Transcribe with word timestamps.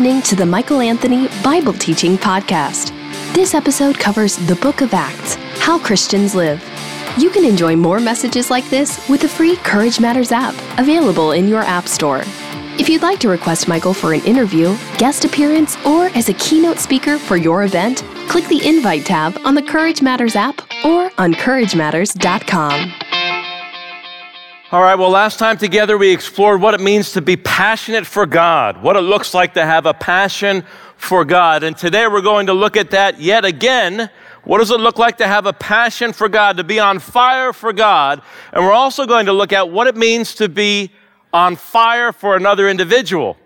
listening 0.00 0.22
to 0.22 0.34
the 0.34 0.46
Michael 0.46 0.80
Anthony 0.80 1.28
Bible 1.44 1.74
Teaching 1.74 2.16
Podcast. 2.16 2.88
This 3.34 3.52
episode 3.52 3.98
covers 3.98 4.34
the 4.34 4.54
book 4.54 4.80
of 4.80 4.94
Acts, 4.94 5.34
how 5.58 5.78
Christians 5.78 6.34
live. 6.34 6.58
You 7.18 7.28
can 7.28 7.44
enjoy 7.44 7.76
more 7.76 8.00
messages 8.00 8.50
like 8.50 8.64
this 8.70 9.06
with 9.10 9.20
the 9.20 9.28
free 9.28 9.56
Courage 9.56 10.00
Matters 10.00 10.32
app, 10.32 10.54
available 10.78 11.32
in 11.32 11.46
your 11.46 11.60
App 11.60 11.86
Store. 11.86 12.22
If 12.78 12.88
you'd 12.88 13.02
like 13.02 13.18
to 13.18 13.28
request 13.28 13.68
Michael 13.68 13.92
for 13.92 14.14
an 14.14 14.24
interview, 14.24 14.74
guest 14.96 15.26
appearance, 15.26 15.76
or 15.84 16.06
as 16.16 16.30
a 16.30 16.34
keynote 16.34 16.78
speaker 16.78 17.18
for 17.18 17.36
your 17.36 17.64
event, 17.64 18.02
click 18.26 18.46
the 18.46 18.66
Invite 18.66 19.04
tab 19.04 19.38
on 19.44 19.54
the 19.54 19.62
Courage 19.62 20.00
Matters 20.00 20.34
app 20.34 20.62
or 20.82 21.12
on 21.18 21.34
CourageMatters.com. 21.34 22.99
All 24.72 24.80
right, 24.80 24.94
well, 24.94 25.10
last 25.10 25.40
time 25.40 25.58
together 25.58 25.98
we 25.98 26.12
explored 26.12 26.62
what 26.62 26.74
it 26.74 26.80
means 26.80 27.10
to 27.14 27.20
be 27.20 27.36
passionate 27.36 28.06
for 28.06 28.24
God, 28.24 28.80
what 28.84 28.94
it 28.94 29.00
looks 29.00 29.34
like 29.34 29.54
to 29.54 29.66
have 29.66 29.84
a 29.84 29.92
passion 29.92 30.64
for 30.96 31.24
God. 31.24 31.64
And 31.64 31.76
today 31.76 32.06
we're 32.06 32.20
going 32.20 32.46
to 32.46 32.52
look 32.52 32.76
at 32.76 32.92
that 32.92 33.20
yet 33.20 33.44
again. 33.44 34.08
What 34.44 34.58
does 34.58 34.70
it 34.70 34.78
look 34.78 34.96
like 34.96 35.16
to 35.16 35.26
have 35.26 35.44
a 35.44 35.52
passion 35.52 36.12
for 36.12 36.28
God, 36.28 36.56
to 36.58 36.62
be 36.62 36.78
on 36.78 37.00
fire 37.00 37.52
for 37.52 37.72
God? 37.72 38.22
And 38.52 38.64
we're 38.64 38.72
also 38.72 39.06
going 39.06 39.26
to 39.26 39.32
look 39.32 39.52
at 39.52 39.68
what 39.68 39.88
it 39.88 39.96
means 39.96 40.36
to 40.36 40.48
be 40.48 40.92
on 41.32 41.56
fire 41.56 42.12
for 42.12 42.36
another 42.36 42.68
individual. 42.68 43.36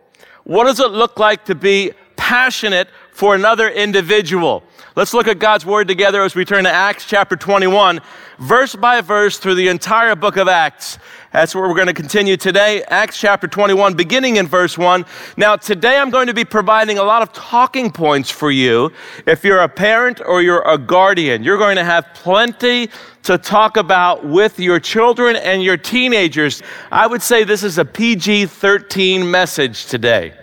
What 0.42 0.64
does 0.64 0.78
it 0.78 0.90
look 0.90 1.18
like 1.18 1.46
to 1.46 1.54
be 1.54 1.92
passionate 2.16 2.88
for 3.12 3.34
another 3.34 3.70
individual? 3.70 4.62
Let's 4.96 5.12
look 5.12 5.26
at 5.26 5.40
God's 5.40 5.66
word 5.66 5.88
together 5.88 6.22
as 6.22 6.36
we 6.36 6.44
turn 6.44 6.64
to 6.64 6.70
Acts 6.70 7.04
chapter 7.04 7.34
21, 7.34 8.00
verse 8.38 8.76
by 8.76 9.00
verse 9.00 9.38
through 9.38 9.56
the 9.56 9.68
entire 9.68 10.14
book 10.14 10.36
of 10.36 10.46
Acts. 10.46 10.98
That's 11.32 11.52
where 11.52 11.68
we're 11.68 11.74
going 11.74 11.88
to 11.88 11.94
continue 11.94 12.36
today. 12.36 12.84
Acts 12.84 13.18
chapter 13.18 13.48
21, 13.48 13.94
beginning 13.94 14.36
in 14.36 14.46
verse 14.46 14.78
1. 14.78 15.04
Now, 15.36 15.56
today 15.56 15.98
I'm 15.98 16.10
going 16.10 16.28
to 16.28 16.34
be 16.34 16.44
providing 16.44 16.98
a 16.98 17.02
lot 17.02 17.22
of 17.22 17.32
talking 17.32 17.90
points 17.90 18.30
for 18.30 18.52
you. 18.52 18.92
If 19.26 19.42
you're 19.42 19.62
a 19.62 19.68
parent 19.68 20.20
or 20.24 20.42
you're 20.42 20.62
a 20.62 20.78
guardian, 20.78 21.42
you're 21.42 21.58
going 21.58 21.76
to 21.76 21.84
have 21.84 22.06
plenty 22.14 22.88
to 23.24 23.36
talk 23.36 23.76
about 23.76 24.24
with 24.24 24.60
your 24.60 24.78
children 24.78 25.34
and 25.34 25.60
your 25.60 25.76
teenagers. 25.76 26.62
I 26.92 27.08
would 27.08 27.22
say 27.22 27.42
this 27.42 27.64
is 27.64 27.78
a 27.78 27.84
PG 27.84 28.46
13 28.46 29.28
message 29.28 29.86
today. 29.86 30.34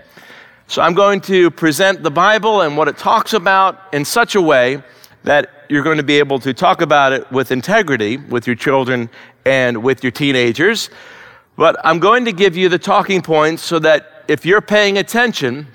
So 0.71 0.81
I'm 0.81 0.93
going 0.93 1.19
to 1.23 1.51
present 1.51 2.01
the 2.01 2.09
Bible 2.09 2.61
and 2.61 2.77
what 2.77 2.87
it 2.87 2.97
talks 2.97 3.33
about 3.33 3.93
in 3.93 4.05
such 4.05 4.35
a 4.35 4.41
way 4.41 4.81
that 5.23 5.65
you're 5.67 5.83
going 5.83 5.97
to 5.97 6.01
be 6.03 6.17
able 6.17 6.39
to 6.39 6.53
talk 6.53 6.79
about 6.79 7.11
it 7.11 7.29
with 7.29 7.51
integrity 7.51 8.15
with 8.15 8.47
your 8.47 8.55
children 8.55 9.09
and 9.43 9.83
with 9.83 10.01
your 10.01 10.11
teenagers. 10.11 10.89
But 11.57 11.75
I'm 11.83 11.99
going 11.99 12.23
to 12.23 12.31
give 12.31 12.55
you 12.55 12.69
the 12.69 12.79
talking 12.79 13.21
points 13.21 13.63
so 13.63 13.79
that 13.79 14.23
if 14.29 14.45
you're 14.45 14.61
paying 14.61 14.97
attention, 14.97 15.67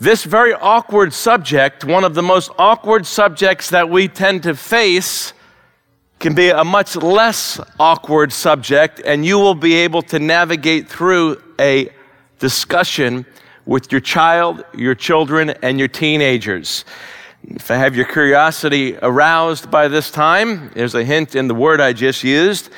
this 0.00 0.24
very 0.24 0.54
awkward 0.54 1.12
subject, 1.12 1.84
one 1.84 2.02
of 2.02 2.14
the 2.14 2.22
most 2.24 2.50
awkward 2.58 3.06
subjects 3.06 3.70
that 3.70 3.88
we 3.88 4.08
tend 4.08 4.42
to 4.42 4.56
face, 4.56 5.34
can 6.18 6.34
be 6.34 6.50
a 6.50 6.64
much 6.64 6.96
less 6.96 7.60
awkward 7.78 8.32
subject, 8.32 9.00
and 9.04 9.24
you 9.24 9.38
will 9.38 9.54
be 9.54 9.76
able 9.76 10.02
to 10.02 10.18
navigate 10.18 10.88
through 10.88 11.40
a 11.60 11.90
discussion 12.40 13.24
with 13.66 13.90
your 13.90 14.00
child, 14.00 14.64
your 14.74 14.94
children, 14.94 15.50
and 15.62 15.78
your 15.78 15.88
teenagers. 15.88 16.84
If 17.48 17.70
I 17.70 17.76
have 17.76 17.94
your 17.94 18.06
curiosity 18.06 18.96
aroused 19.02 19.70
by 19.70 19.88
this 19.88 20.10
time, 20.10 20.70
there's 20.74 20.94
a 20.94 21.04
hint 21.04 21.34
in 21.34 21.48
the 21.48 21.54
word 21.54 21.80
I 21.80 21.92
just 21.92 22.24
used, 22.24 22.70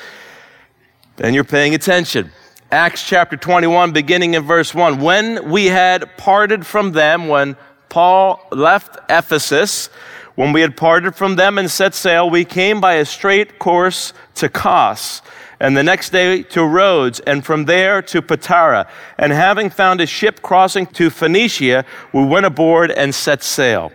then 1.17 1.33
you're 1.33 1.43
paying 1.43 1.75
attention. 1.75 2.31
Acts 2.71 3.07
chapter 3.07 3.37
21, 3.37 3.93
beginning 3.93 4.33
in 4.33 4.43
verse 4.43 4.73
1. 4.73 4.99
When 4.99 5.49
we 5.49 5.67
had 5.67 6.17
parted 6.17 6.65
from 6.65 6.91
them, 6.91 7.27
when 7.27 7.55
Paul 7.89 8.45
left 8.51 8.97
Ephesus, 9.09 9.87
when 10.35 10.53
we 10.53 10.61
had 10.61 10.77
parted 10.77 11.15
from 11.15 11.35
them 11.35 11.57
and 11.57 11.69
set 11.69 11.93
sail, 11.93 12.29
we 12.29 12.45
came 12.45 12.79
by 12.79 12.95
a 12.95 13.05
straight 13.05 13.59
course 13.59 14.13
to 14.35 14.49
Kos 14.49 15.21
and 15.59 15.75
the 15.75 15.83
next 15.83 16.11
day 16.11 16.43
to 16.43 16.63
Rhodes, 16.65 17.19
and 17.21 17.45
from 17.45 17.65
there 17.65 18.01
to 18.03 18.21
Patara. 18.21 18.87
And 19.17 19.31
having 19.31 19.69
found 19.69 20.01
a 20.01 20.05
ship 20.05 20.41
crossing 20.41 20.85
to 20.87 21.09
Phoenicia, 21.09 21.85
we 22.13 22.25
went 22.25 22.45
aboard 22.45 22.91
and 22.91 23.13
set 23.13 23.43
sail. 23.43 23.91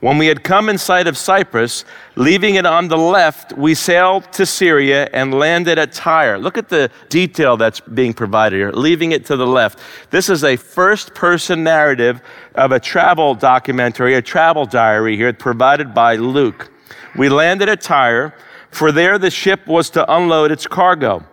When 0.00 0.16
we 0.16 0.28
had 0.28 0.42
come 0.42 0.70
in 0.70 0.78
sight 0.78 1.06
of 1.06 1.18
Cyprus, 1.18 1.84
leaving 2.16 2.54
it 2.54 2.64
on 2.64 2.88
the 2.88 2.96
left, 2.96 3.52
we 3.52 3.74
sailed 3.74 4.32
to 4.32 4.46
Syria 4.46 5.10
and 5.12 5.34
landed 5.34 5.78
at 5.78 5.92
Tyre. 5.92 6.38
Look 6.38 6.56
at 6.56 6.70
the 6.70 6.90
detail 7.10 7.58
that's 7.58 7.80
being 7.80 8.14
provided 8.14 8.56
here, 8.56 8.72
leaving 8.72 9.12
it 9.12 9.26
to 9.26 9.36
the 9.36 9.46
left. 9.46 9.78
This 10.10 10.30
is 10.30 10.42
a 10.42 10.56
first 10.56 11.14
person 11.14 11.62
narrative 11.62 12.22
of 12.54 12.72
a 12.72 12.80
travel 12.80 13.34
documentary, 13.34 14.14
a 14.14 14.22
travel 14.22 14.64
diary 14.64 15.16
here, 15.16 15.34
provided 15.34 15.92
by 15.92 16.16
Luke. 16.16 16.70
We 17.14 17.28
landed 17.28 17.68
at 17.68 17.82
Tyre 17.82 18.34
for 18.70 18.92
there 18.92 19.18
the 19.18 19.30
ship 19.30 19.66
was 19.66 19.90
to 19.90 20.14
unload 20.14 20.50
its 20.50 20.66
cargo. 20.66 21.24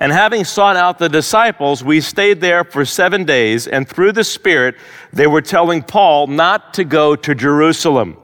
And 0.00 0.10
having 0.10 0.44
sought 0.44 0.76
out 0.76 0.98
the 0.98 1.08
disciples, 1.08 1.84
we 1.84 2.00
stayed 2.00 2.40
there 2.40 2.64
for 2.64 2.84
seven 2.84 3.24
days, 3.24 3.68
and 3.68 3.88
through 3.88 4.12
the 4.12 4.24
Spirit, 4.24 4.74
they 5.12 5.28
were 5.28 5.42
telling 5.42 5.82
Paul 5.82 6.26
not 6.26 6.74
to 6.74 6.82
go 6.82 7.14
to 7.14 7.34
Jerusalem. 7.36 8.16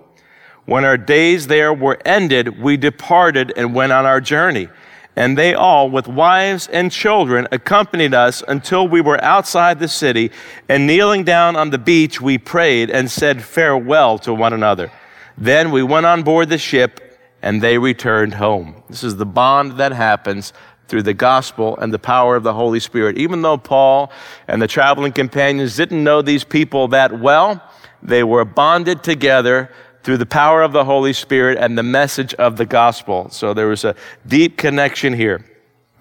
When 0.65 0.85
our 0.85 0.99
days 0.99 1.47
there 1.47 1.73
were 1.73 1.99
ended, 2.05 2.61
we 2.61 2.77
departed 2.77 3.53
and 3.57 3.75
went 3.75 3.93
on 3.93 4.07
our 4.07 4.21
journey. 4.21 4.69
And 5.15 5.39
they 5.39 5.55
all, 5.55 5.89
with 5.89 6.07
wives 6.07 6.69
and 6.69 6.93
children, 6.93 7.49
accompanied 7.51 8.13
us 8.13 8.43
until 8.47 8.87
we 8.87 9.01
were 9.01 9.23
outside 9.25 9.79
the 9.79 9.89
city. 9.89 10.31
And 10.69 10.87
kneeling 10.87 11.25
down 11.25 11.57
on 11.57 11.71
the 11.71 11.79
beach, 11.79 12.21
we 12.21 12.39
prayed 12.39 12.91
and 12.91 13.11
said 13.11 13.43
farewell 13.43 14.19
to 14.19 14.35
one 14.35 14.53
another. 14.53 14.93
Then 15.37 15.71
we 15.71 15.83
went 15.83 16.07
on 16.07 16.23
board 16.23 16.49
the 16.49 16.59
ship 16.59 17.08
and 17.43 17.63
they 17.63 17.79
returned 17.79 18.35
home. 18.35 18.83
This 18.89 19.05
is 19.05 19.17
the 19.17 19.27
bond 19.27 19.73
that 19.79 19.93
happens 19.93 20.53
through 20.89 21.03
the 21.03 21.15
gospel 21.15 21.77
and 21.79 21.93
the 21.93 21.99
power 21.99 22.35
of 22.35 22.43
the 22.43 22.55
Holy 22.55 22.81
Spirit. 22.81 23.19
Even 23.19 23.43
though 23.43 23.59
Paul 23.59 24.11
and 24.49 24.61
the 24.61 24.67
traveling 24.67 25.13
companions 25.13 25.77
didn't 25.77 26.03
know 26.03 26.23
these 26.23 26.45
people 26.45 26.89
that 26.89 27.21
well, 27.21 27.63
they 28.03 28.25
were 28.25 28.45
bonded 28.45 29.03
together 29.03 29.71
through 30.03 30.17
the 30.17 30.27
power 30.27 30.63
of 30.63 30.73
the 30.73 30.85
Holy 30.85 31.13
Spirit 31.13 31.59
and 31.59 31.77
the 31.77 31.83
message 31.83 32.33
of 32.35 32.57
the 32.57 32.65
gospel. 32.65 33.29
So 33.31 33.53
there 33.53 33.67
was 33.67 33.85
a 33.85 33.95
deep 34.27 34.57
connection 34.57 35.13
here. 35.13 35.45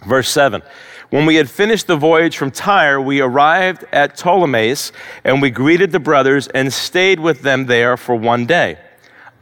Verse 0.06 0.30
7. 0.30 0.62
When 1.10 1.26
we 1.26 1.36
had 1.36 1.50
finished 1.50 1.88
the 1.88 1.96
voyage 1.96 2.38
from 2.38 2.52
Tyre, 2.52 3.02
we 3.02 3.22
arrived 3.22 3.86
at 3.92 4.18
Ptolemais 4.18 4.92
and 5.24 5.42
we 5.42 5.50
greeted 5.50 5.92
the 5.92 6.00
brothers 6.00 6.48
and 6.50 6.72
stayed 6.72 7.20
with 7.20 7.42
them 7.42 7.66
there 7.66 7.98
for 7.98 8.16
one 8.16 8.46
day. 8.46 8.78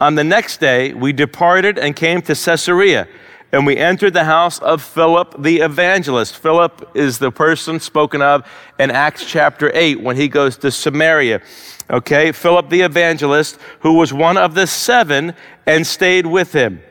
On 0.02 0.16
the 0.16 0.24
next 0.24 0.60
day, 0.60 0.94
we 0.94 1.14
departed 1.14 1.80
and 1.80 1.96
came 1.96 2.22
to 2.24 2.36
Caesarea, 2.36 3.08
and 3.54 3.66
we 3.66 3.78
entered 3.78 4.14
the 4.14 4.26
house 4.26 4.60
of 4.60 4.82
Philip 4.82 5.36
the 5.40 5.62
evangelist. 5.62 6.36
Philip 6.38 6.92
is 6.94 7.18
the 7.18 7.32
person 7.32 7.80
spoken 7.80 8.22
of 8.22 8.46
in 8.78 8.92
Acts 8.92 9.26
chapter 9.26 9.72
8 9.74 10.02
when 10.02 10.18
he 10.18 10.28
goes 10.28 10.58
to 10.58 10.72
Samaria. 10.72 11.42
Okay, 11.90 12.34
Philip 12.34 12.70
the 12.70 12.82
evangelist, 12.82 13.58
who 13.82 13.94
was 13.94 14.12
one 14.12 14.36
of 14.36 14.54
the 14.54 14.68
seven 14.68 15.34
and 15.66 15.88
stayed 15.88 16.26
with 16.26 16.52
him. 16.52 16.82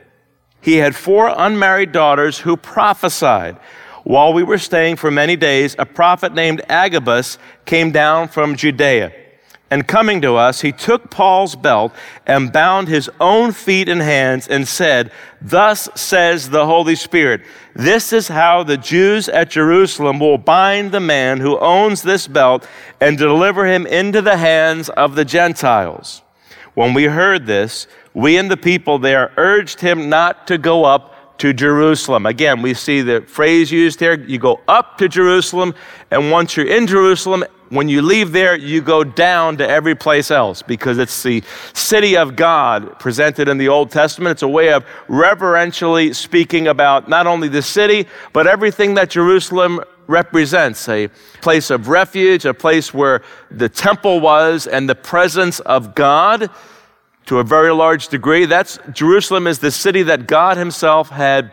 He 0.59 0.77
had 0.77 0.95
four 0.95 1.31
unmarried 1.35 1.91
daughters 1.91 2.39
who 2.39 2.57
prophesied. 2.57 3.57
While 4.03 4.33
we 4.33 4.41
were 4.41 4.57
staying 4.57 4.95
for 4.95 5.11
many 5.11 5.35
days, 5.35 5.75
a 5.77 5.85
prophet 5.85 6.33
named 6.33 6.63
Agabus 6.69 7.37
came 7.65 7.91
down 7.91 8.29
from 8.29 8.55
Judea. 8.55 9.24
And 9.71 9.87
coming 9.87 10.21
to 10.21 10.35
us, 10.35 10.61
he 10.61 10.71
took 10.71 11.09
Paul's 11.09 11.55
belt 11.55 11.91
and 12.27 12.53
bound 12.53 12.87
his 12.87 13.09
own 13.19 13.51
feet 13.51 13.89
and 13.89 14.01
hands 14.01 14.47
and 14.47 14.67
said, 14.67 15.11
Thus 15.41 15.89
says 15.95 16.49
the 16.51 16.67
Holy 16.67 16.95
Spirit, 16.95 17.41
this 17.73 18.13
is 18.13 18.27
how 18.27 18.63
the 18.63 18.77
Jews 18.77 19.27
at 19.27 19.49
Jerusalem 19.49 20.19
will 20.19 20.37
bind 20.37 20.91
the 20.91 20.99
man 20.99 21.39
who 21.39 21.57
owns 21.57 22.03
this 22.03 22.27
belt 22.27 22.67
and 23.01 23.17
deliver 23.17 23.65
him 23.65 23.87
into 23.87 24.21
the 24.21 24.37
hands 24.37 24.89
of 24.89 25.15
the 25.15 25.25
Gentiles. 25.25 26.21
When 26.75 26.93
we 26.93 27.05
heard 27.05 27.47
this, 27.47 27.87
we 28.13 28.37
and 28.37 28.51
the 28.51 28.57
people 28.57 28.99
there 28.99 29.31
urged 29.35 29.81
him 29.81 30.09
not 30.09 30.47
to 30.47 30.57
go 30.57 30.85
up 30.85 31.14
to 31.39 31.53
Jerusalem. 31.53 32.25
Again, 32.25 32.61
we 32.61 32.73
see 32.73 33.01
the 33.01 33.21
phrase 33.21 33.71
used 33.71 33.99
here 33.99 34.13
you 34.13 34.39
go 34.39 34.61
up 34.67 34.97
to 34.99 35.07
Jerusalem, 35.07 35.75
and 36.11 36.31
once 36.31 36.55
you're 36.55 36.67
in 36.67 36.87
Jerusalem, 36.87 37.43
when 37.69 37.89
you 37.89 38.01
leave 38.01 38.31
there, 38.31 38.55
you 38.55 38.81
go 38.81 39.03
down 39.03 39.57
to 39.57 39.67
every 39.67 39.95
place 39.95 40.29
else 40.29 40.61
because 40.61 40.97
it's 40.99 41.23
the 41.23 41.43
city 41.73 42.15
of 42.15 42.35
God 42.35 42.99
presented 42.99 43.47
in 43.47 43.57
the 43.57 43.69
Old 43.69 43.89
Testament. 43.89 44.33
It's 44.33 44.43
a 44.43 44.47
way 44.47 44.71
of 44.71 44.85
reverentially 45.07 46.13
speaking 46.13 46.67
about 46.67 47.09
not 47.09 47.25
only 47.25 47.47
the 47.47 47.63
city, 47.63 48.07
but 48.33 48.45
everything 48.45 48.93
that 48.95 49.09
Jerusalem 49.09 49.81
represents 50.07 50.87
a 50.87 51.07
place 51.41 51.71
of 51.71 51.87
refuge, 51.87 52.45
a 52.45 52.53
place 52.53 52.93
where 52.93 53.23
the 53.49 53.67
temple 53.67 54.19
was, 54.19 54.67
and 54.67 54.87
the 54.87 54.95
presence 54.95 55.59
of 55.61 55.95
God 55.95 56.51
to 57.25 57.39
a 57.39 57.43
very 57.43 57.73
large 57.73 58.07
degree. 58.07 58.45
That's 58.45 58.79
Jerusalem 58.91 59.47
is 59.47 59.59
the 59.59 59.71
city 59.71 60.03
that 60.03 60.27
God 60.27 60.57
Himself 60.57 61.09
had 61.09 61.51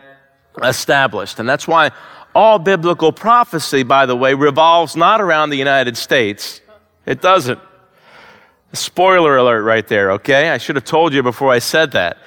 established. 0.61 1.39
And 1.39 1.49
that's 1.49 1.67
why 1.67 1.91
all 2.35 2.59
biblical 2.59 3.11
prophecy, 3.11 3.83
by 3.83 4.05
the 4.05 4.15
way, 4.15 4.33
revolves 4.33 4.95
not 4.95 5.21
around 5.21 5.49
the 5.49 5.57
United 5.57 5.97
States. 5.97 6.61
It 7.05 7.21
doesn't. 7.21 7.59
Spoiler 8.73 9.37
alert 9.37 9.61
right 9.63 9.87
there, 9.87 10.11
okay? 10.13 10.49
I 10.49 10.57
should 10.57 10.75
have 10.75 10.85
told 10.85 11.13
you 11.13 11.21
before 11.21 11.51
I 11.51 11.59
said 11.59 11.91
that. 11.91 12.17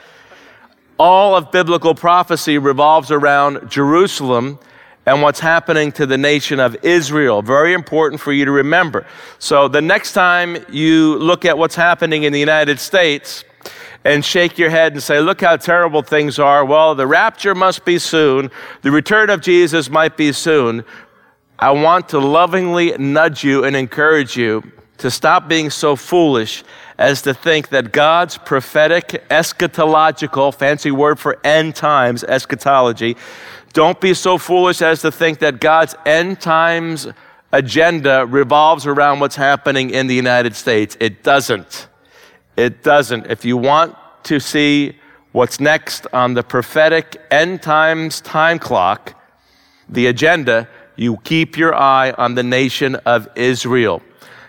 All 0.99 1.35
of 1.35 1.51
biblical 1.51 1.95
prophecy 1.95 2.59
revolves 2.59 3.11
around 3.11 3.69
Jerusalem 3.69 4.59
and 5.07 5.23
what's 5.23 5.41
happening 5.41 5.93
to 5.93 6.05
the 6.05 6.19
nation 6.19 6.61
of 6.61 6.77
Israel. 6.85 7.41
Very 7.41 7.73
important 7.73 8.21
for 8.21 8.33
you 8.33 8.45
to 8.45 8.51
remember. 8.51 9.07
So 9.39 9.69
the 9.69 9.81
next 9.81 10.13
time 10.13 10.59
you 10.69 11.17
look 11.19 11.45
at 11.45 11.57
what's 11.57 11.77
happening 11.77 12.25
in 12.25 12.33
the 12.33 12.41
United 12.41 12.81
States, 12.81 13.45
and 14.05 14.25
shake 14.25 14.57
your 14.57 14.71
head 14.71 14.93
and 14.93 15.03
say, 15.03 15.19
Look 15.19 15.41
how 15.41 15.57
terrible 15.57 16.01
things 16.01 16.39
are. 16.39 16.65
Well, 16.65 16.95
the 16.95 17.09
rapture 17.09 17.57
must 17.57 17.85
be 17.85 17.99
soon. 17.99 18.53
The 18.83 18.93
return 18.93 19.31
of 19.31 19.41
Jesus 19.41 19.91
might 19.91 20.17
be 20.17 20.33
soon. 20.33 20.85
I 21.59 21.73
want 21.73 22.11
to 22.11 22.21
lovingly 22.21 22.97
nudge 22.99 23.43
you 23.43 23.65
and 23.65 23.75
encourage 23.75 24.37
you 24.37 24.71
to 24.99 25.11
stop 25.11 25.49
being 25.49 25.71
so 25.71 25.97
foolish 25.97 26.63
as 26.99 27.23
to 27.23 27.35
think 27.35 27.71
that 27.71 27.93
God's 27.93 28.39
prophetic, 28.39 29.25
eschatological, 29.29 30.55
fancy 30.55 30.91
word 30.91 31.19
for 31.19 31.39
end 31.45 31.75
times, 31.75 32.25
eschatology, 32.25 33.17
don't 33.77 34.01
be 34.01 34.15
so 34.15 34.39
foolish 34.39 34.81
as 34.81 35.03
to 35.03 35.13
think 35.13 35.39
that 35.41 35.61
God's 35.61 35.95
end 36.07 36.41
times 36.41 37.07
agenda 37.53 38.25
revolves 38.25 38.87
around 38.87 39.21
what's 39.21 39.37
happening 39.37 39.91
in 39.91 40.07
the 40.07 40.15
United 40.15 40.57
States. 40.57 40.97
It 40.99 41.23
doesn't. 41.23 41.87
It 42.57 42.83
doesn't. 42.83 43.27
If 43.27 43.45
you 43.45 43.59
want 43.59 43.95
to 44.25 44.41
see 44.41 44.97
what's 45.33 45.61
next 45.61 46.07
on 46.15 46.33
the 46.33 46.43
prophetic 46.43 47.21
end 47.31 47.61
times 47.61 48.23
time 48.23 48.59
clock, 48.59 49.13
the 49.91 50.07
agenda, 50.07 50.67
you 50.97 51.19
keep 51.19 51.59
your 51.59 51.75
eye 51.75 52.13
on 52.13 52.35
the 52.35 52.43
nation 52.43 52.95
of 53.05 53.29
Israel. 53.37 54.01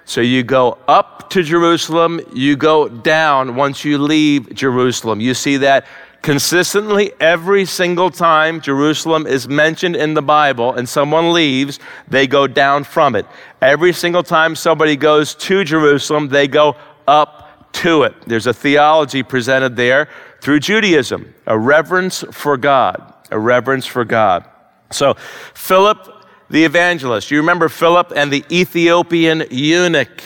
So 0.06 0.21
you 0.21 0.44
go 0.44 0.77
up 0.88 1.29
to 1.31 1.44
Jerusalem, 1.44 2.21
you 2.33 2.56
go 2.56 2.88
down 2.88 3.57
once 3.57 3.83
you 3.83 3.97
leave 3.97 4.56
Jerusalem. 4.56 5.19
You 5.19 5.33
see 5.33 5.57
that 5.57 5.85
consistently 6.22 7.12
every 7.19 7.66
single 7.66 8.10
time 8.10 8.62
Jerusalem 8.62 9.25
is 9.25 9.48
mentioned 9.48 9.96
in 9.96 10.14
the 10.14 10.22
Bible 10.22 10.74
and 10.74 10.88
someone 10.88 11.34
leaves, 11.34 11.80
they 12.08 12.28
go 12.28 12.48
down 12.48 12.84
from 12.84 13.16
it. 13.16 13.25
Every 13.62 13.94
single 13.94 14.24
time 14.24 14.56
somebody 14.56 14.96
goes 14.96 15.36
to 15.36 15.64
Jerusalem, 15.64 16.28
they 16.30 16.48
go 16.48 16.75
up 17.08 17.72
to 17.74 18.04
it. 18.04 18.14
There's 18.25 18.48
a 18.48 18.54
theology 18.54 19.24
presented 19.24 19.75
there 19.75 20.10
through 20.42 20.60
Judaism, 20.60 21.34
a 21.46 21.58
reverence 21.58 22.24
for 22.31 22.58
God, 22.58 23.13
a 23.31 23.40
reverence 23.40 23.86
for 23.86 24.06
God. 24.06 24.46
So 24.92 25.16
Philip 25.54 26.18
the 26.50 26.63
evangelist. 26.63 27.30
You 27.31 27.38
remember 27.38 27.70
Philip 27.70 28.13
and 28.16 28.31
the 28.31 28.44
Ethiopian 28.52 29.44
eunuch 29.52 30.22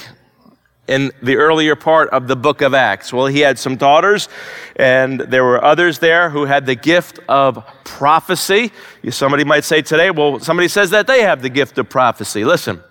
in 0.91 1.09
the 1.21 1.37
earlier 1.37 1.73
part 1.73 2.09
of 2.09 2.27
the 2.27 2.35
book 2.35 2.61
of 2.61 2.73
Acts. 2.73 3.13
Well, 3.13 3.27
he 3.27 3.39
had 3.39 3.57
some 3.57 3.77
daughters, 3.77 4.27
and 4.75 5.21
there 5.21 5.45
were 5.45 5.63
others 5.63 5.99
there 5.99 6.29
who 6.29 6.43
had 6.43 6.65
the 6.65 6.75
gift 6.75 7.17
of 7.29 7.65
prophecy. 7.85 8.73
Somebody 9.09 9.45
might 9.45 9.63
say 9.63 9.81
today, 9.81 10.11
well, 10.11 10.39
somebody 10.41 10.67
says 10.67 10.89
that 10.89 11.07
they 11.07 11.21
have 11.21 11.41
the 11.41 11.49
gift 11.49 11.77
of 11.77 11.89
prophecy. 11.89 12.43
Listen, 12.43 12.81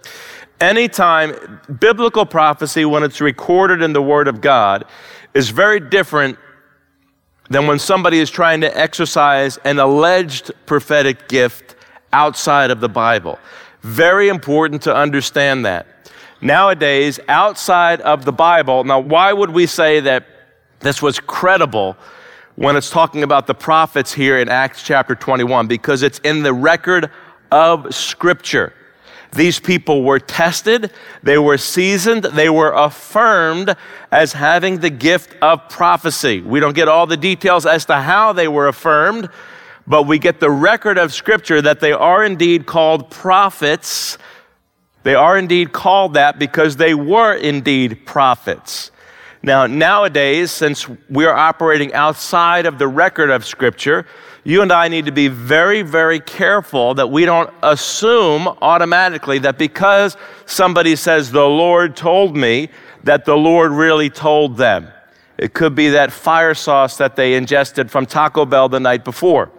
anytime 0.62 1.60
biblical 1.78 2.24
prophecy, 2.24 2.86
when 2.86 3.02
it's 3.02 3.20
recorded 3.20 3.82
in 3.82 3.92
the 3.92 4.02
Word 4.02 4.28
of 4.28 4.40
God, 4.40 4.86
is 5.34 5.50
very 5.50 5.78
different 5.78 6.38
than 7.50 7.66
when 7.66 7.78
somebody 7.78 8.18
is 8.18 8.30
trying 8.30 8.62
to 8.62 8.78
exercise 8.78 9.58
an 9.58 9.78
alleged 9.78 10.52
prophetic 10.64 11.28
gift 11.28 11.76
outside 12.14 12.70
of 12.70 12.80
the 12.80 12.88
Bible. 12.88 13.38
Very 13.82 14.30
important 14.30 14.80
to 14.82 14.94
understand 14.94 15.66
that. 15.66 15.86
Nowadays, 16.42 17.20
outside 17.28 18.00
of 18.00 18.24
the 18.24 18.32
Bible, 18.32 18.84
now, 18.84 18.98
why 18.98 19.32
would 19.32 19.50
we 19.50 19.66
say 19.66 20.00
that 20.00 20.26
this 20.80 21.02
was 21.02 21.20
credible 21.20 21.96
when 22.56 22.76
it's 22.76 22.88
talking 22.88 23.22
about 23.22 23.46
the 23.46 23.54
prophets 23.54 24.12
here 24.12 24.38
in 24.38 24.48
Acts 24.48 24.82
chapter 24.82 25.14
21? 25.14 25.66
Because 25.66 26.02
it's 26.02 26.18
in 26.20 26.42
the 26.42 26.54
record 26.54 27.10
of 27.52 27.94
Scripture. 27.94 28.72
These 29.32 29.60
people 29.60 30.02
were 30.02 30.18
tested, 30.18 30.92
they 31.22 31.38
were 31.38 31.58
seasoned, 31.58 32.24
they 32.24 32.48
were 32.48 32.72
affirmed 32.72 33.76
as 34.10 34.32
having 34.32 34.78
the 34.78 34.90
gift 34.90 35.36
of 35.40 35.68
prophecy. 35.68 36.40
We 36.40 36.58
don't 36.58 36.74
get 36.74 36.88
all 36.88 37.06
the 37.06 37.16
details 37.16 37.64
as 37.66 37.84
to 37.84 37.96
how 37.96 38.32
they 38.32 38.48
were 38.48 38.66
affirmed, 38.66 39.28
but 39.86 40.04
we 40.04 40.18
get 40.18 40.40
the 40.40 40.50
record 40.50 40.98
of 40.98 41.12
Scripture 41.12 41.62
that 41.62 41.80
they 41.80 41.92
are 41.92 42.24
indeed 42.24 42.66
called 42.66 43.10
prophets. 43.10 44.18
They 45.02 45.14
are 45.14 45.38
indeed 45.38 45.72
called 45.72 46.14
that 46.14 46.38
because 46.38 46.76
they 46.76 46.94
were 46.94 47.34
indeed 47.34 48.04
prophets. 48.06 48.90
Now, 49.42 49.66
nowadays, 49.66 50.50
since 50.50 50.86
we 51.08 51.24
are 51.24 51.34
operating 51.34 51.94
outside 51.94 52.66
of 52.66 52.78
the 52.78 52.86
record 52.86 53.30
of 53.30 53.46
Scripture, 53.46 54.06
you 54.44 54.60
and 54.60 54.70
I 54.70 54.88
need 54.88 55.06
to 55.06 55.12
be 55.12 55.28
very, 55.28 55.80
very 55.80 56.20
careful 56.20 56.94
that 56.94 57.10
we 57.10 57.24
don't 57.24 57.50
assume 57.62 58.48
automatically 58.60 59.38
that 59.38 59.56
because 59.56 60.16
somebody 60.44 60.96
says, 60.96 61.30
The 61.30 61.46
Lord 61.46 61.96
told 61.96 62.36
me, 62.36 62.68
that 63.04 63.24
the 63.24 63.36
Lord 63.36 63.72
really 63.72 64.10
told 64.10 64.56
them. 64.56 64.88
It 65.38 65.54
could 65.54 65.74
be 65.74 65.90
that 65.90 66.12
fire 66.12 66.54
sauce 66.54 66.96
that 66.98 67.16
they 67.16 67.34
ingested 67.34 67.90
from 67.90 68.06
Taco 68.06 68.44
Bell 68.44 68.68
the 68.68 68.80
night 68.80 69.04
before. 69.04 69.50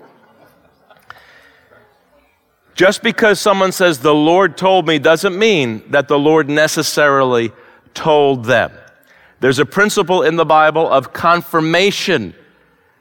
Just 2.74 3.04
because 3.04 3.40
someone 3.40 3.72
says, 3.72 4.00
the 4.00 4.14
Lord 4.14 4.58
told 4.58 4.88
me, 4.88 4.98
doesn't 4.98 5.38
mean 5.38 5.84
that 5.92 6.08
the 6.08 6.18
Lord 6.18 6.50
necessarily 6.50 7.52
told 7.94 8.46
them. 8.46 8.72
There's 9.40 9.60
a 9.60 9.66
principle 9.66 10.22
in 10.22 10.36
the 10.36 10.46
Bible 10.46 10.88
of 10.90 11.14
confirmation. 11.14 12.34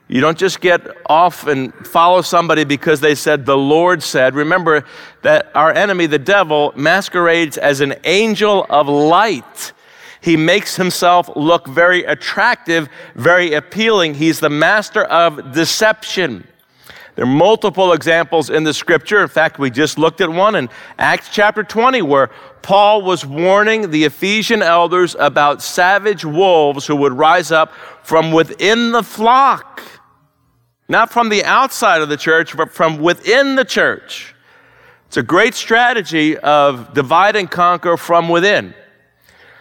You 0.07 0.19
don't 0.19 0.37
just 0.37 0.59
get 0.59 0.81
off 1.05 1.47
and 1.47 1.73
follow 1.87 2.21
somebody 2.21 2.65
because 2.65 2.99
they 2.99 3.15
said, 3.15 3.45
the 3.45 3.57
Lord 3.57 4.03
said. 4.03 4.35
Remember 4.35 4.83
that 5.21 5.49
our 5.55 5.71
enemy, 5.71 6.05
the 6.05 6.19
devil, 6.19 6.73
masquerades 6.75 7.57
as 7.57 7.79
an 7.79 7.95
angel 8.03 8.65
of 8.69 8.89
light. 8.89 9.71
He 10.19 10.35
makes 10.35 10.75
himself 10.75 11.29
look 11.35 11.65
very 11.65 12.03
attractive, 12.03 12.89
very 13.15 13.53
appealing. 13.53 14.15
He's 14.15 14.41
the 14.41 14.49
master 14.49 15.03
of 15.05 15.53
deception. 15.53 16.45
There 17.15 17.25
are 17.25 17.27
multiple 17.27 17.93
examples 17.93 18.49
in 18.49 18.63
the 18.63 18.73
scripture. 18.73 19.21
In 19.21 19.27
fact, 19.27 19.59
we 19.59 19.69
just 19.69 19.97
looked 19.97 20.21
at 20.21 20.29
one 20.29 20.55
in 20.55 20.69
Acts 20.97 21.29
chapter 21.31 21.63
20 21.63 22.01
where 22.01 22.31
Paul 22.61 23.01
was 23.01 23.25
warning 23.25 23.91
the 23.91 24.05
Ephesian 24.05 24.61
elders 24.61 25.15
about 25.19 25.61
savage 25.61 26.23
wolves 26.23 26.87
who 26.87 26.95
would 26.95 27.13
rise 27.13 27.51
up 27.51 27.73
from 28.03 28.31
within 28.31 28.91
the 28.91 29.03
flock. 29.03 29.81
Not 30.87 31.11
from 31.11 31.29
the 31.29 31.43
outside 31.43 32.01
of 32.01 32.09
the 32.09 32.17
church, 32.17 32.55
but 32.55 32.71
from 32.71 32.99
within 33.01 33.55
the 33.55 33.65
church. 33.65 34.33
It's 35.07 35.17
a 35.17 35.23
great 35.23 35.53
strategy 35.53 36.37
of 36.37 36.93
divide 36.93 37.35
and 37.35 37.51
conquer 37.51 37.97
from 37.97 38.29
within. 38.29 38.73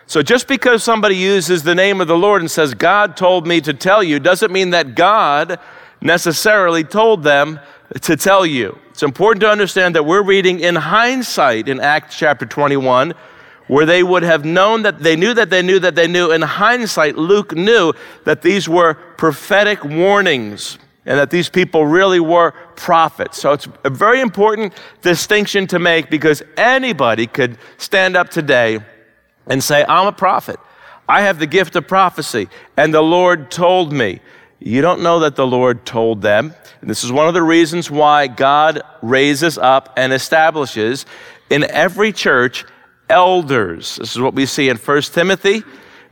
So 0.07 0.23
just 0.23 0.49
because 0.49 0.83
somebody 0.83 1.17
uses 1.17 1.63
the 1.63 1.75
name 1.75 2.01
of 2.01 2.09
the 2.09 2.17
Lord 2.17 2.43
and 2.43 2.51
says, 2.51 2.75
God 2.75 3.17
told 3.17 3.47
me 3.47 3.61
to 3.61 3.75
tell 3.75 4.03
you, 4.03 4.19
doesn't 4.19 4.53
mean 4.53 4.71
that 4.71 4.95
God 4.95 5.59
necessarily 6.01 6.85
told 6.85 7.23
them 7.23 7.61
to 8.03 8.17
tell 8.17 8.47
you. 8.47 8.79
It's 8.91 9.03
important 9.03 9.41
to 9.43 9.51
understand 9.51 9.95
that 9.95 10.05
we're 10.05 10.23
reading 10.23 10.61
in 10.61 10.77
hindsight 10.77 11.69
in 11.69 11.81
Acts 11.81 12.17
chapter 12.17 12.47
21, 12.47 13.15
where 13.67 13.87
they 13.87 14.03
would 14.03 14.23
have 14.23 14.45
known 14.45 14.83
that 14.83 15.01
they 15.01 15.17
knew 15.17 15.35
that 15.35 15.51
they 15.51 15.63
knew 15.63 15.79
that 15.81 15.95
they 15.95 16.07
knew. 16.07 16.33
In 16.33 16.43
hindsight, 16.43 17.17
Luke 17.17 17.55
knew 17.55 17.93
that 18.25 18.43
these 18.43 18.69
were 18.69 18.95
prophetic 19.17 19.85
warnings 19.85 20.79
and 21.07 21.19
that 21.19 21.31
these 21.31 21.49
people 21.49 21.87
really 21.87 22.21
were 22.21 22.53
prophets. 22.77 23.41
So 23.41 23.53
it's 23.53 23.67
a 23.85 23.91
very 23.91 24.21
important 24.21 24.75
distinction 25.03 25.67
to 25.69 25.79
make 25.79 26.11
because 26.11 26.43
anybody 26.57 27.27
could 27.27 27.59
stand 27.79 28.17
up 28.17 28.29
today 28.29 28.81
and 29.47 29.65
say, 29.65 29.85
I'm 29.89 30.07
a 30.07 30.13
prophet. 30.13 30.61
I 31.09 31.23
have 31.23 31.39
the 31.39 31.47
gift 31.47 31.75
of 31.75 31.89
prophecy, 31.89 32.49
and 32.77 32.95
the 32.95 33.03
Lord 33.03 33.51
told 33.51 33.93
me. 33.93 34.21
You 34.63 34.83
don't 34.83 35.01
know 35.01 35.21
that 35.21 35.37
the 35.37 35.47
Lord 35.47 35.87
told 35.87 36.21
them. 36.21 36.55
And 36.83 36.91
this 36.91 37.03
is 37.03 37.11
one 37.11 37.27
of 37.27 37.33
the 37.33 37.43
reasons 37.43 37.91
why 37.91 38.27
God 38.27 38.83
raises 39.01 39.57
up 39.57 39.95
and 39.97 40.13
establishes 40.13 41.07
in 41.49 41.65
every 41.65 42.13
church 42.13 42.67
elders. 43.09 43.97
This 43.97 44.13
is 44.13 44.21
what 44.21 44.35
we 44.35 44.45
see 44.45 44.69
in 44.69 44.77
1 44.77 45.03
Timothy. 45.03 45.63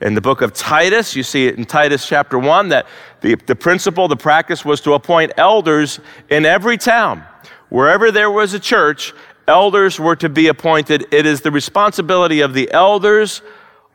In 0.00 0.14
the 0.14 0.22
book 0.22 0.40
of 0.40 0.54
Titus, 0.54 1.14
you 1.14 1.22
see 1.22 1.46
it 1.46 1.58
in 1.58 1.66
Titus 1.66 2.06
chapter 2.06 2.38
1 2.38 2.70
that 2.70 2.86
the, 3.20 3.34
the 3.34 3.54
principle, 3.54 4.08
the 4.08 4.16
practice 4.16 4.64
was 4.64 4.80
to 4.82 4.94
appoint 4.94 5.32
elders 5.36 6.00
in 6.30 6.46
every 6.46 6.78
town. 6.78 7.24
Wherever 7.68 8.10
there 8.10 8.30
was 8.30 8.54
a 8.54 8.60
church, 8.60 9.12
elders 9.46 10.00
were 10.00 10.16
to 10.16 10.28
be 10.28 10.48
appointed. 10.48 11.06
It 11.12 11.26
is 11.26 11.42
the 11.42 11.50
responsibility 11.50 12.40
of 12.40 12.54
the 12.54 12.72
elders, 12.72 13.42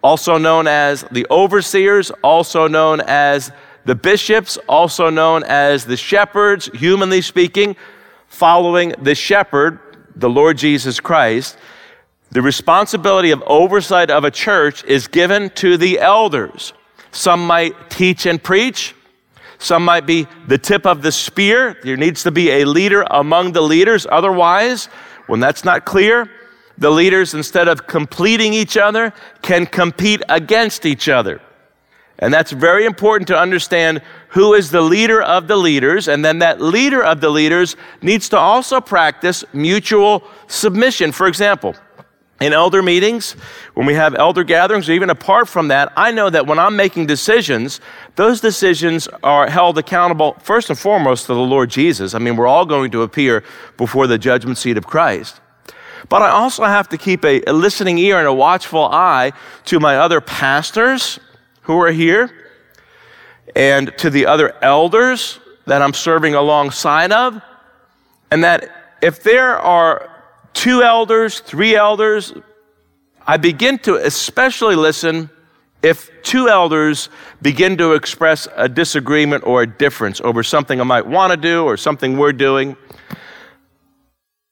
also 0.04 0.38
known 0.38 0.68
as 0.68 1.04
the 1.12 1.26
overseers, 1.32 2.12
also 2.22 2.68
known 2.68 3.02
as 3.02 3.52
the 3.86 3.96
bishops, 3.96 4.58
also 4.68 5.10
known 5.10 5.44
as 5.44 5.86
the 5.86 5.98
shepherds, 5.98 6.70
humanly 6.74 7.22
speaking, 7.22 7.76
following 8.28 8.94
the 9.02 9.16
shepherd, 9.16 9.80
the 10.16 10.30
Lord 10.30 10.58
Jesus 10.58 11.00
Christ, 11.00 11.58
the 12.32 12.42
responsibility 12.42 13.32
of 13.32 13.44
oversight 13.46 14.10
of 14.10 14.24
a 14.24 14.32
church 14.32 14.84
is 14.86 15.08
given 15.08 15.50
to 15.52 15.78
the 15.78 16.00
elders. 16.00 16.74
Some 17.12 17.46
might 17.46 17.92
teach 17.92 18.26
and 18.26 18.42
preach. 18.42 18.96
Some 19.60 19.86
might 19.86 20.08
be 20.08 20.28
the 20.48 20.58
tip 20.58 20.88
of 20.88 21.04
the 21.04 21.12
spear. 21.12 21.78
There 21.84 21.96
needs 21.96 22.24
to 22.24 22.32
be 22.32 22.50
a 22.50 22.66
leader 22.66 23.06
among 23.12 23.52
the 23.52 23.62
leaders. 23.62 24.08
Otherwise, 24.12 24.86
when 25.28 25.40
that's 25.40 25.64
not 25.64 25.86
clear, 25.86 26.30
the 26.78 26.90
leaders, 26.90 27.36
instead 27.36 27.68
of 27.68 27.86
completing 27.86 28.54
each 28.54 28.78
other, 28.78 29.14
can 29.44 29.68
compete 29.68 30.24
against 30.28 30.88
each 30.88 31.08
other. 31.08 31.40
And 32.20 32.34
that's 32.34 32.52
very 32.52 32.86
important 32.86 33.28
to 33.30 33.38
understand 33.38 34.02
who 34.30 34.54
is 34.54 34.72
the 34.72 34.82
leader 34.82 35.22
of 35.22 35.48
the 35.48 35.58
leaders. 35.58 36.08
And 36.08 36.24
then 36.24 36.40
that 36.40 36.62
leader 36.62 37.04
of 37.04 37.22
the 37.22 37.30
leaders 37.30 37.76
needs 38.02 38.30
to 38.30 38.38
also 38.38 38.80
practice 38.80 39.44
mutual 39.52 40.24
submission. 40.48 41.12
For 41.12 41.28
example, 41.28 41.76
in 42.40 42.54
elder 42.54 42.82
meetings, 42.82 43.34
when 43.74 43.86
we 43.86 43.94
have 43.94 44.16
elder 44.16 44.44
gatherings, 44.44 44.90
or 44.90 44.94
even 44.94 45.10
apart 45.10 45.48
from 45.48 45.70
that, 45.70 45.94
I 45.96 46.12
know 46.12 46.30
that 46.30 46.46
when 46.46 46.60
I'm 46.60 46.76
making 46.76 47.06
decisions, 47.06 47.80
those 48.16 48.42
decisions 48.42 49.08
are 49.24 49.50
held 49.50 49.78
accountable 49.78 50.36
first 50.42 50.70
and 50.70 50.78
foremost 50.78 51.28
to 51.28 51.34
the 51.34 51.40
Lord 51.40 51.70
Jesus. 51.70 52.14
I 52.14 52.20
mean, 52.20 52.36
we're 52.36 52.48
all 52.48 52.66
going 52.66 52.92
to 52.92 53.02
appear 53.04 53.44
before 53.78 54.08
the 54.08 54.18
judgment 54.18 54.58
seat 54.58 54.78
of 54.78 54.86
Christ. 54.86 55.40
But 56.10 56.22
I 56.22 56.30
also 56.30 56.64
have 56.66 56.90
to 56.90 56.98
keep 56.98 57.24
a, 57.24 57.42
a 57.48 57.54
listening 57.54 57.98
ear 57.98 58.18
and 58.18 58.28
a 58.28 58.34
watchful 58.34 58.84
eye 58.84 59.32
to 59.66 59.80
my 59.80 59.98
other 59.98 60.20
pastors 60.20 61.20
who 61.64 61.80
are 61.82 61.92
here 61.92 62.32
and 63.56 63.96
to 63.98 64.10
the 64.10 64.26
other 64.26 64.56
elders 64.62 65.40
that 65.66 65.82
I'm 65.82 65.94
serving 65.94 66.36
alongside 66.36 67.12
of. 67.12 67.42
And 68.32 68.44
that 68.44 68.98
if 69.02 69.24
there 69.24 69.60
are 69.60 70.10
two 70.54 70.82
elders, 70.82 71.40
three 71.40 71.76
elders, 71.76 72.34
I 73.26 73.38
begin 73.38 73.80
to 73.80 73.96
especially 73.96 74.76
listen 74.76 75.30
if 75.82 76.10
two 76.24 76.48
elders 76.48 77.10
begin 77.42 77.78
to 77.78 77.94
express 77.94 78.48
a 78.56 78.70
disagreement 78.70 79.44
or 79.46 79.64
a 79.64 79.68
difference 79.68 80.22
over 80.22 80.42
something 80.42 80.80
I 80.80 80.86
might 80.86 81.06
want 81.06 81.32
to 81.32 81.38
do 81.38 81.66
or 81.66 81.76
something 81.76 82.18
we're 82.18 82.34
doing. 82.34 82.78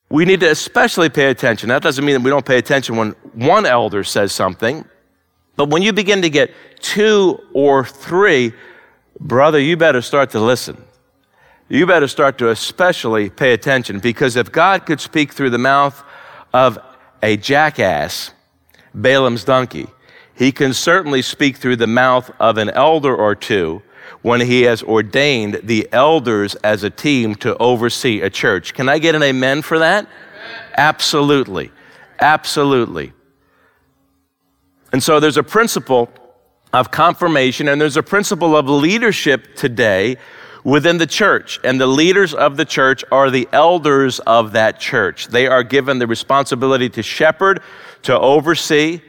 We 0.10 0.25
need 0.25 0.41
to 0.41 0.51
especially 0.51 1.10
pay 1.10 1.30
attention. 1.30 1.70
That 1.70 1.82
doesn't 1.82 2.03
mean 2.03 2.15
that 2.15 2.22
we 2.22 2.30
don't 2.30 2.46
pay 2.46 2.58
attention 2.58 2.98
when 2.98 3.12
one 3.34 3.65
elder 3.65 4.03
says 4.03 4.34
something, 4.34 4.84
but 5.55 5.70
when 5.70 5.81
you 5.81 5.93
begin 5.93 6.22
to 6.22 6.29
get 6.29 6.51
two 6.79 7.39
or 7.53 7.86
three, 7.86 8.53
brother, 9.20 9.60
you 9.60 9.77
better 9.77 10.01
start 10.01 10.31
to 10.31 10.39
listen. 10.39 10.84
You 11.70 11.86
better 11.86 12.08
start 12.08 12.38
to 12.39 12.50
especially 12.50 13.29
pay 13.29 13.53
attention 13.53 14.00
because 14.00 14.36
if 14.36 14.51
God 14.51 14.86
could 14.86 15.00
speak 15.00 15.31
through 15.31 15.51
the 15.51 15.58
mouth 15.58 16.03
of 16.53 16.77
a 17.24 17.38
jackass, 17.38 18.31
Balaam's 18.93 19.43
donkey, 19.43 19.88
he 20.36 20.51
can 20.51 20.74
certainly 20.74 21.22
speak 21.22 21.58
through 21.58 21.77
the 21.77 21.88
mouth 21.88 22.31
of 22.39 22.58
an 22.58 22.70
elder 22.72 23.15
or 23.15 23.36
two 23.36 23.81
when 24.22 24.41
he 24.41 24.63
has 24.63 24.84
ordained 24.84 25.62
the 25.63 25.88
elders 25.91 26.55
as 26.55 26.84
a 26.84 26.89
team 26.89 27.36
to 27.36 27.55
oversee 27.58 28.22
a 28.22 28.29
church. 28.29 28.74
Can 28.74 28.89
I 28.89 29.00
get 29.00 29.15
an 29.15 29.24
amen 29.24 29.62
for 29.62 29.79
that? 29.79 30.08
Absolutely. 30.77 31.72
Absolutely. 32.20 33.13
And 34.91 35.01
so 35.01 35.19
there's 35.19 35.38
a 35.38 35.43
principle 35.43 36.10
of 36.74 36.91
confirmation 36.91 37.67
and 37.67 37.79
there's 37.79 37.98
a 37.98 38.03
principle 38.03 38.55
of 38.55 38.69
leadership 38.69 39.55
today 39.55 40.17
within 40.63 40.98
the 40.98 41.07
church. 41.07 41.60
And 41.63 41.79
the 41.79 41.88
leaders 41.88 42.33
of 42.33 42.57
the 42.57 42.65
church 42.65 43.03
are 43.12 43.29
the 43.29 43.48
elders 43.51 44.19
of 44.21 44.51
that 44.53 44.79
church. 44.79 45.27
They 45.27 45.48
are 45.48 45.63
given 45.63 46.00
the 46.00 46.07
responsibility 46.07 46.89
to 46.89 47.03
shepherd, 47.03 47.62
to 48.03 48.17
oversee, 48.19 49.01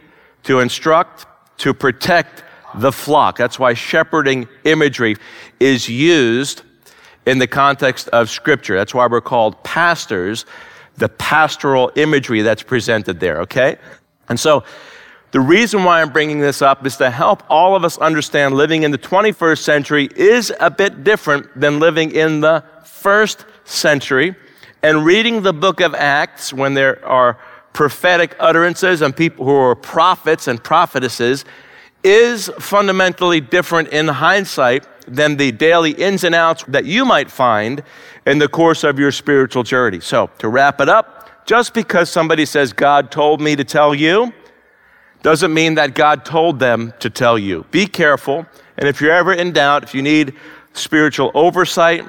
to 0.45 0.61
instruct, 0.61 1.27
to 1.59 1.75
protect 1.75 2.45
the 2.75 2.93
flock. 2.93 3.37
That's 3.37 3.59
why 3.59 3.75
shepherding 3.75 4.49
imagery 4.65 5.17
is 5.61 5.89
used 5.89 6.63
in 7.27 7.39
the 7.39 7.47
context 7.47 8.09
of 8.09 8.31
Scripture. 8.31 8.77
That's 8.77 8.95
why 8.95 9.07
we're 9.07 9.21
called 9.21 9.63
pastors, 9.63 10.47
the 10.97 11.09
pastoral 11.09 11.93
imagery 11.97 12.43
that's 12.43 12.63
presented 12.63 13.21
there, 13.21 13.41
okay? 13.43 13.77
And 14.29 14.41
so, 14.41 14.65
the 15.33 15.41
reason 15.41 15.83
why 15.83 16.03
I'm 16.03 16.13
bringing 16.13 16.41
this 16.41 16.61
up 16.61 16.85
is 16.87 16.99
to 16.99 17.11
help 17.11 17.43
all 17.49 17.75
of 17.75 17.85
us 17.85 17.97
understand 17.97 18.55
living 18.55 18.83
in 18.83 18.91
the 18.91 18.99
21st 18.99 19.59
century 19.59 20.11
is 20.15 20.53
a 20.61 20.71
bit 20.71 21.05
different 21.05 21.59
than 21.59 21.81
living 21.81 22.13
in 22.13 22.41
the 22.41 22.63
first 22.85 23.47
century. 23.65 24.37
And 24.83 25.07
reading 25.07 25.41
the 25.41 25.55
book 25.55 25.81
of 25.81 25.95
Acts 25.95 26.53
when 26.53 26.75
there 26.75 27.03
are 27.07 27.39
prophetic 27.73 28.37
utterances 28.41 29.01
and 29.01 29.17
people 29.17 29.47
who 29.47 29.55
are 29.55 29.75
prophets 29.75 30.49
and 30.49 30.63
prophetesses 30.63 31.47
is 32.05 32.51
fundamentally 32.59 33.41
different 33.41 33.89
in 33.89 34.09
hindsight 34.09 34.87
than 35.07 35.39
the 35.39 35.51
daily 35.51 35.93
ins 35.93 36.25
and 36.25 36.35
outs 36.35 36.63
that 36.69 36.85
you 36.85 37.07
might 37.07 37.31
find 37.31 37.83
in 38.27 38.39
the 38.39 38.49
course 38.49 38.85
of 38.85 38.99
your 38.99 39.11
spiritual 39.11 39.63
journey. 39.63 40.01
So, 40.01 40.29
to 40.39 40.49
wrap 40.51 40.79
it 40.83 40.91
up, 40.91 41.47
just 41.47 41.73
because 41.73 42.11
somebody 42.11 42.45
says, 42.45 42.75
God 42.75 43.11
told 43.11 43.41
me 43.41 43.57
to 43.57 43.65
tell 43.65 43.95
you, 43.95 44.33
doesn't 45.23 45.55
mean 45.55 45.75
that 45.77 45.95
God 45.95 46.25
told 46.25 46.59
them 46.59 46.93
to 46.99 47.09
tell 47.09 47.39
you. 47.39 47.65
Be 47.71 47.87
careful. 47.87 48.47
And 48.77 48.89
if 48.89 49.01
you're 49.01 49.13
ever 49.13 49.33
in 49.33 49.53
doubt, 49.53 49.85
if 49.85 49.95
you 49.95 50.03
need 50.03 50.35
spiritual 50.73 51.31
oversight, 51.35 52.05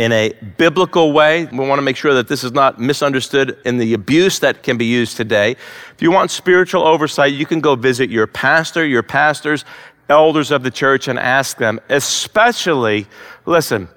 in 0.00 0.12
a 0.12 0.32
biblical 0.56 1.12
way. 1.12 1.44
We 1.44 1.58
want 1.58 1.78
to 1.78 1.82
make 1.82 1.96
sure 1.96 2.14
that 2.14 2.26
this 2.26 2.42
is 2.42 2.52
not 2.52 2.80
misunderstood 2.80 3.58
in 3.66 3.76
the 3.76 3.92
abuse 3.92 4.38
that 4.38 4.62
can 4.62 4.78
be 4.78 4.86
used 4.86 5.18
today. 5.18 5.50
If 5.92 6.00
you 6.00 6.10
want 6.10 6.30
spiritual 6.30 6.86
oversight, 6.86 7.34
you 7.34 7.44
can 7.44 7.60
go 7.60 7.76
visit 7.76 8.08
your 8.08 8.26
pastor, 8.26 8.86
your 8.86 9.02
pastors, 9.02 9.66
elders 10.08 10.50
of 10.52 10.62
the 10.62 10.70
church, 10.70 11.06
and 11.06 11.18
ask 11.18 11.58
them, 11.58 11.78
especially, 11.90 13.08
listen, 13.44 13.90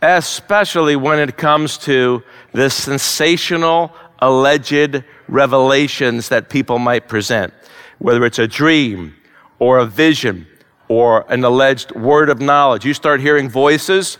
especially 0.00 0.96
when 0.96 1.18
it 1.18 1.36
comes 1.36 1.76
to 1.76 2.22
the 2.52 2.70
sensational, 2.70 3.94
alleged 4.20 5.04
revelations 5.28 6.30
that 6.30 6.48
people 6.48 6.78
might 6.78 7.06
present, 7.06 7.52
whether 8.00 8.24
it's 8.24 8.40
a 8.40 8.48
dream 8.48 9.14
or 9.60 9.78
a 9.78 9.86
vision 9.86 10.46
or 10.88 11.24
an 11.32 11.44
alleged 11.44 11.92
word 11.92 12.28
of 12.28 12.40
knowledge. 12.40 12.84
You 12.84 12.94
start 12.94 13.20
hearing 13.20 13.48
voices 13.48 14.18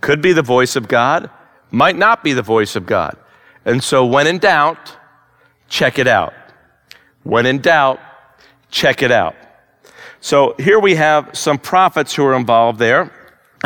could 0.00 0.22
be 0.22 0.32
the 0.32 0.42
voice 0.42 0.76
of 0.76 0.86
God, 0.86 1.28
might 1.72 1.96
not 1.96 2.22
be 2.22 2.32
the 2.32 2.42
voice 2.42 2.76
of 2.76 2.86
God. 2.86 3.16
And 3.64 3.82
so 3.82 4.06
when 4.06 4.28
in 4.28 4.38
doubt, 4.38 4.96
check 5.68 5.98
it 5.98 6.06
out. 6.06 6.32
When 7.24 7.46
in 7.46 7.60
doubt, 7.60 7.98
check 8.70 9.02
it 9.02 9.10
out. 9.10 9.34
So 10.20 10.54
here 10.58 10.78
we 10.78 10.94
have 10.94 11.36
some 11.36 11.58
prophets 11.58 12.14
who 12.14 12.24
are 12.24 12.34
involved 12.34 12.78
there. 12.78 13.10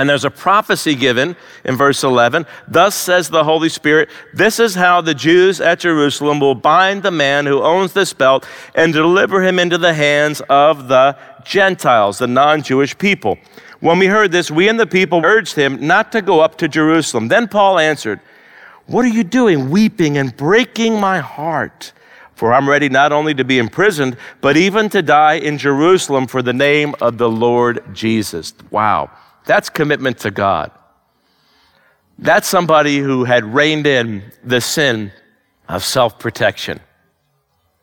And 0.01 0.09
there's 0.09 0.25
a 0.25 0.31
prophecy 0.31 0.95
given 0.95 1.37
in 1.63 1.77
verse 1.77 2.05
11. 2.05 2.47
Thus 2.67 2.95
says 2.95 3.29
the 3.29 3.45
Holy 3.45 3.69
Spirit, 3.69 4.09
this 4.33 4.59
is 4.59 4.75
how 4.75 5.03
the 5.03 5.13
Jews 5.13 5.61
at 5.61 5.81
Jerusalem 5.81 6.41
will 6.41 6.55
bind 6.55 7.03
the 7.03 7.11
man 7.11 7.45
who 7.45 7.61
owns 7.61 7.93
this 7.93 8.15
belt 8.15 8.49
and 8.75 8.95
deliver 8.95 9.43
him 9.43 9.59
into 9.59 9.77
the 9.77 9.93
hands 9.93 10.41
of 10.49 10.89
the 10.89 11.19
Gentiles, 11.45 12.17
the 12.17 12.27
non 12.27 12.63
Jewish 12.63 12.97
people. 12.97 13.37
When 13.81 13.99
we 13.99 14.07
heard 14.07 14.33
this, 14.33 14.51
we 14.51 14.71
and 14.71 14.81
the 14.81 14.87
people 14.87 15.21
urged 15.23 15.55
him 15.55 15.87
not 15.87 16.13
to 16.13 16.23
go 16.23 16.41
up 16.41 16.57
to 16.57 16.67
Jerusalem. 16.67 17.29
Then 17.29 17.47
Paul 17.47 17.79
answered, 17.79 18.21
What 18.87 19.05
are 19.05 19.09
you 19.09 19.23
doing, 19.23 19.69
weeping 19.69 20.17
and 20.17 20.35
breaking 20.35 20.99
my 20.99 21.19
heart? 21.19 21.93
For 22.35 22.55
I'm 22.55 22.67
ready 22.67 22.89
not 22.89 23.13
only 23.13 23.35
to 23.35 23.45
be 23.45 23.59
imprisoned, 23.59 24.17
but 24.41 24.57
even 24.57 24.89
to 24.89 25.03
die 25.03 25.35
in 25.35 25.59
Jerusalem 25.59 26.27
for 26.27 26.41
the 26.41 26.55
name 26.55 26.95
of 27.03 27.19
the 27.19 27.29
Lord 27.29 27.85
Jesus. 27.95 28.55
Wow, 28.71 29.11
that's 29.51 29.69
commitment 29.69 30.19
to 30.19 30.31
God. 30.31 30.71
That's 32.21 32.47
somebody 32.47 32.99
who 32.99 33.25
had 33.25 33.43
reined 33.53 33.85
in 33.85 34.23
the 34.45 34.61
sin 34.61 35.11
of 35.69 35.83
self 35.83 36.21
protection. 36.21 36.79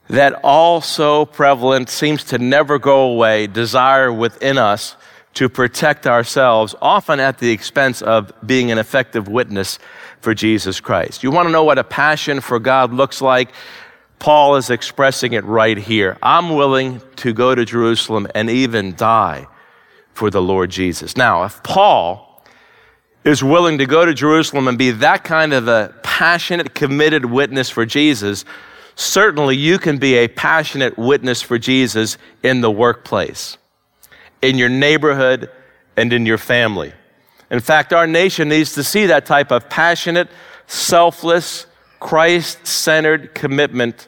That 0.07 0.39
also 0.45 1.25
prevalent 1.25 1.89
seems 1.89 2.23
to 2.25 2.37
never 2.37 2.79
go 2.79 3.11
away 3.11 3.47
desire 3.47 4.13
within 4.13 4.57
us 4.57 4.95
to 5.33 5.49
protect 5.49 6.07
ourselves, 6.07 6.73
often 6.81 7.19
at 7.19 7.39
the 7.39 7.51
expense 7.51 8.01
of 8.01 8.31
being 8.45 8.71
an 8.71 8.77
effective 8.77 9.27
witness 9.27 9.77
for 10.21 10.33
Jesus 10.33 10.79
Christ. 10.79 11.21
You 11.21 11.31
want 11.31 11.49
to 11.49 11.51
know 11.51 11.65
what 11.65 11.77
a 11.77 11.83
passion 11.83 12.39
for 12.39 12.59
God 12.59 12.93
looks 12.93 13.21
like? 13.21 13.51
Paul 14.19 14.55
is 14.55 14.69
expressing 14.69 15.33
it 15.33 15.43
right 15.43 15.77
here. 15.77 16.17
I'm 16.23 16.55
willing 16.55 17.01
to 17.17 17.33
go 17.33 17.53
to 17.53 17.65
Jerusalem 17.65 18.25
and 18.33 18.49
even 18.49 18.95
die 18.95 19.47
for 20.17 20.29
the 20.29 20.41
Lord 20.41 20.69
Jesus. 20.69 21.15
Now, 21.15 21.43
if 21.43 21.61
Paul 21.63 22.43
is 23.23 23.43
willing 23.43 23.77
to 23.77 23.85
go 23.85 24.05
to 24.05 24.13
Jerusalem 24.13 24.67
and 24.67 24.77
be 24.77 24.91
that 24.91 25.23
kind 25.23 25.53
of 25.53 25.67
a 25.67 25.93
passionate, 26.03 26.73
committed 26.73 27.25
witness 27.25 27.69
for 27.69 27.85
Jesus, 27.85 28.43
certainly 28.95 29.55
you 29.55 29.77
can 29.77 29.97
be 29.97 30.15
a 30.15 30.27
passionate 30.27 30.97
witness 30.97 31.41
for 31.41 31.57
Jesus 31.57 32.17
in 32.43 32.61
the 32.61 32.71
workplace 32.71 33.57
in 34.41 34.57
your 34.57 34.69
neighborhood, 34.69 35.49
and 35.97 36.13
in 36.13 36.25
your 36.25 36.37
family. 36.37 36.93
In 37.49 37.59
fact, 37.59 37.91
our 37.91 38.07
nation 38.07 38.49
needs 38.49 38.73
to 38.73 38.83
see 38.83 39.07
that 39.07 39.25
type 39.25 39.51
of 39.51 39.67
passionate, 39.67 40.29
selfless, 40.67 41.65
Christ 41.99 42.67
centered 42.67 43.33
commitment 43.33 44.07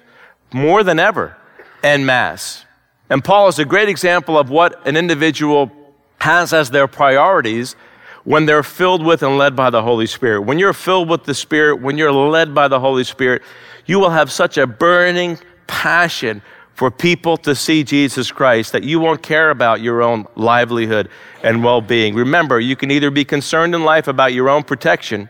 more 0.54 0.84
than 0.84 1.00
ever 1.00 1.36
en 1.84 2.06
masse. 2.06 2.66
And 3.10 3.24
Paul 3.24 3.48
is 3.48 3.58
a 3.58 3.66
great 3.66 3.90
example 3.90 4.38
of 4.38 4.52
what 4.52 4.86
an 4.88 4.96
individual 4.96 5.72
has 6.20 6.54
as 6.54 6.70
their 6.70 6.88
priorities 6.88 7.76
when 8.24 8.46
they're 8.46 8.64
filled 8.64 9.04
with 9.04 9.24
and 9.24 9.38
led 9.38 9.56
by 9.56 9.70
the 9.70 9.82
Holy 9.82 10.06
Spirit. 10.06 10.42
When 10.42 10.60
you're 10.60 10.74
filled 10.74 11.10
with 11.10 11.24
the 11.24 11.34
Spirit, 11.34 11.82
when 11.82 11.98
you're 11.98 12.12
led 12.12 12.54
by 12.54 12.68
the 12.68 12.80
Holy 12.80 13.04
Spirit, 13.04 13.42
you 13.86 14.00
will 14.00 14.10
have 14.10 14.32
such 14.32 14.58
a 14.58 14.68
burning 14.68 15.40
passion 15.68 16.42
for 16.80 16.90
people 16.90 17.36
to 17.36 17.54
see 17.54 17.84
Jesus 17.84 18.32
Christ 18.32 18.72
that 18.72 18.84
you 18.84 19.00
won't 19.00 19.22
care 19.22 19.50
about 19.50 19.82
your 19.82 20.02
own 20.02 20.26
livelihood 20.36 21.10
and 21.44 21.64
well 21.64 21.82
being. 21.82 22.16
Remember, 22.16 22.60
you 22.60 22.76
can 22.76 22.92
either 22.92 23.12
be 23.12 23.26
concerned 23.26 23.76
in 23.76 23.84
life 23.84 24.08
about 24.08 24.32
your 24.34 24.48
own 24.48 24.64
protection, 24.64 25.30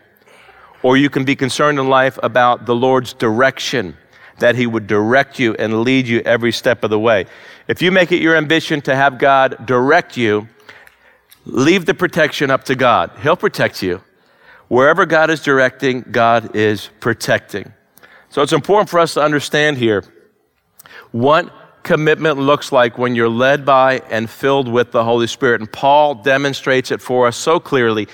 or 0.82 0.96
you 0.96 1.10
can 1.10 1.24
be 1.24 1.34
concerned 1.34 1.78
in 1.78 1.88
life 1.88 2.18
about 2.22 2.66
the 2.66 2.74
Lord's 2.74 3.14
direction, 3.14 3.96
that 4.38 4.54
He 4.54 4.66
would 4.66 4.86
direct 4.86 5.38
you 5.38 5.54
and 5.54 5.82
lead 5.82 6.06
you 6.06 6.20
every 6.20 6.52
step 6.52 6.84
of 6.84 6.90
the 6.90 7.00
way. 7.00 7.26
If 7.66 7.82
you 7.82 7.90
make 7.90 8.12
it 8.12 8.22
your 8.22 8.36
ambition 8.36 8.80
to 8.82 8.94
have 8.94 9.18
God 9.18 9.66
direct 9.66 10.16
you, 10.16 10.46
leave 11.44 11.86
the 11.86 11.94
protection 11.94 12.50
up 12.50 12.64
to 12.64 12.74
God. 12.74 13.10
He'll 13.22 13.36
protect 13.36 13.82
you. 13.82 14.02
Wherever 14.68 15.06
God 15.06 15.30
is 15.30 15.42
directing, 15.42 16.02
God 16.02 16.54
is 16.54 16.90
protecting. 17.00 17.72
So 18.28 18.42
it's 18.42 18.52
important 18.52 18.88
for 18.88 19.00
us 19.00 19.14
to 19.14 19.22
understand 19.22 19.78
here 19.78 20.04
what 21.10 21.52
commitment 21.82 22.38
looks 22.38 22.70
like 22.70 22.98
when 22.98 23.14
you're 23.14 23.28
led 23.28 23.64
by 23.64 24.00
and 24.10 24.30
filled 24.30 24.68
with 24.68 24.92
the 24.92 25.02
Holy 25.02 25.26
Spirit. 25.26 25.60
And 25.60 25.72
Paul 25.72 26.14
demonstrates 26.14 26.90
it 26.90 27.00
for 27.00 27.26
us 27.26 27.36
so 27.36 27.58
clearly. 27.58 28.06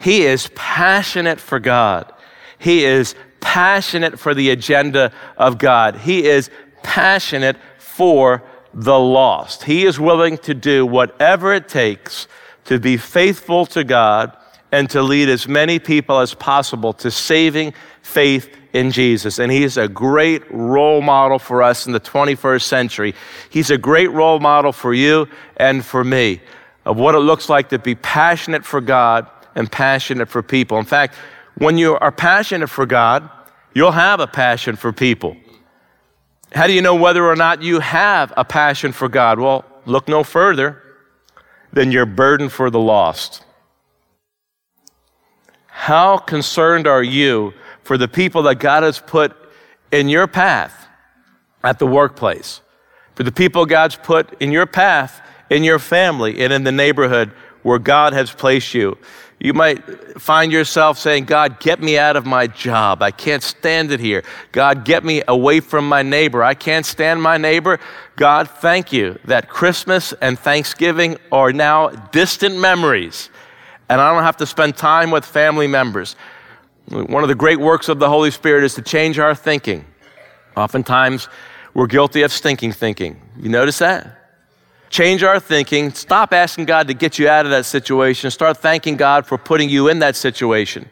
He 0.00 0.22
is 0.22 0.50
passionate 0.54 1.38
for 1.38 1.60
God. 1.60 2.12
He 2.58 2.84
is 2.84 3.14
passionate 3.40 4.18
for 4.18 4.34
the 4.34 4.50
agenda 4.50 5.12
of 5.36 5.58
God. 5.58 5.96
He 5.96 6.26
is 6.26 6.50
passionate 6.82 7.56
for 7.78 8.42
the 8.72 8.98
lost. 8.98 9.64
He 9.64 9.84
is 9.84 10.00
willing 10.00 10.38
to 10.38 10.54
do 10.54 10.86
whatever 10.86 11.52
it 11.52 11.68
takes 11.68 12.26
to 12.70 12.78
be 12.78 12.96
faithful 12.96 13.66
to 13.66 13.82
God 13.82 14.36
and 14.70 14.88
to 14.90 15.02
lead 15.02 15.28
as 15.28 15.48
many 15.48 15.80
people 15.80 16.20
as 16.20 16.34
possible 16.34 16.92
to 16.92 17.10
saving 17.10 17.74
faith 18.00 18.48
in 18.72 18.92
Jesus. 18.92 19.40
And 19.40 19.50
he 19.50 19.64
is 19.64 19.76
a 19.76 19.88
great 19.88 20.48
role 20.52 21.00
model 21.00 21.40
for 21.40 21.64
us 21.64 21.88
in 21.88 21.92
the 21.92 21.98
21st 21.98 22.62
century. 22.62 23.16
He's 23.50 23.72
a 23.72 23.76
great 23.76 24.12
role 24.12 24.38
model 24.38 24.70
for 24.70 24.94
you 24.94 25.26
and 25.56 25.84
for 25.84 26.04
me 26.04 26.40
of 26.84 26.96
what 26.96 27.16
it 27.16 27.18
looks 27.18 27.48
like 27.48 27.70
to 27.70 27.78
be 27.80 27.96
passionate 27.96 28.64
for 28.64 28.80
God 28.80 29.28
and 29.56 29.70
passionate 29.70 30.28
for 30.28 30.40
people. 30.40 30.78
In 30.78 30.84
fact, 30.84 31.16
when 31.58 31.76
you 31.76 31.96
are 31.96 32.12
passionate 32.12 32.68
for 32.68 32.86
God, 32.86 33.28
you'll 33.74 33.90
have 33.90 34.20
a 34.20 34.28
passion 34.28 34.76
for 34.76 34.92
people. 34.92 35.36
How 36.52 36.68
do 36.68 36.72
you 36.72 36.82
know 36.82 36.94
whether 36.94 37.26
or 37.26 37.34
not 37.34 37.62
you 37.62 37.80
have 37.80 38.32
a 38.36 38.44
passion 38.44 38.92
for 38.92 39.08
God? 39.08 39.40
Well, 39.40 39.64
look 39.86 40.06
no 40.06 40.22
further 40.22 40.80
than 41.72 41.92
your 41.92 42.06
burden 42.06 42.48
for 42.48 42.70
the 42.70 42.80
lost. 42.80 43.44
How 45.66 46.18
concerned 46.18 46.86
are 46.86 47.02
you 47.02 47.54
for 47.82 47.96
the 47.96 48.08
people 48.08 48.42
that 48.42 48.56
God 48.56 48.82
has 48.82 48.98
put 48.98 49.34
in 49.90 50.08
your 50.08 50.26
path 50.26 50.88
at 51.64 51.78
the 51.78 51.86
workplace? 51.86 52.60
For 53.14 53.22
the 53.22 53.32
people 53.32 53.66
God's 53.66 53.96
put 53.96 54.40
in 54.40 54.52
your 54.52 54.66
path, 54.66 55.20
in 55.48 55.64
your 55.64 55.78
family, 55.78 56.40
and 56.40 56.52
in 56.52 56.64
the 56.64 56.72
neighborhood 56.72 57.32
where 57.62 57.78
God 57.78 58.12
has 58.12 58.30
placed 58.30 58.74
you. 58.74 58.98
You 59.40 59.54
might 59.54 59.82
find 60.20 60.52
yourself 60.52 60.98
saying, 60.98 61.24
God, 61.24 61.60
get 61.60 61.80
me 61.80 61.98
out 61.98 62.14
of 62.14 62.26
my 62.26 62.46
job. 62.46 63.02
I 63.02 63.10
can't 63.10 63.42
stand 63.42 63.90
it 63.90 63.98
here. 63.98 64.22
God, 64.52 64.84
get 64.84 65.02
me 65.02 65.22
away 65.26 65.60
from 65.60 65.88
my 65.88 66.02
neighbor. 66.02 66.44
I 66.44 66.54
can't 66.54 66.84
stand 66.84 67.22
my 67.22 67.38
neighbor. 67.38 67.80
God, 68.16 68.50
thank 68.50 68.92
you 68.92 69.18
that 69.24 69.48
Christmas 69.48 70.12
and 70.20 70.38
Thanksgiving 70.38 71.16
are 71.32 71.52
now 71.52 71.88
distant 71.88 72.58
memories 72.58 73.30
and 73.90 74.00
I 74.00 74.14
don't 74.14 74.22
have 74.22 74.36
to 74.36 74.46
spend 74.46 74.76
time 74.76 75.10
with 75.10 75.24
family 75.24 75.66
members. 75.66 76.14
One 76.88 77.24
of 77.24 77.28
the 77.28 77.34
great 77.34 77.58
works 77.58 77.88
of 77.88 77.98
the 77.98 78.08
Holy 78.08 78.30
Spirit 78.30 78.62
is 78.62 78.74
to 78.74 78.82
change 78.82 79.18
our 79.18 79.34
thinking. 79.34 79.84
Oftentimes, 80.56 81.28
we're 81.74 81.88
guilty 81.88 82.22
of 82.22 82.32
stinking 82.32 82.70
thinking. 82.72 83.20
You 83.36 83.48
notice 83.48 83.78
that? 83.80 84.19
Change 84.90 85.22
our 85.22 85.40
thinking. 85.40 85.92
Stop 85.92 86.32
asking 86.32 86.66
God 86.66 86.88
to 86.88 86.94
get 86.94 87.18
you 87.18 87.28
out 87.28 87.46
of 87.46 87.50
that 87.52 87.64
situation. 87.64 88.30
Start 88.30 88.58
thanking 88.58 88.96
God 88.96 89.24
for 89.24 89.38
putting 89.38 89.70
you 89.70 89.88
in 89.88 90.00
that 90.00 90.16
situation 90.16 90.88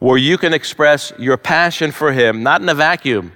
where 0.00 0.18
you 0.18 0.36
can 0.36 0.52
express 0.52 1.12
your 1.16 1.36
passion 1.36 1.92
for 1.92 2.12
Him, 2.12 2.42
not 2.42 2.60
in 2.60 2.68
a 2.68 2.74
vacuum. 2.74 3.30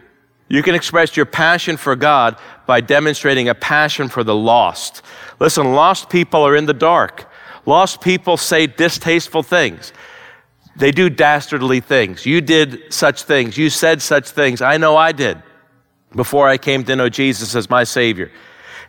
You 0.48 0.64
can 0.64 0.74
express 0.74 1.16
your 1.16 1.24
passion 1.24 1.76
for 1.76 1.94
God 1.94 2.36
by 2.66 2.80
demonstrating 2.80 3.48
a 3.48 3.54
passion 3.54 4.08
for 4.08 4.24
the 4.24 4.34
lost. 4.34 5.02
Listen, 5.38 5.74
lost 5.74 6.10
people 6.10 6.42
are 6.42 6.56
in 6.56 6.66
the 6.66 6.74
dark. 6.74 7.30
Lost 7.66 8.00
people 8.00 8.36
say 8.36 8.66
distasteful 8.66 9.44
things. 9.44 9.92
They 10.74 10.90
do 10.90 11.08
dastardly 11.08 11.78
things. 11.78 12.26
You 12.26 12.40
did 12.40 12.92
such 12.92 13.22
things. 13.22 13.56
You 13.56 13.70
said 13.70 14.02
such 14.02 14.30
things. 14.30 14.60
I 14.60 14.76
know 14.76 14.96
I 14.96 15.12
did 15.12 15.40
before 16.16 16.48
I 16.48 16.58
came 16.58 16.82
to 16.84 16.96
know 16.96 17.08
Jesus 17.08 17.54
as 17.54 17.70
my 17.70 17.84
Savior. 17.84 18.32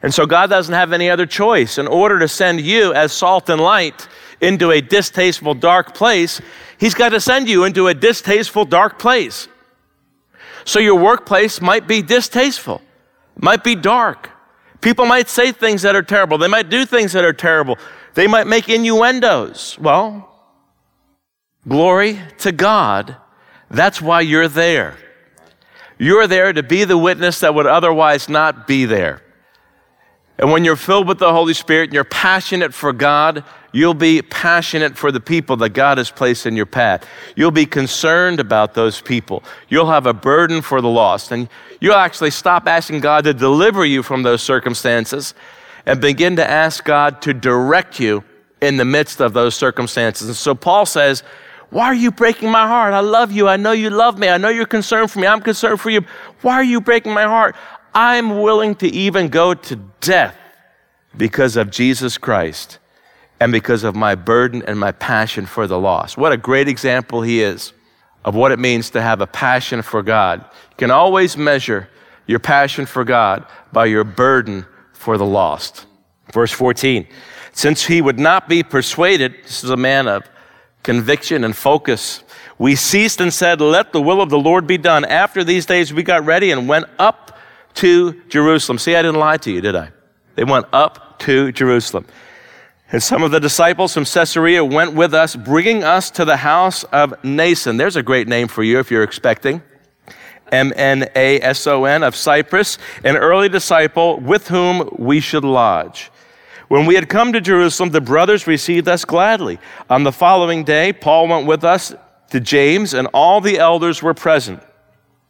And 0.03 0.13
so 0.13 0.25
God 0.25 0.49
doesn't 0.49 0.73
have 0.73 0.93
any 0.93 1.09
other 1.09 1.25
choice. 1.25 1.77
In 1.77 1.87
order 1.87 2.19
to 2.19 2.27
send 2.27 2.61
you 2.61 2.93
as 2.93 3.11
salt 3.11 3.49
and 3.49 3.59
light 3.59 4.07
into 4.41 4.71
a 4.71 4.81
distasteful, 4.81 5.53
dark 5.53 5.95
place, 5.95 6.41
He's 6.79 6.93
got 6.93 7.09
to 7.09 7.19
send 7.19 7.49
you 7.49 7.63
into 7.63 7.87
a 7.87 7.93
distasteful, 7.93 8.65
dark 8.65 8.99
place. 8.99 9.47
So 10.63 10.79
your 10.79 10.95
workplace 10.95 11.59
might 11.59 11.87
be 11.87 12.01
distasteful, 12.01 12.81
might 13.35 13.63
be 13.63 13.73
dark. 13.73 14.29
People 14.81 15.05
might 15.05 15.27
say 15.27 15.51
things 15.51 15.81
that 15.81 15.95
are 15.95 16.03
terrible. 16.03 16.37
They 16.37 16.47
might 16.47 16.69
do 16.69 16.85
things 16.85 17.13
that 17.13 17.23
are 17.23 17.33
terrible. 17.33 17.77
They 18.13 18.27
might 18.27 18.47
make 18.47 18.69
innuendos. 18.69 19.77
Well, 19.79 20.29
glory 21.67 22.19
to 22.39 22.51
God. 22.51 23.15
That's 23.71 24.01
why 24.01 24.21
you're 24.21 24.47
there. 24.47 24.97
You're 25.97 26.27
there 26.27 26.53
to 26.53 26.61
be 26.61 26.83
the 26.83 26.97
witness 26.97 27.39
that 27.39 27.55
would 27.55 27.65
otherwise 27.65 28.29
not 28.29 28.67
be 28.67 28.85
there. 28.85 29.21
And 30.39 30.51
when 30.51 30.63
you're 30.63 30.75
filled 30.75 31.07
with 31.07 31.17
the 31.17 31.31
Holy 31.31 31.53
Spirit 31.53 31.85
and 31.85 31.93
you're 31.93 32.03
passionate 32.03 32.73
for 32.73 32.93
God, 32.93 33.43
you'll 33.71 33.95
be 33.95 34.21
passionate 34.21 34.95
for 34.95 35.11
the 35.11 35.19
people 35.19 35.57
that 35.57 35.69
God 35.69 35.97
has 35.97 36.11
placed 36.11 36.45
in 36.45 36.55
your 36.55 36.67
path. 36.67 37.07
You'll 37.35 37.51
be 37.51 37.65
concerned 37.65 38.39
about 38.39 38.73
those 38.75 39.01
people. 39.01 39.43
You'll 39.67 39.89
have 39.89 40.05
a 40.05 40.13
burden 40.13 40.61
for 40.61 40.79
the 40.79 40.89
lost. 40.89 41.31
And 41.31 41.49
you'll 41.81 41.95
actually 41.95 42.31
stop 42.31 42.67
asking 42.67 42.99
God 42.99 43.23
to 43.23 43.33
deliver 43.33 43.83
you 43.83 44.03
from 44.03 44.23
those 44.23 44.43
circumstances 44.43 45.33
and 45.87 45.99
begin 45.99 46.35
to 46.35 46.47
ask 46.47 46.83
God 46.83 47.21
to 47.23 47.33
direct 47.33 47.99
you 47.99 48.23
in 48.61 48.77
the 48.77 48.85
midst 48.85 49.21
of 49.21 49.33
those 49.33 49.55
circumstances. 49.55 50.27
And 50.27 50.35
so 50.35 50.53
Paul 50.53 50.85
says, 50.85 51.23
Why 51.69 51.85
are 51.85 51.95
you 51.95 52.11
breaking 52.11 52.51
my 52.51 52.67
heart? 52.67 52.93
I 52.93 52.99
love 52.99 53.31
you. 53.31 53.47
I 53.47 53.57
know 53.57 53.71
you 53.71 53.89
love 53.89 54.19
me. 54.19 54.29
I 54.29 54.37
know 54.37 54.49
you're 54.49 54.65
concerned 54.65 55.11
for 55.11 55.19
me. 55.19 55.27
I'm 55.27 55.41
concerned 55.41 55.79
for 55.79 55.89
you. 55.89 56.01
Why 56.41 56.55
are 56.55 56.63
you 56.63 56.81
breaking 56.81 57.13
my 57.13 57.23
heart? 57.23 57.55
I'm 57.97 58.41
willing 58.41 58.75
to 58.75 58.87
even 58.87 59.29
go 59.29 59.55
to 59.55 59.75
death 60.01 60.37
because 61.17 61.57
of 61.57 61.71
Jesus 61.71 62.19
Christ 62.19 62.77
and 63.39 63.51
because 63.51 63.83
of 63.83 63.95
my 63.95 64.13
burden 64.13 64.61
and 64.67 64.79
my 64.79 64.91
passion 64.91 65.47
for 65.47 65.65
the 65.65 65.79
lost. 65.79 66.15
What 66.15 66.31
a 66.31 66.37
great 66.37 66.67
example 66.67 67.23
he 67.23 67.41
is 67.41 67.73
of 68.23 68.35
what 68.35 68.51
it 68.51 68.59
means 68.59 68.91
to 68.91 69.01
have 69.01 69.19
a 69.19 69.25
passion 69.25 69.81
for 69.81 70.03
God. 70.03 70.41
You 70.41 70.75
can 70.77 70.91
always 70.91 71.35
measure 71.37 71.89
your 72.27 72.37
passion 72.37 72.85
for 72.85 73.03
God 73.03 73.47
by 73.73 73.85
your 73.85 74.03
burden 74.03 74.67
for 74.93 75.17
the 75.17 75.25
lost. 75.25 75.87
Verse 76.31 76.51
14. 76.51 77.07
Since 77.51 77.85
he 77.85 78.03
would 78.03 78.19
not 78.19 78.47
be 78.47 78.61
persuaded, 78.61 79.33
this 79.41 79.63
is 79.63 79.71
a 79.71 79.75
man 79.75 80.07
of 80.07 80.21
conviction 80.83 81.43
and 81.43 81.57
focus. 81.57 82.23
We 82.59 82.75
ceased 82.75 83.21
and 83.21 83.33
said, 83.33 83.59
Let 83.59 83.91
the 83.91 84.01
will 84.03 84.21
of 84.21 84.29
the 84.29 84.37
Lord 84.37 84.67
be 84.67 84.77
done. 84.77 85.03
After 85.03 85.43
these 85.43 85.65
days, 85.65 85.91
we 85.91 86.03
got 86.03 86.23
ready 86.25 86.51
and 86.51 86.67
went 86.67 86.85
up 86.99 87.27
to 87.77 88.21
Jerusalem. 88.29 88.77
See, 88.77 88.95
I 88.95 89.01
didn't 89.01 89.19
lie 89.19 89.37
to 89.37 89.51
you, 89.51 89.61
did 89.61 89.75
I? 89.75 89.91
They 90.35 90.43
went 90.43 90.67
up 90.73 91.19
to 91.19 91.51
Jerusalem. 91.51 92.05
And 92.91 93.03
some 93.03 93.23
of 93.23 93.31
the 93.31 93.39
disciples 93.39 93.93
from 93.93 94.05
Caesarea 94.05 94.63
went 94.63 94.93
with 94.93 95.13
us, 95.13 95.35
bringing 95.35 95.83
us 95.83 96.09
to 96.11 96.25
the 96.25 96.37
house 96.37 96.83
of 96.85 97.11
Mnason. 97.21 97.77
There's 97.77 97.97
a 97.97 98.03
great 98.03 98.27
name 98.27 98.47
for 98.47 98.63
you 98.63 98.79
if 98.79 98.89
you're 98.89 99.03
expecting. 99.03 99.61
M 100.51 100.71
N 100.75 101.09
A 101.15 101.41
S 101.41 101.67
O 101.67 101.83
N, 101.83 102.03
of 102.03 102.15
Cyprus, 102.15 102.77
an 103.03 103.17
early 103.17 103.49
disciple 103.49 104.19
with 104.19 104.47
whom 104.47 104.89
we 104.97 105.19
should 105.19 105.43
lodge. 105.43 106.09
When 106.69 106.85
we 106.85 106.95
had 106.95 107.09
come 107.09 107.33
to 107.33 107.41
Jerusalem, 107.41 107.89
the 107.89 108.01
brothers 108.01 108.47
received 108.47 108.87
us 108.87 109.05
gladly. 109.05 109.59
On 109.89 110.03
the 110.03 110.11
following 110.11 110.63
day, 110.63 110.93
Paul 110.93 111.27
went 111.27 111.47
with 111.47 111.63
us 111.63 111.93
to 112.29 112.39
James, 112.39 112.93
and 112.93 113.07
all 113.13 113.41
the 113.41 113.57
elders 113.57 114.01
were 114.01 114.13
present. 114.13 114.61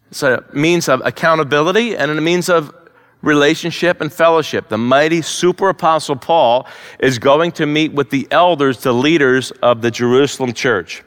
It's 0.09 0.23
a 0.23 0.43
means 0.53 0.87
of 0.89 1.01
accountability 1.05 1.95
and 1.95 2.11
a 2.11 2.21
means 2.21 2.49
of 2.49 2.73
relationship 3.21 4.01
and 4.01 4.11
fellowship. 4.11 4.69
The 4.69 4.77
mighty 4.77 5.21
super 5.21 5.69
apostle 5.69 6.15
Paul 6.15 6.67
is 6.99 7.19
going 7.19 7.51
to 7.53 7.65
meet 7.65 7.91
with 7.91 8.09
the 8.09 8.27
elders, 8.31 8.81
the 8.83 8.93
leaders 8.93 9.51
of 9.61 9.81
the 9.81 9.91
Jerusalem 9.91 10.53
church. 10.53 11.03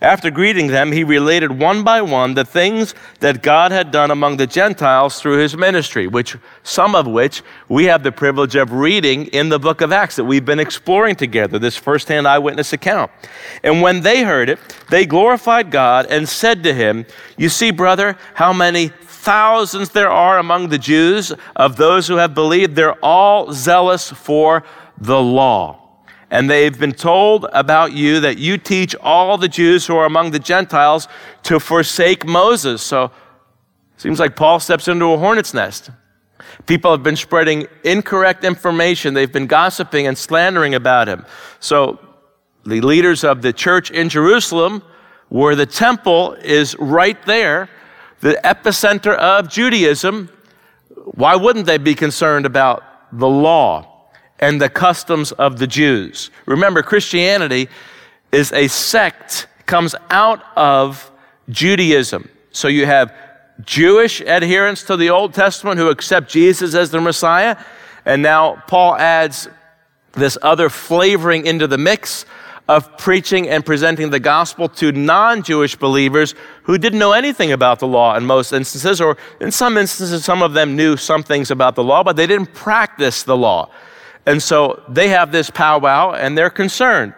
After 0.00 0.30
greeting 0.30 0.68
them, 0.68 0.92
he 0.92 1.04
related 1.04 1.58
one 1.58 1.84
by 1.84 2.02
one 2.02 2.34
the 2.34 2.44
things 2.44 2.94
that 3.20 3.42
God 3.42 3.72
had 3.72 3.90
done 3.90 4.10
among 4.10 4.36
the 4.36 4.46
Gentiles 4.46 5.20
through 5.20 5.38
his 5.38 5.56
ministry, 5.56 6.06
which 6.06 6.36
some 6.62 6.94
of 6.94 7.06
which 7.06 7.42
we 7.68 7.84
have 7.84 8.02
the 8.02 8.12
privilege 8.12 8.56
of 8.56 8.72
reading 8.72 9.26
in 9.26 9.48
the 9.48 9.58
book 9.58 9.80
of 9.80 9.92
Acts 9.92 10.16
that 10.16 10.24
we've 10.24 10.44
been 10.44 10.60
exploring 10.60 11.16
together, 11.16 11.58
this 11.58 11.76
firsthand 11.76 12.26
eyewitness 12.26 12.72
account. 12.72 13.10
And 13.62 13.82
when 13.82 14.00
they 14.00 14.22
heard 14.24 14.48
it, 14.48 14.58
they 14.90 15.06
glorified 15.06 15.70
God 15.70 16.06
and 16.06 16.28
said 16.28 16.62
to 16.64 16.74
him, 16.74 17.06
You 17.36 17.48
see, 17.48 17.70
brother, 17.70 18.16
how 18.34 18.52
many 18.52 18.88
thousands 18.88 19.90
there 19.90 20.10
are 20.10 20.38
among 20.38 20.68
the 20.68 20.78
Jews 20.78 21.32
of 21.56 21.76
those 21.76 22.06
who 22.08 22.16
have 22.16 22.34
believed. 22.34 22.76
They're 22.76 23.02
all 23.02 23.52
zealous 23.52 24.10
for 24.10 24.64
the 24.98 25.20
law 25.20 25.83
and 26.34 26.50
they've 26.50 26.76
been 26.76 26.92
told 26.92 27.46
about 27.52 27.92
you 27.92 28.18
that 28.18 28.38
you 28.38 28.58
teach 28.58 28.96
all 28.96 29.38
the 29.38 29.46
Jews 29.46 29.86
who 29.86 29.96
are 29.96 30.04
among 30.04 30.32
the 30.32 30.40
Gentiles 30.40 31.06
to 31.44 31.60
forsake 31.60 32.26
Moses. 32.26 32.82
So 32.82 33.12
seems 33.98 34.18
like 34.18 34.34
Paul 34.34 34.58
steps 34.58 34.88
into 34.88 35.12
a 35.12 35.16
hornet's 35.16 35.54
nest. 35.54 35.90
People 36.66 36.90
have 36.90 37.04
been 37.04 37.14
spreading 37.14 37.68
incorrect 37.84 38.42
information. 38.42 39.14
They've 39.14 39.30
been 39.30 39.46
gossiping 39.46 40.08
and 40.08 40.18
slandering 40.18 40.74
about 40.74 41.06
him. 41.06 41.24
So 41.60 42.00
the 42.66 42.80
leaders 42.80 43.22
of 43.22 43.42
the 43.42 43.52
church 43.52 43.92
in 43.92 44.08
Jerusalem, 44.08 44.82
where 45.28 45.54
the 45.54 45.66
temple 45.66 46.32
is 46.42 46.76
right 46.80 47.24
there, 47.26 47.68
the 48.22 48.40
epicenter 48.42 49.14
of 49.14 49.48
Judaism, 49.48 50.30
why 51.12 51.36
wouldn't 51.36 51.66
they 51.66 51.78
be 51.78 51.94
concerned 51.94 52.44
about 52.44 52.82
the 53.12 53.28
law? 53.28 53.93
And 54.44 54.60
the 54.60 54.68
customs 54.68 55.32
of 55.32 55.58
the 55.58 55.66
Jews. 55.66 56.30
Remember, 56.44 56.82
Christianity 56.82 57.66
is 58.30 58.52
a 58.52 58.68
sect, 58.68 59.46
comes 59.64 59.94
out 60.10 60.42
of 60.54 61.10
Judaism. 61.48 62.28
So 62.52 62.68
you 62.68 62.84
have 62.84 63.14
Jewish 63.64 64.20
adherents 64.20 64.82
to 64.82 64.98
the 64.98 65.08
Old 65.08 65.32
Testament 65.32 65.78
who 65.78 65.88
accept 65.88 66.30
Jesus 66.30 66.74
as 66.74 66.90
their 66.90 67.00
Messiah, 67.00 67.56
and 68.04 68.20
now 68.20 68.62
Paul 68.66 68.96
adds 68.96 69.48
this 70.12 70.36
other 70.42 70.68
flavoring 70.68 71.46
into 71.46 71.66
the 71.66 71.78
mix 71.78 72.26
of 72.68 72.98
preaching 72.98 73.48
and 73.48 73.64
presenting 73.64 74.10
the 74.10 74.20
gospel 74.20 74.68
to 74.68 74.92
non 74.92 75.42
Jewish 75.42 75.74
believers 75.74 76.34
who 76.64 76.76
didn't 76.76 76.98
know 76.98 77.12
anything 77.12 77.52
about 77.52 77.78
the 77.78 77.86
law 77.86 78.14
in 78.14 78.26
most 78.26 78.52
instances, 78.52 79.00
or 79.00 79.16
in 79.40 79.50
some 79.50 79.78
instances, 79.78 80.22
some 80.22 80.42
of 80.42 80.52
them 80.52 80.76
knew 80.76 80.98
some 80.98 81.22
things 81.22 81.50
about 81.50 81.76
the 81.76 81.84
law, 81.84 82.02
but 82.02 82.16
they 82.16 82.26
didn't 82.26 82.52
practice 82.52 83.22
the 83.22 83.36
law. 83.36 83.70
And 84.26 84.42
so 84.42 84.82
they 84.88 85.08
have 85.08 85.32
this 85.32 85.50
powwow 85.50 86.12
and 86.12 86.36
they're 86.36 86.50
concerned. 86.50 87.14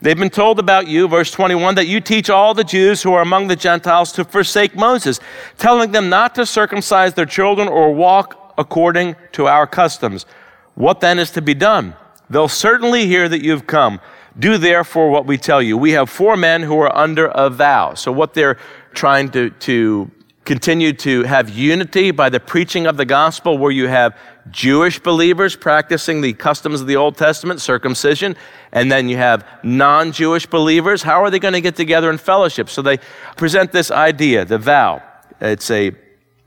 They've 0.00 0.18
been 0.18 0.30
told 0.30 0.58
about 0.58 0.88
you, 0.88 1.06
verse 1.06 1.30
21, 1.30 1.76
that 1.76 1.86
you 1.86 2.00
teach 2.00 2.28
all 2.28 2.54
the 2.54 2.64
Jews 2.64 3.02
who 3.02 3.12
are 3.12 3.22
among 3.22 3.46
the 3.46 3.54
Gentiles 3.54 4.10
to 4.12 4.24
forsake 4.24 4.74
Moses, 4.74 5.20
telling 5.58 5.92
them 5.92 6.08
not 6.08 6.34
to 6.34 6.44
circumcise 6.44 7.14
their 7.14 7.26
children 7.26 7.68
or 7.68 7.94
walk 7.94 8.54
according 8.58 9.14
to 9.32 9.46
our 9.46 9.66
customs. 9.66 10.26
What 10.74 11.00
then 11.00 11.20
is 11.20 11.30
to 11.32 11.42
be 11.42 11.54
done? 11.54 11.94
They'll 12.28 12.48
certainly 12.48 13.06
hear 13.06 13.28
that 13.28 13.42
you've 13.42 13.66
come. 13.68 14.00
Do 14.36 14.58
therefore 14.58 15.10
what 15.10 15.26
we 15.26 15.38
tell 15.38 15.62
you. 15.62 15.76
We 15.76 15.92
have 15.92 16.10
four 16.10 16.36
men 16.36 16.62
who 16.62 16.78
are 16.78 16.94
under 16.96 17.26
a 17.26 17.50
vow. 17.50 17.94
So, 17.94 18.10
what 18.10 18.34
they're 18.34 18.58
trying 18.94 19.30
to, 19.32 19.50
to 19.50 20.10
continue 20.44 20.92
to 20.92 21.22
have 21.22 21.50
unity 21.50 22.10
by 22.10 22.28
the 22.28 22.40
preaching 22.40 22.86
of 22.86 22.96
the 22.96 23.04
gospel, 23.04 23.58
where 23.58 23.70
you 23.70 23.86
have 23.86 24.16
Jewish 24.50 24.98
believers 24.98 25.54
practicing 25.54 26.20
the 26.20 26.32
customs 26.32 26.80
of 26.80 26.86
the 26.86 26.96
Old 26.96 27.16
Testament, 27.16 27.60
circumcision, 27.60 28.36
and 28.72 28.90
then 28.90 29.08
you 29.08 29.16
have 29.16 29.46
non 29.62 30.12
Jewish 30.12 30.46
believers. 30.46 31.02
How 31.02 31.22
are 31.22 31.30
they 31.30 31.38
going 31.38 31.54
to 31.54 31.60
get 31.60 31.76
together 31.76 32.10
in 32.10 32.18
fellowship? 32.18 32.68
So 32.68 32.82
they 32.82 32.98
present 33.36 33.72
this 33.72 33.90
idea, 33.90 34.44
the 34.44 34.58
vow. 34.58 35.02
It's 35.40 35.70
a 35.70 35.92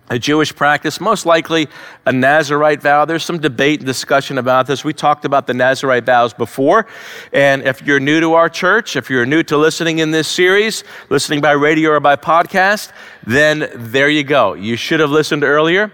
a 0.10 0.20
Jewish 0.20 0.56
practice, 0.56 1.02
most 1.02 1.26
likely 1.26 1.68
a 2.06 2.12
Nazarite 2.12 2.82
vow. 2.82 3.06
There's 3.06 3.24
some 3.24 3.40
debate 3.40 3.80
and 3.80 3.88
discussion 3.88 4.38
about 4.38 4.68
this. 4.68 4.84
We 4.84 4.94
talked 4.94 5.26
about 5.26 5.48
the 5.48 5.54
Nazarite 5.54 6.06
vows 6.06 6.34
before. 6.34 6.86
And 7.34 7.64
if 7.64 7.82
you're 7.82 8.00
new 8.00 8.20
to 8.20 8.34
our 8.34 8.50
church, 8.50 8.96
if 8.96 9.10
you're 9.10 9.26
new 9.26 9.42
to 9.44 9.58
listening 9.58 10.00
in 10.00 10.12
this 10.12 10.28
series, 10.28 10.84
listening 11.10 11.42
by 11.42 11.54
radio 11.54 11.92
or 11.92 12.00
by 12.00 12.16
podcast, 12.16 12.92
then 13.26 13.70
there 13.74 14.10
you 14.10 14.24
go. 14.24 14.54
You 14.54 14.76
should 14.76 15.00
have 15.00 15.10
listened 15.10 15.44
earlier. 15.44 15.92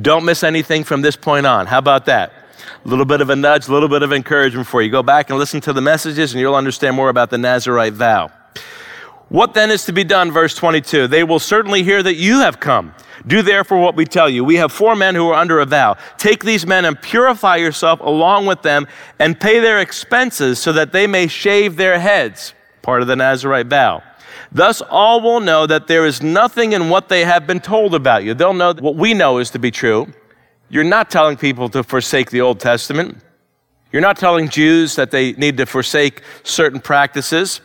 Don't 0.00 0.24
miss 0.24 0.42
anything 0.42 0.84
from 0.84 1.02
this 1.02 1.16
point 1.16 1.46
on. 1.46 1.66
How 1.66 1.78
about 1.78 2.06
that? 2.06 2.32
A 2.84 2.88
little 2.88 3.04
bit 3.04 3.20
of 3.20 3.28
a 3.28 3.36
nudge, 3.36 3.68
a 3.68 3.72
little 3.72 3.88
bit 3.88 4.02
of 4.02 4.12
encouragement 4.12 4.66
for 4.66 4.80
you. 4.80 4.90
Go 4.90 5.02
back 5.02 5.28
and 5.28 5.38
listen 5.38 5.60
to 5.62 5.72
the 5.72 5.82
messages, 5.82 6.32
and 6.32 6.40
you'll 6.40 6.54
understand 6.54 6.96
more 6.96 7.10
about 7.10 7.28
the 7.28 7.36
Nazarite 7.36 7.92
vow. 7.92 8.30
What 9.30 9.54
then 9.54 9.70
is 9.70 9.84
to 9.84 9.92
be 9.92 10.02
done? 10.02 10.32
Verse 10.32 10.54
22 10.54 11.06
They 11.06 11.24
will 11.24 11.38
certainly 11.38 11.82
hear 11.82 12.02
that 12.02 12.16
you 12.16 12.40
have 12.40 12.60
come. 12.60 12.94
Do 13.26 13.42
therefore 13.42 13.78
what 13.78 13.94
we 13.94 14.04
tell 14.04 14.28
you. 14.28 14.44
We 14.44 14.56
have 14.56 14.72
four 14.72 14.96
men 14.96 15.14
who 15.14 15.28
are 15.28 15.34
under 15.34 15.60
a 15.60 15.66
vow. 15.66 15.96
Take 16.18 16.42
these 16.42 16.66
men 16.66 16.84
and 16.84 17.00
purify 17.00 17.56
yourself 17.56 18.00
along 18.00 18.46
with 18.46 18.62
them 18.62 18.88
and 19.18 19.38
pay 19.38 19.60
their 19.60 19.78
expenses 19.78 20.58
so 20.58 20.72
that 20.72 20.92
they 20.92 21.06
may 21.06 21.26
shave 21.28 21.76
their 21.76 22.00
heads. 22.00 22.54
Part 22.82 23.02
of 23.02 23.08
the 23.08 23.16
Nazarite 23.16 23.66
vow. 23.66 24.02
Thus, 24.50 24.80
all 24.80 25.20
will 25.20 25.38
know 25.38 25.66
that 25.66 25.86
there 25.86 26.06
is 26.06 26.22
nothing 26.22 26.72
in 26.72 26.88
what 26.88 27.08
they 27.08 27.24
have 27.24 27.46
been 27.46 27.60
told 27.60 27.94
about 27.94 28.24
you. 28.24 28.34
They'll 28.34 28.52
know 28.52 28.74
what 28.74 28.96
we 28.96 29.14
know 29.14 29.38
is 29.38 29.50
to 29.50 29.60
be 29.60 29.70
true. 29.70 30.08
You're 30.68 30.82
not 30.82 31.08
telling 31.08 31.36
people 31.36 31.68
to 31.68 31.84
forsake 31.84 32.30
the 32.30 32.40
Old 32.40 32.58
Testament. 32.58 33.18
You're 33.92 34.02
not 34.02 34.16
telling 34.16 34.48
Jews 34.48 34.96
that 34.96 35.10
they 35.10 35.32
need 35.32 35.56
to 35.58 35.66
forsake 35.66 36.22
certain 36.42 36.80
practices. 36.80 37.60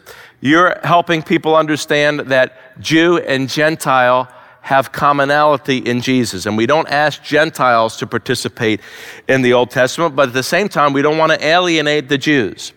You're 0.46 0.78
helping 0.84 1.24
people 1.24 1.56
understand 1.56 2.20
that 2.20 2.80
Jew 2.80 3.18
and 3.18 3.50
Gentile 3.50 4.32
have 4.62 4.92
commonality 4.92 5.80
in 5.80 6.02
Jesus. 6.02 6.46
And 6.46 6.56
we 6.56 6.68
don't 6.68 6.88
ask 6.88 7.24
Gentiles 7.24 7.98
to 7.98 8.06
participate 8.06 8.80
in 9.28 9.42
the 9.42 9.54
Old 9.54 9.72
Testament, 9.72 10.16
but 10.16 10.28
at 10.28 10.36
the 10.36 10.44
same 10.44 10.70
time, 10.70 10.94
we 10.94 11.02
don't 11.02 11.18
want 11.18 11.32
to 11.32 11.44
alienate 11.44 12.10
the 12.10 12.20
Jews. 12.20 12.74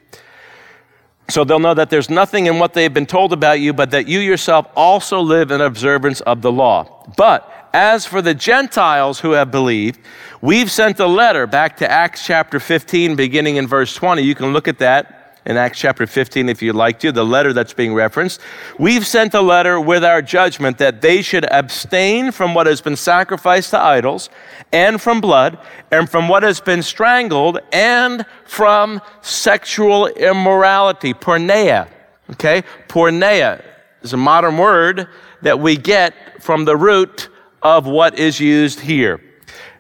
So 1.29 1.45
they'll 1.45 1.59
know 1.59 1.75
that 1.75 1.91
there's 1.91 2.09
nothing 2.09 2.47
in 2.47 2.59
what 2.59 2.73
they've 2.73 2.95
been 2.95 3.05
told 3.05 3.35
about 3.35 3.61
you, 3.61 3.75
but 3.75 3.91
that 3.91 4.09
you 4.09 4.21
yourself 4.21 4.67
also 4.75 5.21
live 5.21 5.51
in 5.51 5.61
observance 5.61 6.23
of 6.23 6.41
the 6.41 6.51
law. 6.51 7.07
But 7.19 7.69
as 7.75 8.07
for 8.07 8.23
the 8.23 8.33
Gentiles 8.33 9.21
who 9.21 9.33
have 9.33 9.51
believed, 9.51 10.01
we've 10.41 10.71
sent 10.71 11.01
a 11.01 11.07
letter 11.07 11.47
back 11.47 11.77
to 11.77 11.91
Acts 11.91 12.25
chapter 12.25 12.61
15, 12.61 13.15
beginning 13.15 13.57
in 13.57 13.67
verse 13.67 13.95
20. 13.95 14.23
You 14.23 14.35
can 14.35 14.55
look 14.55 14.69
at 14.69 14.79
that 14.79 15.18
in 15.49 15.57
Acts 15.57 15.81
chapter 15.81 16.07
15 16.07 16.49
if 16.51 16.63
you'd 16.63 16.77
like 16.77 17.01
to, 17.01 17.11
the 17.11 17.25
letter 17.25 17.55
that's 17.55 17.73
being 17.73 17.95
referenced. 17.95 18.41
We've 18.79 19.07
sent 19.07 19.33
a 19.33 19.41
letter 19.41 19.81
with 19.81 20.05
our 20.05 20.21
judgment 20.21 20.77
that 20.79 21.01
they 21.01 21.23
should 21.23 21.51
abstain 21.51 22.31
from 22.33 22.55
what 22.55 22.67
has 22.67 22.83
been 22.83 22.97
sacrificed 22.97 23.71
to 23.71 23.81
idols, 23.81 24.29
and 24.73 25.01
from 25.01 25.23
blood, 25.23 25.59
and 25.91 26.09
from 26.09 26.29
what 26.29 26.43
has 26.43 26.61
been 26.61 26.83
strangled, 26.83 27.59
and 27.73 28.27
from 28.45 29.01
sexual 29.23 30.07
immorality. 30.07 31.15
Porneia. 31.15 31.89
Okay? 32.33 32.63
Porneia 32.87 33.65
is 34.03 34.13
a 34.13 34.19
modern 34.19 34.59
word 34.59 35.09
that 35.41 35.59
we 35.59 35.79
get 35.79 36.43
from 36.43 36.67
the 36.67 36.77
root 36.77 37.31
of 37.63 37.87
what 37.87 38.19
is 38.19 38.39
used 38.39 38.81
here. 38.81 39.21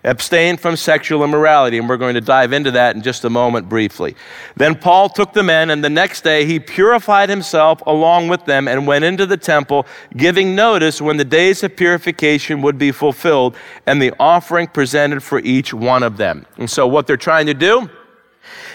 Abstain 0.09 0.57
from 0.57 0.75
sexual 0.75 1.23
immorality, 1.23 1.77
and 1.77 1.87
we're 1.87 1.99
going 1.99 2.15
to 2.15 2.23
dive 2.23 2.55
into 2.55 2.71
that 2.71 2.97
in 2.97 3.03
just 3.03 3.25
a 3.25 3.31
moment 3.31 3.69
briefly. 3.69 4.17
Then 4.57 4.75
Paul 4.75 5.11
took 5.11 5.35
the 5.35 5.43
men, 5.43 5.69
and 5.69 5.85
the 5.85 5.91
next 5.91 6.25
day 6.25 6.47
he 6.47 6.59
purified 6.59 7.29
himself 7.29 7.83
along 7.87 8.29
with 8.29 8.47
them 8.47 8.69
and 8.69 8.87
went 8.87 9.05
into 9.05 9.27
the 9.27 9.37
temple, 9.37 9.87
giving 10.17 10.55
notice 10.55 11.03
when 11.03 11.19
the 11.19 11.27
days 11.27 11.63
of 11.63 11.77
purification 11.77 12.63
would 12.63 12.79
be 12.79 12.91
fulfilled 12.91 13.55
and 13.85 14.01
the 14.01 14.15
offering 14.19 14.67
presented 14.67 15.23
for 15.23 15.41
each 15.41 15.75
one 15.75 16.03
of 16.03 16.17
them. 16.17 16.47
And 16.57 16.71
so, 16.71 16.87
what 16.87 17.07
they're 17.07 17.19
trying 17.19 17.47
to 17.47 17.55
do 17.55 17.91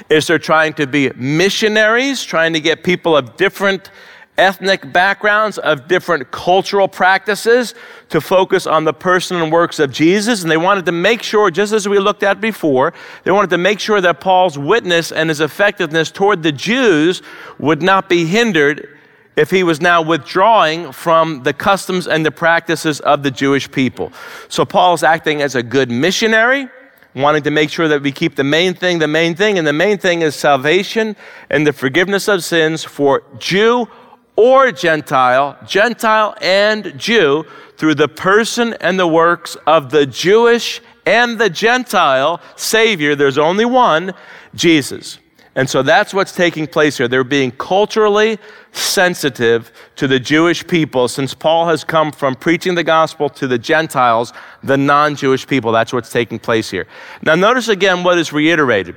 is 0.10 0.28
they're 0.28 0.38
trying 0.38 0.74
to 0.74 0.86
be 0.86 1.10
missionaries, 1.16 2.24
trying 2.24 2.54
to 2.54 2.60
get 2.60 2.84
people 2.84 3.18
of 3.18 3.36
different 3.38 3.90
ethnic 4.38 4.92
backgrounds, 4.92 5.58
of 5.60 5.88
different 5.88 6.32
cultural 6.32 6.88
practices 6.88 7.76
to 8.10 8.20
focus 8.20 8.66
on 8.66 8.84
the 8.84 8.94
person 8.94 9.38
and 9.38 9.52
works 9.52 9.80
of 9.80 9.92
Jesus. 9.92 10.42
And 10.42 10.52
they 10.52 10.58
wanted 10.58 10.86
to 10.88 10.92
make 10.92 11.22
sure, 11.22 11.52
just 11.52 11.74
as 11.74 11.88
we 11.88 12.00
looked 12.00 12.24
at 12.24 12.42
before, 12.42 12.94
they 13.24 13.32
wanted 13.32 13.52
to 13.52 13.58
make 13.58 13.80
sure 13.80 14.02
that 14.02 14.22
Paul's 14.22 14.58
witness 14.58 15.12
and 15.12 15.30
his 15.30 15.40
effectiveness 15.40 16.12
toward 16.12 16.44
the 16.44 16.52
Jews 16.52 17.22
would 17.60 17.82
not 17.82 18.10
be 18.10 18.26
hindered 18.26 18.90
if 19.36 19.50
he 19.50 19.64
was 19.64 19.82
now 19.82 20.02
withdrawing 20.02 20.92
from 20.92 21.44
the 21.44 21.54
customs 21.54 22.08
and 22.08 22.26
the 22.26 22.32
practices 22.32 23.00
of 23.02 23.24
the 23.24 23.32
Jewish 23.32 23.72
people. 23.72 24.12
So 24.48 24.66
Paul 24.66 24.94
is 24.94 25.04
acting 25.04 25.42
as 25.42 25.56
a 25.56 25.64
good 25.64 25.90
missionary 25.90 26.70
wanting 27.16 27.44
to 27.44 27.52
make 27.52 27.70
sure 27.70 27.88
that 27.88 28.02
we 28.02 28.12
keep 28.12 28.36
the 28.36 28.44
main 28.44 28.74
thing 28.74 29.00
the 29.00 29.08
main 29.08 29.36
thing, 29.36 29.58
and 29.58 29.68
the 29.68 29.74
main 29.74 29.98
thing 29.98 30.22
is 30.22 30.36
salvation 30.36 31.16
and 31.50 31.66
the 31.66 31.74
forgiveness 31.74 32.28
of 32.28 32.44
sins 32.44 32.84
for 32.84 33.24
Jew 33.38 33.88
or 34.36 34.72
Gentile, 34.72 35.58
Gentile 35.66 36.36
and 36.42 36.98
Jew, 36.98 37.46
through 37.78 37.96
the 37.96 38.08
person 38.08 38.74
and 38.82 39.00
the 39.00 39.08
works 39.08 39.58
of 39.68 39.90
the 39.90 40.06
Jewish 40.06 40.82
and 41.06 41.40
the 41.40 41.50
Gentile 41.50 42.42
Savior. 42.56 43.16
There's 43.16 43.38
only 43.38 43.66
one, 43.66 44.14
Jesus. 44.56 45.20
And 45.56 45.70
so 45.70 45.84
that's 45.84 46.14
what's 46.14 46.32
taking 46.32 46.66
place 46.66 46.98
here. 46.98 47.08
They're 47.08 47.24
being 47.24 47.52
culturally 47.52 48.40
sensitive 48.72 49.72
to 49.98 50.08
the 50.08 50.20
Jewish 50.20 50.66
people 50.66 51.08
since 51.08 51.36
Paul 51.36 51.68
has 51.68 51.84
come 51.84 52.12
from 52.12 52.36
preaching 52.36 52.74
the 52.74 52.84
gospel 52.84 53.30
to 53.30 53.48
the 53.48 53.60
Gentiles, 53.60 54.34
the 54.64 54.78
non 54.78 55.16
Jewish 55.16 55.46
people. 55.46 55.72
That's 55.72 55.94
what's 55.94 56.10
taking 56.10 56.40
place 56.40 56.72
here. 56.72 56.88
Now, 57.22 57.36
notice 57.36 57.68
again 57.68 58.04
what 58.04 58.18
is 58.18 58.34
reiterated. 58.34 58.96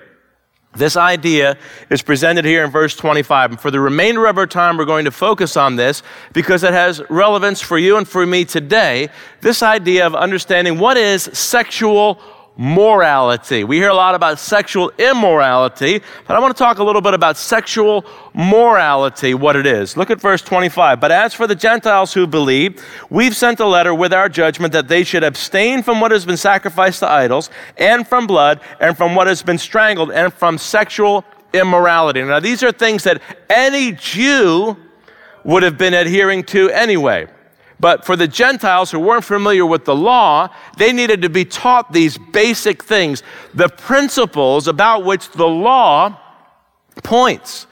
This 0.76 0.96
idea 0.96 1.56
is 1.90 2.02
presented 2.02 2.44
here 2.44 2.64
in 2.64 2.70
verse 2.70 2.94
25. 2.94 3.52
And 3.52 3.60
for 3.60 3.70
the 3.70 3.80
remainder 3.80 4.26
of 4.26 4.38
our 4.38 4.46
time, 4.46 4.76
we're 4.76 4.84
going 4.84 5.06
to 5.06 5.10
focus 5.10 5.56
on 5.56 5.76
this 5.76 6.02
because 6.32 6.62
it 6.62 6.72
has 6.72 7.02
relevance 7.08 7.60
for 7.60 7.78
you 7.78 7.96
and 7.96 8.06
for 8.06 8.26
me 8.26 8.44
today. 8.44 9.08
This 9.40 9.62
idea 9.62 10.06
of 10.06 10.14
understanding 10.14 10.78
what 10.78 10.96
is 10.96 11.24
sexual 11.32 12.20
morality. 12.56 13.64
We 13.64 13.76
hear 13.76 13.90
a 13.90 13.94
lot 13.94 14.14
about 14.14 14.38
sexual 14.38 14.90
immorality, 14.98 16.00
but 16.26 16.36
I 16.36 16.40
want 16.40 16.56
to 16.56 16.58
talk 16.58 16.78
a 16.78 16.84
little 16.84 17.02
bit 17.02 17.14
about 17.14 17.36
sexual 17.36 18.04
morality, 18.32 19.34
what 19.34 19.56
it 19.56 19.66
is. 19.66 19.96
Look 19.96 20.10
at 20.10 20.20
verse 20.20 20.42
25. 20.42 21.00
But 21.00 21.12
as 21.12 21.34
for 21.34 21.46
the 21.46 21.54
Gentiles 21.54 22.14
who 22.14 22.26
believe, 22.26 22.84
we've 23.10 23.36
sent 23.36 23.60
a 23.60 23.66
letter 23.66 23.94
with 23.94 24.12
our 24.12 24.28
judgment 24.28 24.72
that 24.72 24.88
they 24.88 25.04
should 25.04 25.24
abstain 25.24 25.82
from 25.82 26.00
what 26.00 26.10
has 26.10 26.24
been 26.24 26.36
sacrificed 26.36 27.00
to 27.00 27.10
idols, 27.10 27.50
and 27.76 28.06
from 28.08 28.26
blood, 28.26 28.60
and 28.80 28.96
from 28.96 29.14
what 29.14 29.26
has 29.26 29.42
been 29.42 29.58
strangled, 29.58 30.10
and 30.10 30.32
from 30.32 30.56
sexual 30.56 31.24
immorality. 31.52 32.22
Now, 32.22 32.40
these 32.40 32.62
are 32.62 32.72
things 32.72 33.04
that 33.04 33.20
any 33.50 33.92
Jew 33.92 34.76
would 35.44 35.62
have 35.62 35.78
been 35.78 35.94
adhering 35.94 36.42
to 36.44 36.70
anyway. 36.70 37.28
But 37.78 38.04
for 38.04 38.16
the 38.16 38.28
Gentiles 38.28 38.90
who 38.90 38.98
weren't 38.98 39.24
familiar 39.24 39.66
with 39.66 39.84
the 39.84 39.94
law, 39.94 40.48
they 40.78 40.92
needed 40.92 41.22
to 41.22 41.28
be 41.28 41.44
taught 41.44 41.92
these 41.92 42.16
basic 42.16 42.82
things, 42.82 43.22
the 43.54 43.68
principles 43.68 44.66
about 44.66 45.04
which 45.04 45.30
the 45.32 45.46
law 45.46 46.18
points. 47.02 47.66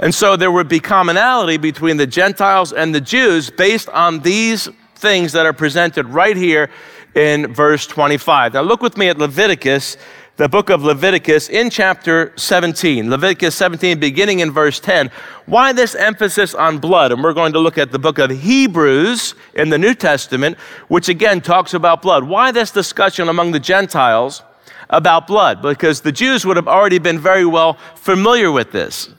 And 0.00 0.12
so 0.12 0.36
there 0.36 0.50
would 0.50 0.68
be 0.68 0.80
commonality 0.80 1.56
between 1.56 1.96
the 1.96 2.06
Gentiles 2.06 2.72
and 2.72 2.94
the 2.94 3.00
Jews 3.00 3.50
based 3.50 3.88
on 3.90 4.20
these 4.20 4.68
things 4.96 5.32
that 5.32 5.46
are 5.46 5.52
presented 5.52 6.06
right 6.06 6.36
here 6.36 6.70
in 7.14 7.54
verse 7.54 7.86
25. 7.86 8.54
Now 8.54 8.62
look 8.62 8.82
with 8.82 8.96
me 8.96 9.08
at 9.08 9.18
Leviticus 9.18 9.96
the 10.36 10.48
book 10.48 10.68
of 10.68 10.82
Leviticus 10.82 11.48
in 11.48 11.70
chapter 11.70 12.32
17. 12.36 13.08
Leviticus 13.08 13.54
17, 13.54 14.00
beginning 14.00 14.40
in 14.40 14.50
verse 14.50 14.80
10. 14.80 15.10
Why 15.46 15.72
this 15.72 15.94
emphasis 15.94 16.54
on 16.54 16.78
blood? 16.78 17.12
And 17.12 17.22
we're 17.22 17.34
going 17.34 17.52
to 17.52 17.60
look 17.60 17.78
at 17.78 17.92
the 17.92 18.00
book 18.00 18.18
of 18.18 18.30
Hebrews 18.30 19.36
in 19.54 19.68
the 19.68 19.78
New 19.78 19.94
Testament, 19.94 20.58
which 20.88 21.08
again 21.08 21.40
talks 21.40 21.72
about 21.72 22.02
blood. 22.02 22.24
Why 22.24 22.50
this 22.50 22.72
discussion 22.72 23.28
among 23.28 23.52
the 23.52 23.60
Gentiles 23.60 24.42
about 24.90 25.28
blood? 25.28 25.62
Because 25.62 26.00
the 26.00 26.12
Jews 26.12 26.44
would 26.44 26.56
have 26.56 26.68
already 26.68 26.98
been 26.98 27.20
very 27.20 27.46
well 27.46 27.74
familiar 27.94 28.50
with 28.50 28.72
this. 28.72 29.10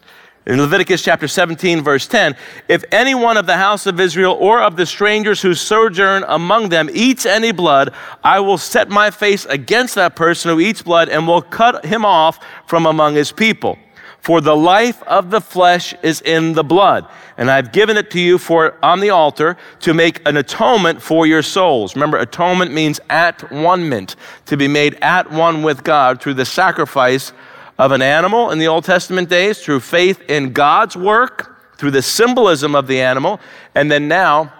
In 0.47 0.62
Leviticus 0.62 1.01
chapter 1.01 1.27
17, 1.27 1.81
verse 1.81 2.05
10, 2.05 2.36
if 2.67 2.84
any 2.91 3.15
one 3.15 3.36
of 3.36 3.47
the 3.47 3.58
house 3.58 3.88
of 3.88 3.99
Israel 3.99 4.38
or 4.39 4.62
of 4.62 4.75
the 4.75 4.86
strangers 4.86 5.41
who 5.41 5.55
sojourn 5.55 6.23
among 6.27 6.69
them 6.69 6.88
eats 6.93 7.25
any 7.25 7.51
blood, 7.51 7.95
I 8.23 8.39
will 8.41 8.60
set 8.60 8.88
my 8.88 9.10
face 9.10 9.45
against 9.45 9.95
that 9.95 10.15
person 10.15 10.51
who 10.51 10.60
eats 10.60 10.84
blood 10.84 11.10
and 11.10 11.27
will 11.27 11.41
cut 11.41 11.84
him 11.84 12.05
off 12.05 12.38
from 12.67 12.86
among 12.86 13.15
his 13.15 13.31
people. 13.31 13.79
For 14.19 14.39
the 14.39 14.55
life 14.55 15.01
of 15.03 15.31
the 15.31 15.41
flesh 15.41 15.95
is 16.03 16.21
in 16.21 16.53
the 16.53 16.63
blood, 16.63 17.08
and 17.38 17.49
I've 17.49 17.71
given 17.71 17.97
it 17.97 18.12
to 18.12 18.19
you 18.19 18.38
for 18.38 18.77
on 18.84 18.99
the 18.99 19.10
altar 19.10 19.58
to 19.79 19.95
make 19.95 20.27
an 20.27 20.38
atonement 20.38 21.01
for 21.01 21.25
your 21.25 21.41
souls. 21.41 21.95
Remember, 21.95 22.17
atonement 22.17 22.71
means 22.71 22.99
at 23.10 23.51
one 23.51 24.08
to 24.45 24.58
be 24.58 24.67
made 24.67 24.95
at 25.01 25.31
one 25.31 25.63
with 25.63 25.84
God 25.84 26.21
through 26.21 26.36
the 26.36 26.45
sacrifice 26.45 27.34
of 27.77 27.91
an 27.91 28.01
animal 28.01 28.51
in 28.51 28.59
the 28.59 28.67
Old 28.67 28.85
Testament 28.85 29.29
days 29.29 29.63
through 29.63 29.81
faith 29.81 30.21
in 30.29 30.53
God's 30.53 30.95
work, 30.95 31.77
through 31.77 31.91
the 31.91 32.01
symbolism 32.01 32.75
of 32.75 32.88
the 32.88 33.01
animal, 33.01 33.39
and 33.73 33.91
then 33.91 34.07
now 34.07 34.53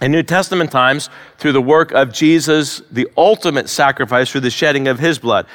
in 0.00 0.12
New 0.12 0.22
Testament 0.22 0.70
times 0.70 1.08
through 1.38 1.52
the 1.52 1.62
work 1.62 1.92
of 1.92 2.12
Jesus, 2.12 2.82
the 2.90 3.08
ultimate 3.16 3.66
sacrifice 3.68 4.30
through 4.30 4.42
the 4.42 4.50
shedding 4.50 4.88
of 4.88 4.98
his 4.98 5.18
blood. 5.18 5.46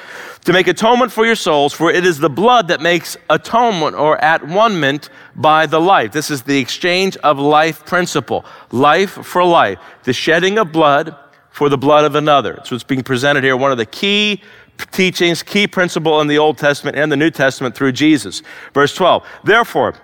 To 0.46 0.52
make 0.52 0.66
atonement 0.66 1.12
for 1.12 1.24
your 1.24 1.36
souls, 1.36 1.72
for 1.72 1.92
it 1.92 2.04
is 2.04 2.18
the 2.18 2.30
blood 2.30 2.66
that 2.68 2.80
makes 2.80 3.16
atonement 3.30 3.94
or 3.94 4.22
at 4.22 4.44
one 4.46 4.80
ment 4.80 5.10
by 5.36 5.66
the 5.66 5.80
life. 5.80 6.10
This 6.10 6.28
is 6.28 6.42
the 6.42 6.58
exchange 6.58 7.16
of 7.18 7.38
life 7.38 7.86
principle. 7.86 8.44
Life 8.72 9.10
for 9.10 9.44
life. 9.44 9.78
The 10.02 10.12
shedding 10.12 10.58
of 10.58 10.72
blood 10.72 11.14
for 11.50 11.68
the 11.68 11.78
blood 11.78 12.04
of 12.04 12.16
another. 12.16 12.60
So 12.64 12.74
it's 12.74 12.82
being 12.82 13.04
presented 13.04 13.44
here. 13.44 13.56
One 13.56 13.70
of 13.70 13.78
the 13.78 13.86
key 13.86 14.42
teachings, 14.90 15.42
key 15.42 15.66
principle 15.66 16.20
in 16.20 16.26
the 16.26 16.38
Old 16.38 16.58
Testament 16.58 16.96
and 16.96 17.10
the 17.10 17.16
New 17.16 17.30
Testament 17.30 17.74
through 17.74 17.92
Jesus. 17.92 18.42
Verse 18.74 18.94
12, 18.94 19.26
therefore, 19.44 19.94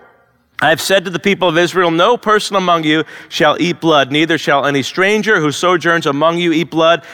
I 0.60 0.70
have 0.70 0.80
said 0.80 1.04
to 1.04 1.10
the 1.10 1.20
people 1.20 1.48
of 1.48 1.56
Israel, 1.56 1.90
no 1.90 2.16
person 2.16 2.56
among 2.56 2.82
you 2.82 3.04
shall 3.28 3.60
eat 3.60 3.80
blood, 3.80 4.10
neither 4.10 4.38
shall 4.38 4.66
any 4.66 4.82
stranger 4.82 5.40
who 5.40 5.52
sojourns 5.52 6.06
among 6.06 6.38
you 6.38 6.52
eat 6.52 6.70
blood. 6.70 7.04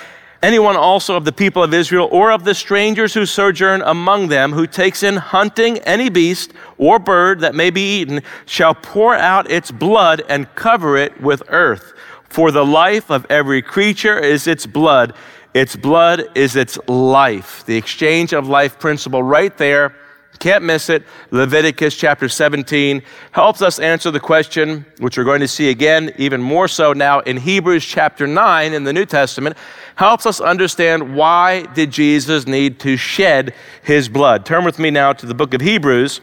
Anyone 0.43 0.77
also 0.77 1.17
of 1.17 1.25
the 1.25 1.33
people 1.33 1.63
of 1.63 1.73
Israel 1.73 2.09
or 2.11 2.31
of 2.31 2.45
the 2.45 2.55
strangers 2.55 3.13
who 3.15 3.27
sojourn 3.27 3.83
among 3.83 4.29
them 4.29 4.53
who 4.53 4.67
takes 4.67 5.03
in 5.03 5.17
hunting 5.17 5.79
any 5.81 6.11
beast 6.11 6.53
or 6.79 6.99
bird 6.99 7.41
that 7.41 7.55
may 7.55 7.71
be 7.71 8.01
eaten 8.01 8.23
shall 8.47 8.75
pour 8.75 9.15
out 9.15 9.51
its 9.51 9.71
blood 9.71 10.23
and 10.29 10.55
cover 10.55 10.97
it 10.97 11.19
with 11.21 11.43
earth. 11.49 11.93
For 12.29 12.51
the 12.51 12.65
life 12.65 13.11
of 13.11 13.27
every 13.31 13.63
creature 13.63 14.19
is 14.19 14.47
its 14.47 14.67
blood 14.67 15.15
its 15.55 15.77
blood 15.77 16.25
is 16.35 16.57
its 16.57 16.79
life. 16.89 17.65
The 17.65 17.77
exchange 17.77 18.33
of 18.33 18.49
life 18.49 18.79
principle 18.79 19.23
right 19.23 19.57
there. 19.57 19.95
Can't 20.41 20.65
miss 20.65 20.91
it. 20.91 21.05
Leviticus 21.31 21.97
chapter 21.97 22.29
17 22.29 23.03
helps 23.31 23.63
us 23.63 23.79
answer 23.79 24.11
the 24.11 24.19
question, 24.19 24.85
which 24.99 25.17
we're 25.17 25.25
going 25.25 25.41
to 25.41 25.49
see 25.49 25.71
again, 25.71 26.13
even 26.19 26.43
more 26.43 26.67
so 26.67 26.93
now 26.93 27.21
in 27.21 27.37
Hebrews 27.37 27.85
chapter 27.85 28.27
9 28.27 28.73
in 28.73 28.83
the 28.83 28.93
New 28.93 29.07
Testament, 29.07 29.57
helps 29.95 30.27
us 30.27 30.41
understand 30.41 31.15
why 31.15 31.63
did 31.75 31.93
Jesus 31.93 32.47
need 32.49 32.81
to 32.81 32.97
shed 32.97 33.55
his 33.85 34.09
blood. 34.09 34.45
Turn 34.45 34.65
with 34.65 34.81
me 34.81 34.91
now 34.91 35.13
to 35.13 35.25
the 35.25 35.35
book 35.35 35.55
of 35.55 35.61
Hebrews. 35.61 36.21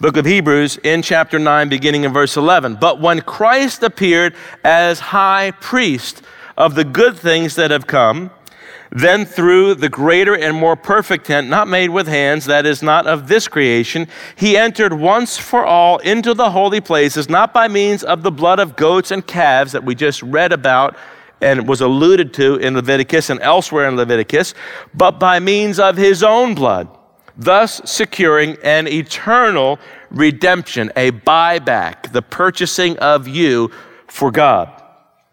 Book 0.00 0.16
of 0.16 0.24
Hebrews 0.24 0.78
in 0.78 1.02
chapter 1.02 1.38
9, 1.38 1.68
beginning 1.68 2.04
in 2.04 2.12
verse 2.12 2.36
11. 2.36 2.76
But 2.80 3.00
when 3.00 3.20
Christ 3.20 3.82
appeared 3.82 4.34
as 4.64 5.00
high 5.00 5.50
priest, 5.60 6.22
of 6.58 6.74
the 6.74 6.84
good 6.84 7.16
things 7.16 7.54
that 7.54 7.70
have 7.70 7.86
come, 7.86 8.30
then 8.90 9.24
through 9.24 9.74
the 9.74 9.88
greater 9.88 10.34
and 10.34 10.56
more 10.56 10.74
perfect 10.74 11.26
tent, 11.26 11.48
not 11.48 11.68
made 11.68 11.88
with 11.88 12.08
hands, 12.08 12.46
that 12.46 12.66
is 12.66 12.82
not 12.82 13.06
of 13.06 13.28
this 13.28 13.46
creation, 13.46 14.08
he 14.34 14.56
entered 14.56 14.92
once 14.92 15.38
for 15.38 15.64
all 15.64 15.98
into 15.98 16.34
the 16.34 16.50
holy 16.50 16.80
places, 16.80 17.28
not 17.28 17.54
by 17.54 17.68
means 17.68 18.02
of 18.02 18.22
the 18.22 18.30
blood 18.30 18.58
of 18.58 18.76
goats 18.76 19.10
and 19.12 19.26
calves 19.26 19.72
that 19.72 19.84
we 19.84 19.94
just 19.94 20.22
read 20.22 20.52
about 20.52 20.96
and 21.40 21.68
was 21.68 21.80
alluded 21.80 22.34
to 22.34 22.56
in 22.56 22.74
Leviticus 22.74 23.30
and 23.30 23.40
elsewhere 23.40 23.88
in 23.88 23.94
Leviticus, 23.94 24.54
but 24.94 25.20
by 25.20 25.38
means 25.38 25.78
of 25.78 25.96
his 25.96 26.24
own 26.24 26.56
blood, 26.56 26.88
thus 27.36 27.80
securing 27.84 28.56
an 28.64 28.88
eternal 28.88 29.78
redemption, 30.10 30.90
a 30.96 31.12
buyback, 31.12 32.10
the 32.12 32.22
purchasing 32.22 32.98
of 32.98 33.28
you 33.28 33.70
for 34.08 34.32
God. 34.32 34.77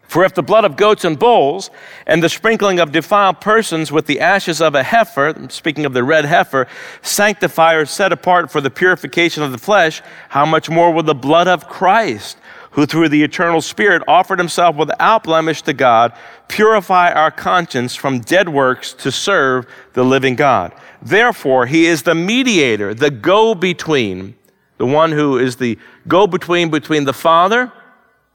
For 0.08 0.24
if 0.24 0.34
the 0.34 0.42
blood 0.42 0.64
of 0.64 0.76
goats 0.76 1.04
and 1.04 1.18
bulls 1.18 1.70
and 2.06 2.22
the 2.22 2.28
sprinkling 2.28 2.78
of 2.78 2.92
defiled 2.92 3.40
persons 3.40 3.90
with 3.90 4.06
the 4.06 4.20
ashes 4.20 4.60
of 4.60 4.74
a 4.74 4.82
heifer, 4.82 5.34
speaking 5.48 5.84
of 5.84 5.94
the 5.94 6.04
red 6.04 6.24
heifer, 6.24 6.68
sanctify 7.02 7.74
or 7.74 7.86
set 7.86 8.12
apart 8.12 8.50
for 8.50 8.60
the 8.60 8.70
purification 8.70 9.42
of 9.42 9.52
the 9.52 9.58
flesh, 9.58 10.02
how 10.28 10.46
much 10.46 10.70
more 10.70 10.92
will 10.92 11.02
the 11.02 11.14
blood 11.14 11.48
of 11.48 11.68
Christ, 11.68 12.38
who 12.70 12.86
through 12.86 13.08
the 13.08 13.22
eternal 13.22 13.60
Spirit 13.60 14.02
offered 14.06 14.38
himself 14.38 14.76
without 14.76 15.24
blemish 15.24 15.62
to 15.62 15.72
God, 15.72 16.12
purify 16.46 17.10
our 17.10 17.32
conscience 17.32 17.96
from 17.96 18.20
dead 18.20 18.48
works 18.48 18.92
to 18.94 19.10
serve 19.10 19.66
the 19.94 20.04
living 20.04 20.36
God? 20.36 20.72
Therefore, 21.02 21.66
he 21.66 21.86
is 21.86 22.04
the 22.04 22.14
mediator, 22.14 22.94
the 22.94 23.10
go 23.10 23.54
between, 23.56 24.36
the 24.78 24.86
one 24.86 25.10
who 25.10 25.38
is 25.38 25.56
the 25.56 25.78
go 26.06 26.28
between 26.28 26.70
between 26.70 27.04
the 27.04 27.12
Father 27.12 27.72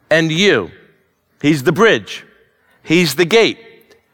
and 0.09 0.31
you 0.31 0.71
He's 1.41 1.63
the 1.63 1.71
bridge, 1.71 2.25
He's 2.83 3.15
the 3.15 3.25
gate. 3.25 3.57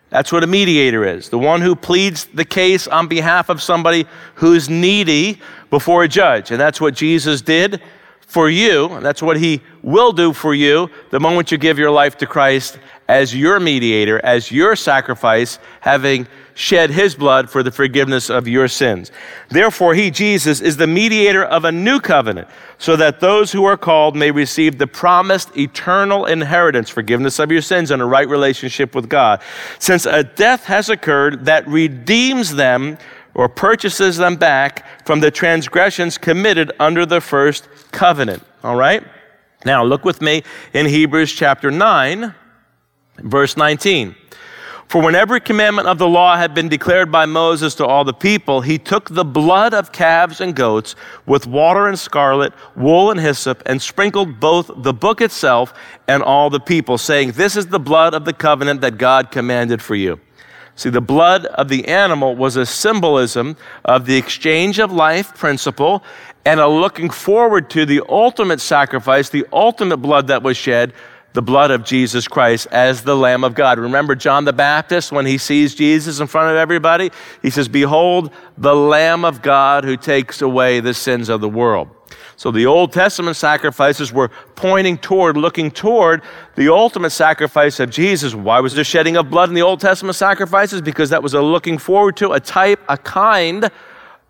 That's 0.10 0.32
what 0.32 0.44
a 0.44 0.48
mediator 0.48 1.04
is 1.04 1.30
the 1.30 1.38
one 1.38 1.62
who 1.62 1.76
pleads 1.76 2.26
the 2.26 2.46
case 2.46 2.88
on 2.88 3.08
behalf 3.08 3.50
of 3.50 3.62
somebody 3.62 4.08
who's 4.36 4.70
needy 4.70 5.42
before 5.70 6.04
a 6.04 6.08
judge. 6.08 6.50
And 6.50 6.60
that's 6.60 6.80
what 6.80 6.94
Jesus 6.94 7.42
did 7.42 7.82
for 8.28 8.50
you. 8.50 9.00
That's 9.00 9.22
what 9.22 9.38
he 9.38 9.62
will 9.82 10.12
do 10.12 10.34
for 10.34 10.54
you 10.54 10.90
the 11.10 11.20
moment 11.20 11.50
you 11.50 11.58
give 11.58 11.80
your 11.80 11.92
life 11.92 12.18
to 12.18 12.28
Christ 12.28 12.78
as 13.08 13.34
your 13.34 13.60
mediator, 13.60 14.24
as 14.24 14.52
your 14.52 14.76
sacrifice, 14.76 15.60
having 15.80 16.28
shed 16.54 16.90
his 16.90 17.16
blood 17.16 17.50
for 17.50 17.64
the 17.64 17.72
forgiveness 17.72 18.30
of 18.30 18.46
your 18.46 18.68
sins. 18.68 19.12
Therefore, 19.48 19.94
he, 19.94 20.12
Jesus, 20.12 20.60
is 20.60 20.76
the 20.76 20.88
mediator 20.88 21.46
of 21.46 21.64
a 21.64 21.72
new 21.72 22.02
covenant, 22.02 22.50
so 22.80 22.98
that 22.98 23.22
those 23.22 23.52
who 23.52 23.64
are 23.64 23.78
called 23.78 24.16
may 24.16 24.32
receive 24.32 24.78
the 24.78 24.88
promised 24.88 25.56
eternal 25.56 26.26
inheritance, 26.26 26.90
forgiveness 26.90 27.40
of 27.40 27.50
your 27.50 27.62
sins, 27.62 27.92
and 27.92 28.02
a 28.02 28.06
right 28.06 28.28
relationship 28.28 28.94
with 28.94 29.08
God. 29.08 29.42
Since 29.80 30.06
a 30.06 30.24
death 30.24 30.66
has 30.66 30.90
occurred 30.90 31.46
that 31.46 31.66
redeems 31.68 32.56
them 32.56 32.98
or 33.38 33.48
purchases 33.48 34.18
them 34.18 34.36
back 34.36 35.06
from 35.06 35.22
the 35.22 35.32
transgressions 35.32 36.18
committed 36.18 36.74
under 36.80 37.06
the 37.06 37.22
first 37.22 37.70
covenant. 37.92 38.44
All 38.64 38.76
right? 38.76 39.04
Now, 39.64 39.84
look 39.84 40.04
with 40.04 40.22
me 40.22 40.44
in 40.74 40.88
Hebrews 40.88 41.32
chapter 41.32 41.72
9, 41.72 42.34
verse 43.20 43.56
19. 43.56 44.16
For 44.88 45.02
when 45.02 45.16
every 45.16 45.42
commandment 45.42 45.88
of 45.88 45.98
the 45.98 46.08
law 46.08 46.38
had 46.38 46.54
been 46.54 46.70
declared 46.70 47.12
by 47.12 47.26
Moses 47.26 47.76
to 47.76 47.86
all 47.86 48.06
the 48.06 48.14
people, 48.14 48.62
he 48.62 48.78
took 48.78 49.10
the 49.10 49.26
blood 49.26 49.74
of 49.74 49.92
calves 49.92 50.40
and 50.40 50.56
goats 50.56 50.96
with 51.26 51.46
water 51.46 51.88
and 51.88 52.00
scarlet, 52.00 52.54
wool 52.76 53.12
and 53.12 53.20
hyssop, 53.20 53.62
and 53.66 53.82
sprinkled 53.82 54.40
both 54.40 54.72
the 54.78 54.94
book 54.94 55.20
itself 55.20 55.74
and 56.08 56.24
all 56.24 56.50
the 56.50 56.62
people, 56.62 56.98
saying, 56.98 57.34
This 57.34 57.58
is 57.58 57.68
the 57.68 57.80
blood 57.80 58.14
of 58.14 58.24
the 58.24 58.32
covenant 58.32 58.80
that 58.82 58.98
God 58.98 59.30
commanded 59.30 59.82
for 59.82 59.96
you. 59.96 60.22
See, 60.78 60.90
the 60.90 61.02
blood 61.02 61.46
of 61.48 61.70
the 61.70 61.88
animal 61.88 62.36
was 62.36 62.56
a 62.56 62.66
symbolism 62.66 63.58
of 63.84 64.06
the 64.06 64.16
exchange 64.16 64.80
of 64.80 64.92
life 64.92 65.36
principle 65.36 66.04
and 66.46 66.60
a 66.60 66.68
looking 66.68 67.10
forward 67.10 67.70
to 67.72 67.86
the 67.86 68.04
ultimate 68.08 68.62
sacrifice, 68.62 69.28
the 69.28 69.46
ultimate 69.52 69.98
blood 69.98 70.28
that 70.28 70.44
was 70.44 70.56
shed 70.56 70.94
the 71.34 71.42
blood 71.44 71.70
of 71.70 71.84
Jesus 71.84 72.28
Christ 72.28 72.68
as 72.72 73.04
the 73.04 73.16
Lamb 73.16 73.44
of 73.44 73.54
God. 73.54 73.78
Remember 73.78 74.16
John 74.16 74.46
the 74.46 74.54
Baptist 74.54 75.12
when 75.12 75.28
he 75.28 75.38
sees 75.38 75.76
Jesus 75.76 76.20
in 76.20 76.26
front 76.26 76.50
of 76.50 76.58
everybody? 76.58 77.12
He 77.44 77.52
says, 77.52 77.68
Behold, 77.68 78.32
the 78.58 78.76
Lamb 78.76 79.24
of 79.24 79.44
God 79.44 79.84
who 79.84 79.98
takes 79.98 80.42
away 80.42 80.80
the 80.80 80.96
sins 80.96 81.30
of 81.30 81.40
the 81.40 81.50
world. 81.50 81.90
So 82.38 82.52
the 82.52 82.68
Old 82.68 82.94
Testament 82.94 83.36
sacrifices 83.36 84.14
were 84.14 84.30
pointing 84.56 85.00
toward, 85.00 85.36
looking 85.36 85.72
toward 85.72 86.22
the 86.56 86.72
ultimate 86.72 87.10
sacrifice 87.10 87.80
of 87.80 87.90
Jesus. 87.90 88.36
Why 88.36 88.60
was 88.60 88.76
there 88.76 88.84
shedding 88.84 89.18
of 89.18 89.32
blood 89.32 89.50
in 89.50 89.56
the 89.56 89.64
Old 89.64 89.80
Testament 89.80 90.16
sacrifices? 90.16 90.80
Because 90.82 91.10
that 91.10 91.24
was 91.24 91.34
a 91.34 91.42
looking 91.42 91.80
forward 91.80 92.16
to, 92.18 92.34
a 92.34 92.40
type, 92.40 92.80
a 92.88 92.98
kind 92.98 93.72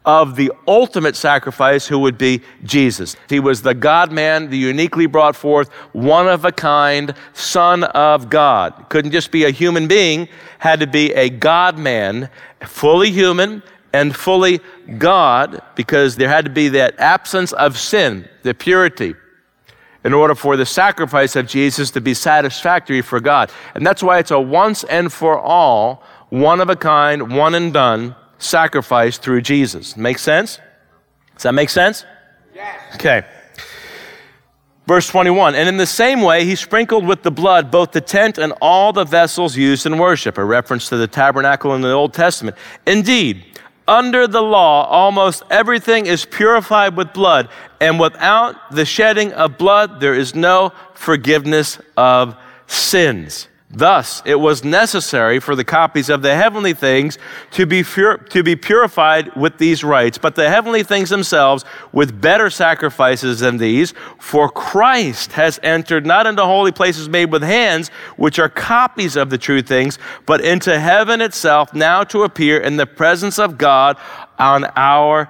of 0.05 0.37
the 0.37 0.53
ultimate 0.69 1.17
sacrifice, 1.17 1.85
who 1.85 1.99
would 1.99 2.17
be 2.17 2.41
Jesus. 2.63 3.17
He 3.27 3.41
was 3.41 3.61
the 3.61 3.73
God 3.73 4.09
man, 4.09 4.49
the 4.49 4.57
uniquely 4.57 5.05
brought 5.05 5.35
forth, 5.35 5.67
one 5.91 6.29
of 6.29 6.45
a 6.45 6.51
kind 6.53 7.13
Son 7.33 7.83
of 7.83 8.29
God. 8.29 8.85
Couldn't 8.87 9.11
just 9.11 9.31
be 9.31 9.43
a 9.43 9.49
human 9.49 9.85
being, 9.85 10.29
had 10.59 10.79
to 10.79 10.87
be 10.87 11.13
a 11.13 11.29
God 11.29 11.77
man, 11.77 12.29
fully 12.61 13.11
human 13.11 13.61
and 13.97 14.15
fully 14.15 14.59
God, 14.97 15.61
because 15.75 16.15
there 16.15 16.29
had 16.29 16.45
to 16.45 16.51
be 16.51 16.69
that 16.69 16.99
absence 16.99 17.51
of 17.53 17.77
sin, 17.77 18.29
the 18.43 18.53
purity 18.53 19.15
in 20.03 20.13
order 20.13 20.35
for 20.35 20.55
the 20.55 20.65
sacrifice 20.65 21.35
of 21.35 21.47
Jesus 21.47 21.91
to 21.91 21.99
be 21.99 22.13
satisfactory 22.13 23.01
for 23.01 23.19
God. 23.19 23.51
And 23.75 23.85
that's 23.85 24.03
why 24.03 24.19
it's 24.19 24.31
a 24.31 24.39
once 24.39 24.83
and 24.83 25.11
for 25.11 25.37
all, 25.37 26.03
one 26.29 26.61
of 26.61 26.69
a 26.69 26.75
kind, 26.75 27.35
one 27.35 27.55
and 27.55 27.73
done 27.73 28.15
sacrifice 28.37 29.17
through 29.17 29.41
Jesus. 29.41 29.97
Make 29.97 30.19
sense? 30.19 30.59
Does 31.33 31.43
that 31.43 31.53
make 31.53 31.69
sense? 31.69 32.05
Yes. 32.53 32.95
Okay. 32.95 33.25
Verse 34.85 35.07
21 35.09 35.55
And 35.55 35.67
in 35.67 35.77
the 35.77 35.85
same 35.85 36.21
way, 36.21 36.45
he 36.45 36.55
sprinkled 36.55 37.05
with 37.05 37.23
the 37.23 37.31
blood 37.31 37.69
both 37.71 37.91
the 37.91 38.01
tent 38.01 38.37
and 38.37 38.53
all 38.61 38.93
the 38.93 39.03
vessels 39.03 39.57
used 39.57 39.85
in 39.85 39.97
worship, 39.97 40.37
a 40.37 40.45
reference 40.45 40.87
to 40.89 40.97
the 40.97 41.07
tabernacle 41.07 41.75
in 41.75 41.81
the 41.81 41.91
Old 41.91 42.13
Testament. 42.13 42.55
Indeed, 42.85 43.56
under 43.87 44.27
the 44.27 44.41
law, 44.41 44.85
almost 44.85 45.43
everything 45.49 46.05
is 46.05 46.25
purified 46.25 46.97
with 46.97 47.13
blood, 47.13 47.49
and 47.79 47.99
without 47.99 48.71
the 48.71 48.85
shedding 48.85 49.31
of 49.33 49.57
blood, 49.57 49.99
there 49.99 50.13
is 50.13 50.35
no 50.35 50.73
forgiveness 50.93 51.79
of 51.95 52.35
sins. 52.67 53.47
Thus, 53.69 54.21
it 54.23 54.39
was 54.39 54.63
necessary 54.63 55.41
for 55.41 55.53
the 55.53 55.65
copies 55.65 56.07
of 56.09 56.21
the 56.21 56.33
heavenly 56.33 56.73
things 56.73 57.17
to 57.51 57.65
be, 57.65 57.83
pur- 57.83 58.15
to 58.15 58.41
be 58.41 58.55
purified 58.55 59.35
with 59.35 59.57
these 59.57 59.83
rites, 59.83 60.17
but 60.17 60.35
the 60.35 60.49
heavenly 60.49 60.83
things 60.83 61.09
themselves 61.09 61.65
with 61.91 62.21
better 62.21 62.49
sacrifices 62.49 63.41
than 63.41 63.57
these. 63.57 63.93
For 64.19 64.49
Christ 64.49 65.33
has 65.33 65.59
entered 65.63 66.05
not 66.05 66.25
into 66.25 66.45
holy 66.45 66.71
places 66.71 67.09
made 67.09 67.29
with 67.29 67.43
hands, 67.43 67.89
which 68.15 68.39
are 68.39 68.47
copies 68.47 69.17
of 69.17 69.29
the 69.29 69.37
true 69.37 69.61
things, 69.61 69.99
but 70.25 70.39
into 70.39 70.79
heaven 70.79 71.19
itself, 71.19 71.73
now 71.73 72.05
to 72.05 72.23
appear 72.23 72.59
in 72.61 72.77
the 72.77 72.87
presence 72.87 73.37
of 73.37 73.57
God 73.57 73.97
on 74.39 74.63
our 74.77 75.29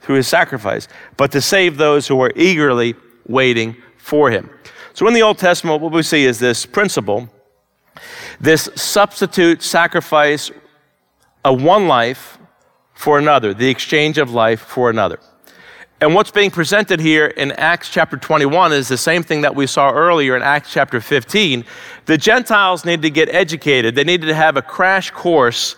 through 0.00 0.16
his 0.16 0.28
sacrifice, 0.28 0.88
but 1.16 1.32
to 1.32 1.40
save 1.40 1.76
those 1.76 2.06
who 2.06 2.20
are 2.20 2.32
eagerly 2.36 2.94
waiting 3.26 3.76
for 3.96 4.30
him. 4.30 4.50
So 4.94 5.06
in 5.06 5.14
the 5.14 5.22
Old 5.22 5.38
Testament, 5.38 5.80
what 5.80 5.92
we 5.92 6.02
see 6.02 6.24
is 6.24 6.38
this 6.38 6.66
principle 6.66 7.28
this 8.40 8.68
substitute 8.76 9.62
sacrifice 9.62 10.50
of 11.44 11.62
one 11.62 11.88
life 11.88 12.38
for 12.94 13.18
another, 13.18 13.54
the 13.54 13.68
exchange 13.68 14.18
of 14.18 14.32
life 14.32 14.60
for 14.60 14.90
another. 14.90 15.18
And 16.00 16.14
what's 16.14 16.30
being 16.30 16.52
presented 16.52 17.00
here 17.00 17.26
in 17.26 17.50
Acts 17.52 17.90
chapter 17.90 18.16
21 18.16 18.72
is 18.72 18.86
the 18.86 18.96
same 18.96 19.24
thing 19.24 19.40
that 19.40 19.56
we 19.56 19.66
saw 19.66 19.90
earlier 19.90 20.36
in 20.36 20.42
Acts 20.42 20.72
chapter 20.72 21.00
15. 21.00 21.64
The 22.06 22.16
Gentiles 22.16 22.84
needed 22.84 23.02
to 23.02 23.10
get 23.10 23.28
educated, 23.30 23.96
they 23.96 24.04
needed 24.04 24.26
to 24.26 24.34
have 24.34 24.56
a 24.56 24.62
crash 24.62 25.10
course 25.10 25.74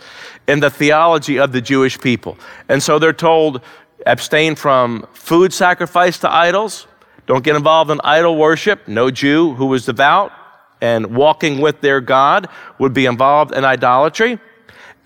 in 0.47 0.61
the 0.61 0.69
theology 0.69 1.39
of 1.39 1.53
the 1.53 1.61
Jewish 1.61 1.99
people. 1.99 2.37
And 2.69 2.83
so 2.83 2.99
they're 2.99 3.13
told, 3.13 3.63
abstain 4.07 4.55
from 4.55 5.07
food 5.13 5.53
sacrifice 5.53 6.19
to 6.21 6.33
idols. 6.33 6.87
Don't 7.27 7.45
get 7.45 7.57
involved 7.57 7.91
in 7.91 8.01
idol 8.03 8.37
worship. 8.37 8.89
No 8.89 9.11
Jew 9.11 9.55
who 9.55 9.67
was 9.67 9.87
devout 9.87 10.33
and 10.81 11.15
walking 11.15 11.61
with 11.61 11.81
their 11.81 12.01
God 12.01 12.49
would 12.79 12.95
be 12.95 13.07
involved 13.07 13.55
in 13.55 13.65
idolatry. 13.65 14.39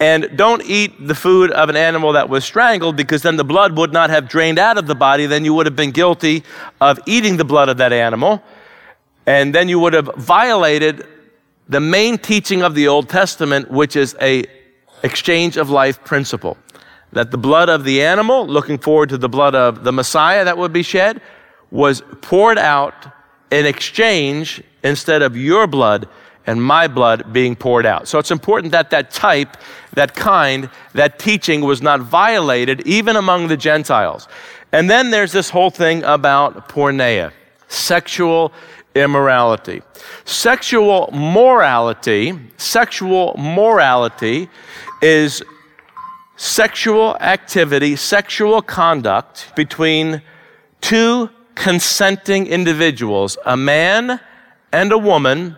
And 0.01 0.37
don't 0.37 0.63
eat 0.65 1.07
the 1.07 1.15
food 1.15 1.51
of 1.53 1.69
an 1.69 1.77
animal 1.77 2.13
that 2.13 2.29
was 2.29 2.45
strangled 2.45 2.97
because 2.97 3.23
then 3.23 3.37
the 3.37 3.45
blood 3.45 3.77
would 3.77 3.93
not 3.93 4.11
have 4.11 4.29
drained 4.29 4.59
out 4.59 4.77
of 4.77 4.87
the 4.87 4.95
body. 4.95 5.27
Then 5.27 5.45
you 5.45 5.55
would 5.55 5.67
have 5.67 5.77
been 5.77 5.93
guilty 5.93 6.43
of 6.81 6.99
eating 7.07 7.37
the 7.37 7.45
blood 7.45 7.69
of 7.69 7.77
that 7.79 7.93
animal. 7.93 8.43
And 9.27 9.55
then 9.55 9.69
you 9.69 9.79
would 9.79 9.93
have 9.93 10.11
violated 10.17 11.07
the 11.69 11.81
main 11.81 12.19
teaching 12.19 12.63
of 12.63 12.75
the 12.75 12.89
Old 12.89 13.09
Testament, 13.09 13.71
which 13.71 13.97
is 13.97 14.17
a 14.21 14.45
exchange 15.03 15.57
of 15.57 15.71
life 15.71 16.03
principle 16.05 16.57
that 17.15 17.31
the 17.31 17.39
blood 17.39 17.69
of 17.69 17.85
the 17.85 18.03
animal, 18.03 18.47
looking 18.47 18.79
forward 18.79 19.09
to 19.09 19.19
the 19.19 19.29
blood 19.29 19.55
of 19.55 19.85
the 19.85 19.93
Messiah 19.93 20.45
that 20.45 20.59
would 20.59 20.73
be 20.73 20.83
shed, 20.83 21.21
was 21.71 22.03
poured 22.21 22.59
out 22.59 23.07
in 23.51 23.67
exchange 23.67 24.63
instead 24.83 25.23
of 25.23 25.37
your 25.37 25.67
blood 25.67 26.09
and 26.47 26.63
my 26.63 26.87
blood 26.87 27.33
being 27.33 27.57
poured 27.57 27.87
out. 27.87 28.07
So 28.07 28.19
it's 28.19 28.31
important 28.31 28.73
that 28.73 28.91
that 28.91 29.11
type, 29.11 29.57
that 29.95 30.15
kind, 30.15 30.69
that 30.93 31.19
teaching 31.19 31.63
was 31.63 31.81
not 31.81 32.01
violated 32.01 32.87
even 32.87 33.17
among 33.17 33.49
the 33.49 33.57
Gentiles. 33.57 34.29
And 34.73 34.91
then 34.91 35.11
there's 35.11 35.33
this 35.33 35.51
whole 35.51 35.71
thing 35.71 36.03
about 36.03 36.69
porneia, 36.69 37.33
sexual 37.69 38.53
immorality. 38.95 39.83
Sexual 40.25 41.11
morality, 41.13 42.39
sexual 42.57 43.35
morality 43.39 44.49
is 45.01 45.43
sexual 46.37 47.17
activity, 47.17 47.97
sexual 47.97 48.63
conduct 48.63 49.53
between 49.55 50.23
two 50.81 51.31
consenting 51.55 52.47
individuals, 52.47 53.39
a 53.47 53.57
man 53.57 54.21
and 54.73 54.93
a 54.93 54.99
woman, 54.99 55.57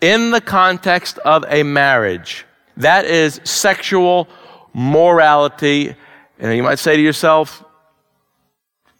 in 0.00 0.30
the 0.30 0.40
context 0.40 1.18
of 1.18 1.44
a 1.48 1.62
marriage. 1.62 2.44
That 2.76 3.04
is 3.06 3.40
sexual 3.44 4.28
morality. 4.72 5.94
And 6.38 6.56
you 6.56 6.62
might 6.62 6.78
say 6.78 6.96
to 6.96 7.02
yourself, 7.02 7.64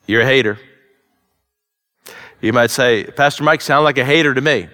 you're 0.07 0.23
a 0.23 0.27
hater. 0.27 0.59
You 2.41 2.53
might 2.53 2.71
say, 2.71 3.05
Pastor 3.05 3.45
Mike, 3.45 3.61
sound 3.61 3.85
like 3.85 3.99
a 3.99 4.05
hater 4.05 4.35
to 4.35 4.41
me. 4.41 4.69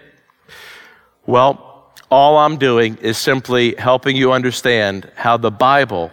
Well, 1.27 1.93
all 2.11 2.39
I'm 2.39 2.59
doing 2.59 2.97
is 2.99 3.19
simply 3.19 3.75
helping 3.77 4.17
you 4.17 4.33
understand 4.33 5.11
how 5.17 5.37
the 5.37 5.51
Bible 5.51 6.11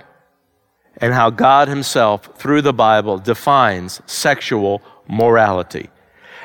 and 1.02 1.14
how 1.14 1.32
God 1.32 1.68
Himself, 1.68 2.30
through 2.38 2.62
the 2.62 2.74
Bible, 2.74 3.18
defines 3.18 4.02
sexual 4.06 4.82
morality. 5.08 5.90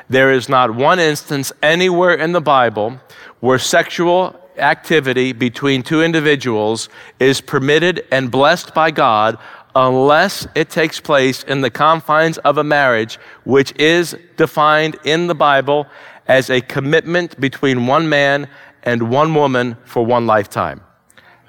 There 0.09 0.31
is 0.31 0.49
not 0.49 0.73
one 0.73 0.99
instance 0.99 1.53
anywhere 1.61 2.15
in 2.15 2.31
the 2.31 2.41
Bible 2.41 2.99
where 3.39 3.59
sexual 3.59 4.39
activity 4.57 5.31
between 5.31 5.83
two 5.83 6.01
individuals 6.01 6.89
is 7.19 7.39
permitted 7.39 8.05
and 8.11 8.31
blessed 8.31 8.73
by 8.73 8.89
God 8.89 9.37
unless 9.75 10.47
it 10.55 10.71
takes 10.71 10.99
place 10.99 11.43
in 11.43 11.61
the 11.61 11.69
confines 11.69 12.39
of 12.39 12.57
a 12.57 12.63
marriage, 12.63 13.19
which 13.43 13.77
is 13.79 14.17
defined 14.35 14.97
in 15.03 15.27
the 15.27 15.35
Bible 15.35 15.85
as 16.27 16.49
a 16.49 16.61
commitment 16.61 17.39
between 17.39 17.85
one 17.85 18.09
man 18.09 18.47
and 18.83 19.09
one 19.09 19.35
woman 19.35 19.77
for 19.85 20.03
one 20.03 20.25
lifetime. 20.25 20.81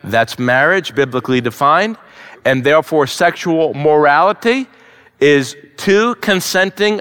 That's 0.04 0.38
marriage, 0.38 0.94
biblically 0.94 1.40
defined, 1.40 1.96
and 2.48 2.64
therefore 2.64 3.06
sexual 3.06 3.74
morality 3.74 4.66
is 5.20 5.54
two 5.76 6.14
consenting 6.14 6.98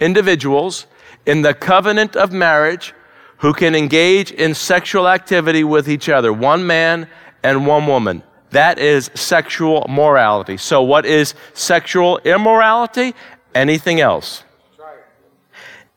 individuals 0.00 0.86
in 1.26 1.42
the 1.42 1.52
covenant 1.52 2.16
of 2.16 2.32
marriage 2.32 2.94
who 3.36 3.52
can 3.52 3.74
engage 3.74 4.32
in 4.32 4.54
sexual 4.54 5.06
activity 5.06 5.62
with 5.62 5.90
each 5.90 6.08
other, 6.08 6.32
one 6.32 6.66
man 6.66 7.06
and 7.42 7.66
one 7.66 7.86
woman. 7.86 8.22
That 8.48 8.78
is 8.78 9.10
sexual 9.14 9.84
morality. 9.90 10.56
So, 10.56 10.80
what 10.80 11.04
is 11.04 11.34
sexual 11.52 12.18
immorality? 12.24 13.14
Anything 13.54 14.00
else. 14.00 14.42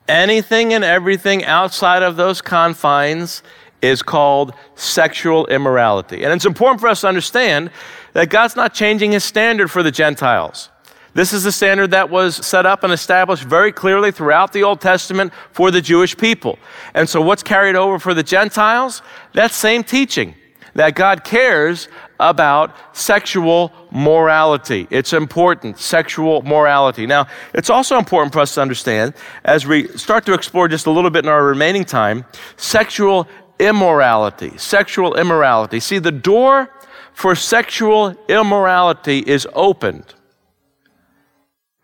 Anything 0.06 0.74
and 0.74 0.84
everything 0.84 1.46
outside 1.46 2.02
of 2.02 2.16
those 2.16 2.42
confines 2.42 3.42
is 3.82 4.02
called 4.02 4.52
sexual 4.74 5.46
immorality. 5.46 6.24
And 6.24 6.32
it's 6.32 6.46
important 6.46 6.80
for 6.80 6.88
us 6.88 7.02
to 7.02 7.08
understand 7.08 7.70
that 8.12 8.30
God's 8.30 8.56
not 8.56 8.74
changing 8.74 9.12
his 9.12 9.24
standard 9.24 9.70
for 9.70 9.82
the 9.82 9.90
Gentiles. 9.90 10.70
This 11.14 11.32
is 11.32 11.44
the 11.44 11.52
standard 11.52 11.92
that 11.92 12.10
was 12.10 12.36
set 12.44 12.66
up 12.66 12.84
and 12.84 12.92
established 12.92 13.44
very 13.44 13.72
clearly 13.72 14.12
throughout 14.12 14.52
the 14.52 14.62
Old 14.62 14.82
Testament 14.82 15.32
for 15.50 15.70
the 15.70 15.80
Jewish 15.80 16.14
people. 16.14 16.58
And 16.92 17.08
so, 17.08 17.22
what's 17.22 17.42
carried 17.42 17.74
over 17.74 17.98
for 17.98 18.12
the 18.12 18.22
Gentiles? 18.22 19.00
That 19.32 19.52
same 19.52 19.82
teaching 19.82 20.34
that 20.74 20.94
God 20.94 21.24
cares 21.24 21.88
about 22.20 22.74
sexual 22.96 23.72
morality. 23.90 24.86
It's 24.90 25.12
important, 25.12 25.78
sexual 25.78 26.42
morality. 26.42 27.06
Now, 27.06 27.26
it's 27.54 27.70
also 27.70 27.98
important 27.98 28.32
for 28.32 28.40
us 28.40 28.54
to 28.54 28.62
understand 28.62 29.14
as 29.44 29.66
we 29.66 29.88
start 29.96 30.26
to 30.26 30.34
explore 30.34 30.68
just 30.68 30.86
a 30.86 30.90
little 30.90 31.10
bit 31.10 31.24
in 31.24 31.30
our 31.30 31.44
remaining 31.44 31.84
time 31.84 32.24
sexual 32.56 33.26
immorality. 33.58 34.56
Sexual 34.58 35.14
immorality. 35.14 35.80
See, 35.80 35.98
the 35.98 36.12
door 36.12 36.70
for 37.12 37.34
sexual 37.34 38.14
immorality 38.28 39.20
is 39.20 39.46
opened. 39.54 40.14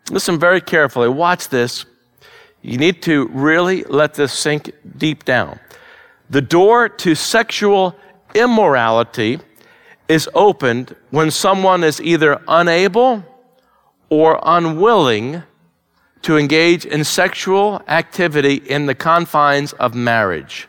Listen 0.09 0.37
very 0.37 0.61
carefully. 0.61 1.09
Watch 1.09 1.49
this. 1.49 1.85
You 2.61 2.77
need 2.77 3.01
to 3.03 3.27
really 3.29 3.83
let 3.83 4.13
this 4.13 4.33
sink 4.33 4.71
deep 4.97 5.25
down. 5.25 5.59
The 6.29 6.41
door 6.41 6.87
to 6.89 7.15
sexual 7.15 7.95
immorality 8.33 9.39
is 10.07 10.29
opened 10.33 10.95
when 11.09 11.31
someone 11.31 11.83
is 11.83 12.01
either 12.01 12.41
unable 12.47 13.23
or 14.09 14.39
unwilling 14.43 15.43
to 16.21 16.37
engage 16.37 16.85
in 16.85 17.03
sexual 17.03 17.81
activity 17.87 18.55
in 18.55 18.85
the 18.85 18.95
confines 18.95 19.73
of 19.73 19.93
marriage. 19.93 20.67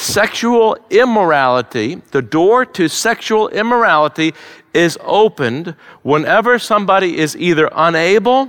Sexual 0.00 0.78
immorality, 0.88 1.96
the 2.10 2.22
door 2.22 2.64
to 2.64 2.88
sexual 2.88 3.48
immorality 3.50 4.32
is 4.72 4.96
opened 5.02 5.74
whenever 6.02 6.58
somebody 6.58 7.18
is 7.18 7.36
either 7.36 7.68
unable 7.74 8.48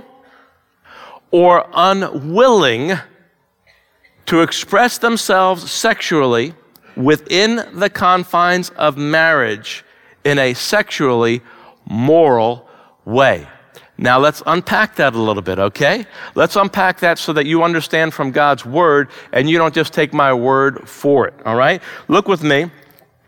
or 1.30 1.68
unwilling 1.74 2.92
to 4.24 4.40
express 4.40 4.96
themselves 4.96 5.70
sexually 5.70 6.54
within 6.96 7.68
the 7.74 7.90
confines 7.90 8.70
of 8.70 8.96
marriage 8.96 9.84
in 10.24 10.38
a 10.38 10.54
sexually 10.54 11.42
moral 11.84 12.66
way. 13.04 13.46
Now 14.02 14.18
let's 14.18 14.42
unpack 14.46 14.96
that 14.96 15.14
a 15.14 15.18
little 15.18 15.44
bit, 15.44 15.60
okay? 15.60 16.04
Let's 16.34 16.56
unpack 16.56 16.98
that 17.00 17.20
so 17.20 17.32
that 17.34 17.46
you 17.46 17.62
understand 17.62 18.12
from 18.12 18.32
God's 18.32 18.66
word 18.66 19.10
and 19.32 19.48
you 19.48 19.58
don't 19.58 19.72
just 19.72 19.92
take 19.92 20.12
my 20.12 20.34
word 20.34 20.88
for 20.88 21.28
it, 21.28 21.34
all 21.44 21.54
right? 21.54 21.80
Look 22.08 22.26
with 22.26 22.42
me 22.42 22.68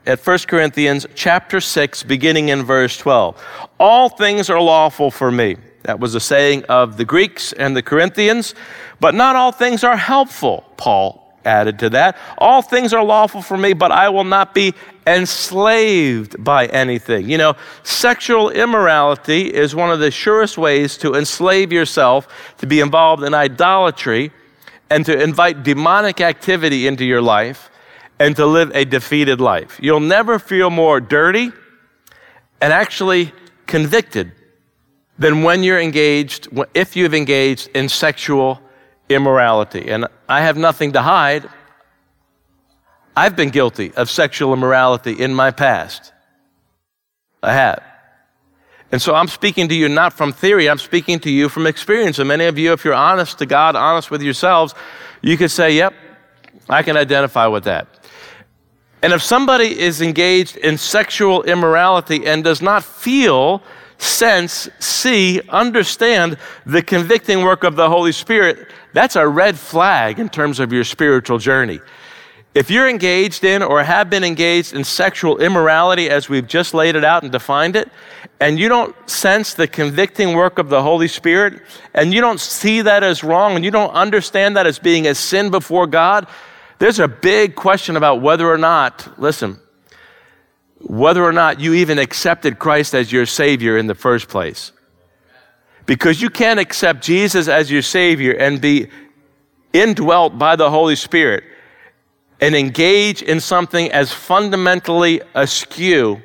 at 0.04 0.18
1 0.18 0.38
Corinthians 0.48 1.06
chapter 1.14 1.60
6 1.60 2.02
beginning 2.02 2.48
in 2.48 2.64
verse 2.64 2.98
12. 2.98 3.40
All 3.78 4.08
things 4.08 4.50
are 4.50 4.60
lawful 4.60 5.12
for 5.12 5.30
me. 5.30 5.58
That 5.84 6.00
was 6.00 6.16
a 6.16 6.20
saying 6.20 6.64
of 6.64 6.96
the 6.96 7.04
Greeks 7.04 7.52
and 7.52 7.76
the 7.76 7.82
Corinthians, 7.82 8.56
but 8.98 9.14
not 9.14 9.36
all 9.36 9.52
things 9.52 9.84
are 9.84 9.96
helpful, 9.96 10.64
Paul 10.76 11.24
added 11.44 11.78
to 11.80 11.90
that. 11.90 12.16
All 12.38 12.62
things 12.62 12.92
are 12.92 13.04
lawful 13.04 13.42
for 13.42 13.56
me, 13.56 13.74
but 13.74 13.92
I 13.92 14.08
will 14.08 14.24
not 14.24 14.54
be 14.54 14.74
enslaved 15.06 16.42
by 16.42 16.66
anything. 16.66 17.28
You 17.28 17.38
know, 17.38 17.54
sexual 17.82 18.50
immorality 18.50 19.52
is 19.52 19.74
one 19.74 19.90
of 19.90 20.00
the 20.00 20.10
surest 20.10 20.56
ways 20.58 20.96
to 20.98 21.14
enslave 21.14 21.72
yourself, 21.72 22.28
to 22.58 22.66
be 22.66 22.80
involved 22.80 23.22
in 23.22 23.34
idolatry, 23.34 24.32
and 24.90 25.04
to 25.06 25.22
invite 25.22 25.62
demonic 25.62 26.20
activity 26.20 26.86
into 26.86 27.04
your 27.04 27.22
life 27.22 27.70
and 28.18 28.36
to 28.36 28.46
live 28.46 28.70
a 28.74 28.84
defeated 28.84 29.40
life. 29.40 29.78
You'll 29.82 30.00
never 30.00 30.38
feel 30.38 30.70
more 30.70 31.00
dirty 31.00 31.50
and 32.60 32.72
actually 32.72 33.32
convicted 33.66 34.32
than 35.18 35.42
when 35.42 35.62
you're 35.62 35.80
engaged, 35.80 36.48
if 36.74 36.96
you've 36.96 37.14
engaged 37.14 37.68
in 37.74 37.88
sexual 37.88 38.60
immorality. 39.08 39.88
And 39.88 40.06
I 40.28 40.40
have 40.42 40.56
nothing 40.56 40.92
to 40.92 41.02
hide. 41.02 41.48
I've 43.16 43.36
been 43.36 43.50
guilty 43.50 43.92
of 43.94 44.10
sexual 44.10 44.52
immorality 44.52 45.12
in 45.12 45.34
my 45.34 45.50
past. 45.50 46.12
I 47.42 47.52
have. 47.52 47.82
And 48.90 49.00
so 49.00 49.14
I'm 49.14 49.28
speaking 49.28 49.68
to 49.68 49.74
you 49.74 49.88
not 49.88 50.12
from 50.12 50.32
theory, 50.32 50.68
I'm 50.68 50.78
speaking 50.78 51.18
to 51.20 51.30
you 51.30 51.48
from 51.48 51.66
experience. 51.66 52.18
And 52.18 52.28
many 52.28 52.44
of 52.44 52.58
you, 52.58 52.72
if 52.72 52.84
you're 52.84 52.94
honest 52.94 53.38
to 53.38 53.46
God, 53.46 53.76
honest 53.76 54.10
with 54.10 54.22
yourselves, 54.22 54.74
you 55.20 55.36
could 55.36 55.50
say, 55.50 55.74
Yep, 55.76 55.94
I 56.68 56.82
can 56.82 56.96
identify 56.96 57.46
with 57.46 57.64
that. 57.64 57.88
And 59.02 59.12
if 59.12 59.22
somebody 59.22 59.78
is 59.78 60.00
engaged 60.00 60.56
in 60.56 60.78
sexual 60.78 61.42
immorality 61.42 62.24
and 62.24 62.42
does 62.42 62.62
not 62.62 62.84
feel 62.84 63.62
sense, 63.98 64.68
see, 64.78 65.40
understand 65.48 66.38
the 66.64 66.82
convicting 66.82 67.42
work 67.42 67.64
of 67.64 67.76
the 67.76 67.88
Holy 67.88 68.12
Spirit, 68.12 68.70
that's 68.92 69.16
a 69.16 69.26
red 69.26 69.58
flag 69.58 70.18
in 70.18 70.28
terms 70.28 70.58
of 70.58 70.72
your 70.72 70.84
spiritual 70.84 71.38
journey. 71.38 71.80
If 72.54 72.70
you're 72.70 72.88
engaged 72.88 73.42
in 73.42 73.64
or 73.64 73.82
have 73.82 74.08
been 74.08 74.22
engaged 74.22 74.74
in 74.74 74.84
sexual 74.84 75.38
immorality 75.38 76.08
as 76.08 76.28
we've 76.28 76.46
just 76.46 76.72
laid 76.72 76.94
it 76.94 77.02
out 77.02 77.24
and 77.24 77.32
defined 77.32 77.74
it, 77.74 77.90
and 78.38 78.60
you 78.60 78.68
don't 78.68 78.94
sense 79.10 79.54
the 79.54 79.66
convicting 79.66 80.34
work 80.34 80.58
of 80.58 80.68
the 80.68 80.80
Holy 80.80 81.08
Spirit, 81.08 81.62
and 81.94 82.14
you 82.14 82.20
don't 82.20 82.38
see 82.38 82.80
that 82.82 83.02
as 83.02 83.24
wrong, 83.24 83.56
and 83.56 83.64
you 83.64 83.72
don't 83.72 83.90
understand 83.90 84.56
that 84.56 84.68
as 84.68 84.78
being 84.78 85.08
a 85.08 85.16
sin 85.16 85.50
before 85.50 85.88
God, 85.88 86.28
there's 86.78 87.00
a 87.00 87.08
big 87.08 87.56
question 87.56 87.96
about 87.96 88.22
whether 88.22 88.48
or 88.48 88.58
not, 88.58 89.18
listen, 89.18 89.58
whether 90.78 91.24
or 91.24 91.32
not 91.32 91.58
you 91.58 91.74
even 91.74 91.98
accepted 91.98 92.60
Christ 92.60 92.94
as 92.94 93.10
your 93.10 93.26
Savior 93.26 93.76
in 93.76 93.88
the 93.88 93.94
first 93.96 94.28
place. 94.28 94.70
Because 95.86 96.22
you 96.22 96.30
can't 96.30 96.60
accept 96.60 97.02
Jesus 97.02 97.48
as 97.48 97.68
your 97.68 97.82
Savior 97.82 98.32
and 98.32 98.60
be 98.60 98.88
indwelt 99.72 100.38
by 100.38 100.54
the 100.54 100.70
Holy 100.70 100.94
Spirit 100.94 101.44
and 102.44 102.54
engage 102.54 103.22
in 103.22 103.40
something 103.40 103.90
as 103.90 104.12
fundamentally 104.12 105.22
askew, 105.34 106.20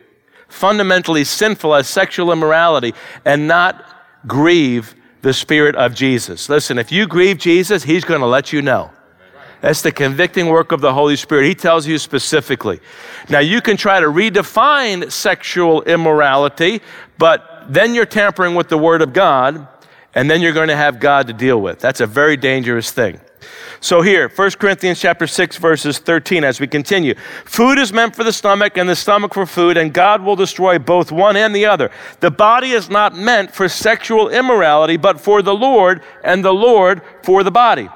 fundamentally 0.49 1.23
sinful 1.23 1.73
as 1.73 1.87
sexual 1.87 2.33
immorality, 2.33 2.93
and 3.23 3.47
not 3.47 3.85
grieve 4.27 4.95
the 5.21 5.33
Spirit 5.33 5.77
of 5.77 5.95
Jesus. 5.95 6.49
Listen, 6.49 6.77
if 6.77 6.91
you 6.91 7.07
grieve 7.07 7.37
Jesus, 7.37 7.83
He's 7.83 8.03
going 8.03 8.19
to 8.19 8.27
let 8.27 8.51
you 8.51 8.61
know. 8.61 8.91
That's 9.61 9.81
the 9.81 9.93
convicting 9.93 10.47
work 10.47 10.73
of 10.73 10.81
the 10.81 10.93
Holy 10.93 11.15
Spirit. 11.15 11.47
He 11.47 11.55
tells 11.55 11.87
you 11.87 11.97
specifically. 11.97 12.81
Now, 13.29 13.39
you 13.39 13.61
can 13.61 13.77
try 13.77 14.01
to 14.01 14.07
redefine 14.07 15.09
sexual 15.09 15.83
immorality, 15.83 16.81
but 17.17 17.63
then 17.69 17.93
you're 17.93 18.05
tampering 18.05 18.55
with 18.55 18.67
the 18.67 18.77
Word 18.77 19.01
of 19.01 19.13
God, 19.13 19.69
and 20.13 20.29
then 20.29 20.41
you're 20.41 20.51
going 20.51 20.67
to 20.67 20.75
have 20.75 20.99
God 20.99 21.27
to 21.27 21.33
deal 21.33 21.61
with. 21.61 21.79
That's 21.79 22.01
a 22.01 22.05
very 22.05 22.35
dangerous 22.35 22.91
thing. 22.91 23.21
So 23.81 24.01
here, 24.01 24.29
1 24.29 24.51
Corinthians 24.51 24.99
chapter 24.99 25.27
6 25.27 25.57
verses 25.57 25.99
13 25.99 26.43
as 26.43 26.59
we 26.59 26.67
continue. 26.67 27.15
Food 27.45 27.77
is 27.77 27.93
meant 27.93 28.15
for 28.15 28.23
the 28.23 28.33
stomach 28.33 28.77
and 28.77 28.89
the 28.89 28.95
stomach 28.95 29.33
for 29.33 29.45
food 29.45 29.77
and 29.77 29.93
God 29.93 30.21
will 30.21 30.35
destroy 30.35 30.79
both 30.79 31.11
one 31.11 31.37
and 31.37 31.55
the 31.55 31.65
other. 31.65 31.91
The 32.19 32.31
body 32.31 32.71
is 32.71 32.89
not 32.89 33.15
meant 33.15 33.51
for 33.51 33.69
sexual 33.69 34.29
immorality 34.29 34.97
but 34.97 35.19
for 35.19 35.41
the 35.41 35.55
Lord 35.55 36.01
and 36.23 36.43
the 36.43 36.53
Lord 36.53 37.01
for 37.23 37.43
the 37.43 37.51
body. 37.51 37.89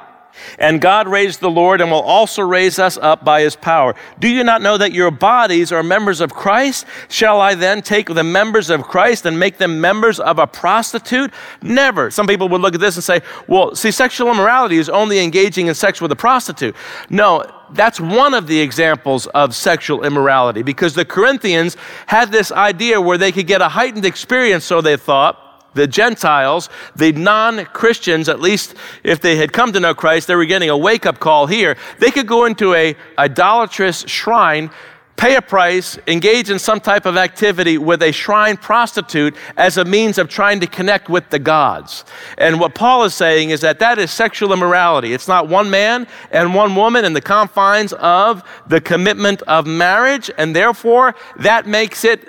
And 0.58 0.82
God 0.82 1.08
raised 1.08 1.40
the 1.40 1.50
Lord 1.50 1.82
and 1.82 1.92
will 1.92 2.02
also 2.02 2.42
raise 2.42 2.80
us 2.80 2.98
up 2.98 3.24
by 3.24 3.42
his 3.42 3.56
power. 3.56 3.96
Do 4.20 4.28
you 4.28 4.44
not 4.44 4.62
know 4.62 4.78
that 4.78 4.92
your 4.92 5.12
bodies 5.12 5.72
are 5.72 5.84
members 5.84 6.22
of 6.22 6.34
Christ? 6.34 6.86
Shall 7.10 7.40
I 7.40 7.56
then 7.56 7.82
take 7.82 8.08
the 8.08 8.24
members 8.24 8.70
of 8.70 8.84
Christ 8.84 9.26
and 9.26 9.40
make 9.40 9.58
them 9.58 9.80
members 9.82 10.20
of 10.20 10.40
a 10.40 10.48
prostitute? 10.48 11.32
Never. 11.62 12.12
Some 12.12 12.28
people 12.28 12.50
would 12.50 12.62
look 12.62 12.76
at 12.76 12.82
this 12.82 12.96
and 12.96 13.04
say, 13.04 13.22
well, 13.48 13.76
see, 13.76 13.92
sexual 13.92 14.32
immorality 14.32 14.78
is 14.78 14.90
only 14.90 15.20
engaging 15.20 15.68
in 15.68 15.76
sex 15.76 16.02
with 16.02 16.12
a 16.12 16.16
prostitute. 16.16 16.76
No, 17.10 17.46
that's 17.72 18.00
one 18.00 18.34
of 18.34 18.48
the 18.48 18.60
examples 18.60 19.28
of 19.28 19.56
sexual 19.56 20.04
immorality 20.04 20.64
because 20.64 20.94
the 20.94 21.06
Corinthians 21.06 21.78
had 22.08 22.32
this 22.32 22.52
idea 22.52 23.00
where 23.02 23.18
they 23.18 23.32
could 23.32 23.48
get 23.48 23.62
a 23.62 23.70
heightened 23.70 24.06
experience, 24.06 24.66
so 24.66 24.82
they 24.82 24.98
thought. 24.98 25.43
The 25.74 25.88
Gentiles, 25.88 26.69
the 26.95 27.11
non 27.11 27.65
Christians, 27.65 28.30
at 28.30 28.39
least 28.39 28.76
if 29.03 29.21
they 29.21 29.36
had 29.36 29.53
come 29.53 29.74
to 29.74 29.80
know 29.80 29.93
Christ, 29.93 30.28
they 30.28 30.36
were 30.36 30.45
getting 30.45 30.69
a 30.69 30.78
wake 30.78 31.05
up 31.05 31.19
call 31.19 31.47
here. 31.47 31.78
They 31.99 32.11
could 32.11 32.28
go 32.28 32.45
into 32.45 32.74
a 32.74 32.95
idolatrous 33.17 34.01
shrine 34.07 34.69
pay 35.15 35.36
a 35.36 35.41
price, 35.41 35.97
engage 36.07 36.49
in 36.49 36.59
some 36.59 36.80
type 36.80 37.05
of 37.05 37.17
activity 37.17 37.78
with 37.78 38.01
a 38.01 38.11
shrine 38.11 38.57
prostitute 38.57 39.36
as 39.57 39.78
a 39.78 39.86
means 39.86 40.17
of 40.17 40.28
trying 40.28 40.59
to 40.59 40.67
connect 40.67 41.09
with 41.09 41.30
the 41.30 41.39
gods. 41.39 42.03
And 42.38 42.59
what 42.59 42.76
Paul 42.76 43.03
is 43.03 43.13
saying 43.13 43.51
is 43.51 43.61
that 43.61 43.80
that 43.80 43.99
is 43.99 44.11
sexual 44.11 44.53
immorality. 44.53 45.13
It's 45.13 45.28
not 45.28 45.47
one 45.47 45.69
man 45.69 46.07
and 46.32 46.53
one 46.53 46.76
woman 46.76 47.05
in 47.05 47.13
the 47.13 47.21
confines 47.21 47.93
of 47.93 48.43
the 48.67 48.82
commitment 48.82 49.41
of 49.43 49.65
marriage, 49.65 50.30
and 50.38 50.55
therefore 50.55 51.15
that 51.38 51.67
makes 51.67 52.03
it 52.03 52.28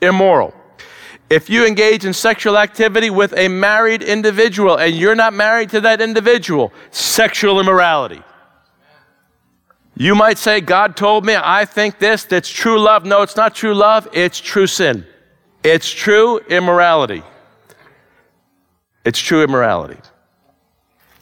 immoral. 0.00 0.54
If 1.30 1.48
you 1.48 1.64
engage 1.64 2.04
in 2.04 2.12
sexual 2.12 2.58
activity 2.58 3.08
with 3.08 3.32
a 3.36 3.46
married 3.46 4.02
individual 4.02 4.76
and 4.76 4.96
you're 4.96 5.14
not 5.14 5.32
married 5.32 5.70
to 5.70 5.80
that 5.82 6.00
individual, 6.00 6.72
sexual 6.90 7.60
immorality. 7.60 8.20
You 9.96 10.16
might 10.16 10.38
say, 10.38 10.60
God 10.60 10.96
told 10.96 11.24
me, 11.24 11.36
I 11.36 11.66
think 11.66 12.00
this, 12.00 12.24
that's 12.24 12.48
true 12.48 12.80
love. 12.80 13.04
No, 13.04 13.22
it's 13.22 13.36
not 13.36 13.54
true 13.54 13.74
love, 13.74 14.08
it's 14.12 14.40
true 14.40 14.66
sin. 14.66 15.06
It's 15.62 15.88
true 15.88 16.38
immorality. 16.48 17.22
It's 19.04 19.20
true 19.20 19.44
immorality. 19.44 19.98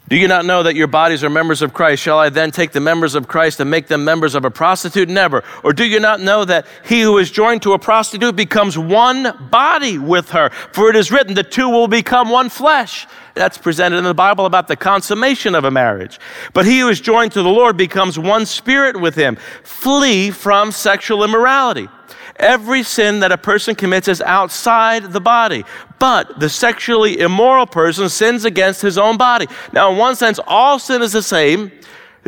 Do 0.09 0.16
you 0.16 0.26
not 0.26 0.46
know 0.46 0.62
that 0.62 0.74
your 0.74 0.86
bodies 0.86 1.22
are 1.22 1.28
members 1.28 1.61
of 1.61 1.74
Christ? 1.74 2.02
Shall 2.02 2.18
I 2.18 2.30
then 2.30 2.50
take 2.50 2.72
the 2.72 2.80
members 2.80 3.14
of 3.14 3.28
Christ 3.28 3.61
and 3.61 3.70
make 3.70 3.88
them 3.88 4.06
members 4.06 4.34
of 4.34 4.46
a 4.46 4.50
prostitute? 4.50 5.06
Never. 5.06 5.44
Or 5.62 5.74
do 5.74 5.84
you 5.84 6.00
not 6.00 6.18
know 6.20 6.46
that 6.46 6.66
he 6.82 7.02
who 7.02 7.18
is 7.18 7.30
joined 7.30 7.61
to 7.62 7.74
a 7.74 7.78
prostitute 7.78 8.34
becomes 8.34 8.78
one 8.78 9.36
body 9.50 9.98
with 9.98 10.30
her? 10.30 10.48
For 10.72 10.88
it 10.88 10.96
is 10.96 11.12
written, 11.12 11.34
the 11.34 11.42
two 11.42 11.68
will 11.68 11.88
become 11.88 12.30
one 12.30 12.48
flesh. 12.48 13.06
That's 13.34 13.59
presented 13.59 13.98
in 13.98 14.04
the 14.04 14.14
Bible 14.14 14.46
about 14.46 14.66
the 14.66 14.76
consummation 14.76 15.54
of 15.54 15.64
a 15.64 15.70
marriage. 15.70 16.18
But 16.54 16.64
he 16.64 16.80
who 16.80 16.88
is 16.88 17.02
joined 17.02 17.32
to 17.32 17.42
the 17.42 17.50
Lord 17.50 17.76
becomes 17.76 18.18
one 18.18 18.46
spirit 18.46 18.98
with 18.98 19.14
him. 19.14 19.36
Flee 19.62 20.30
from 20.30 20.72
sexual 20.72 21.22
immorality. 21.22 21.86
Every 22.39 22.82
sin 22.82 23.20
that 23.20 23.32
a 23.32 23.39
person 23.39 23.74
commits 23.74 24.07
is 24.07 24.20
outside 24.20 25.12
the 25.12 25.20
body. 25.20 25.64
But 25.99 26.39
the 26.39 26.49
sexually 26.49 27.18
immoral 27.18 27.66
person 27.66 28.09
sins 28.09 28.45
against 28.45 28.80
his 28.80 28.97
own 28.97 29.16
body. 29.16 29.47
Now, 29.72 29.91
in 29.91 29.99
one 29.99 30.14
sense, 30.14 30.39
all 30.47 30.78
sin 30.78 31.03
is 31.03 31.12
the 31.12 31.22
same. 31.22 31.72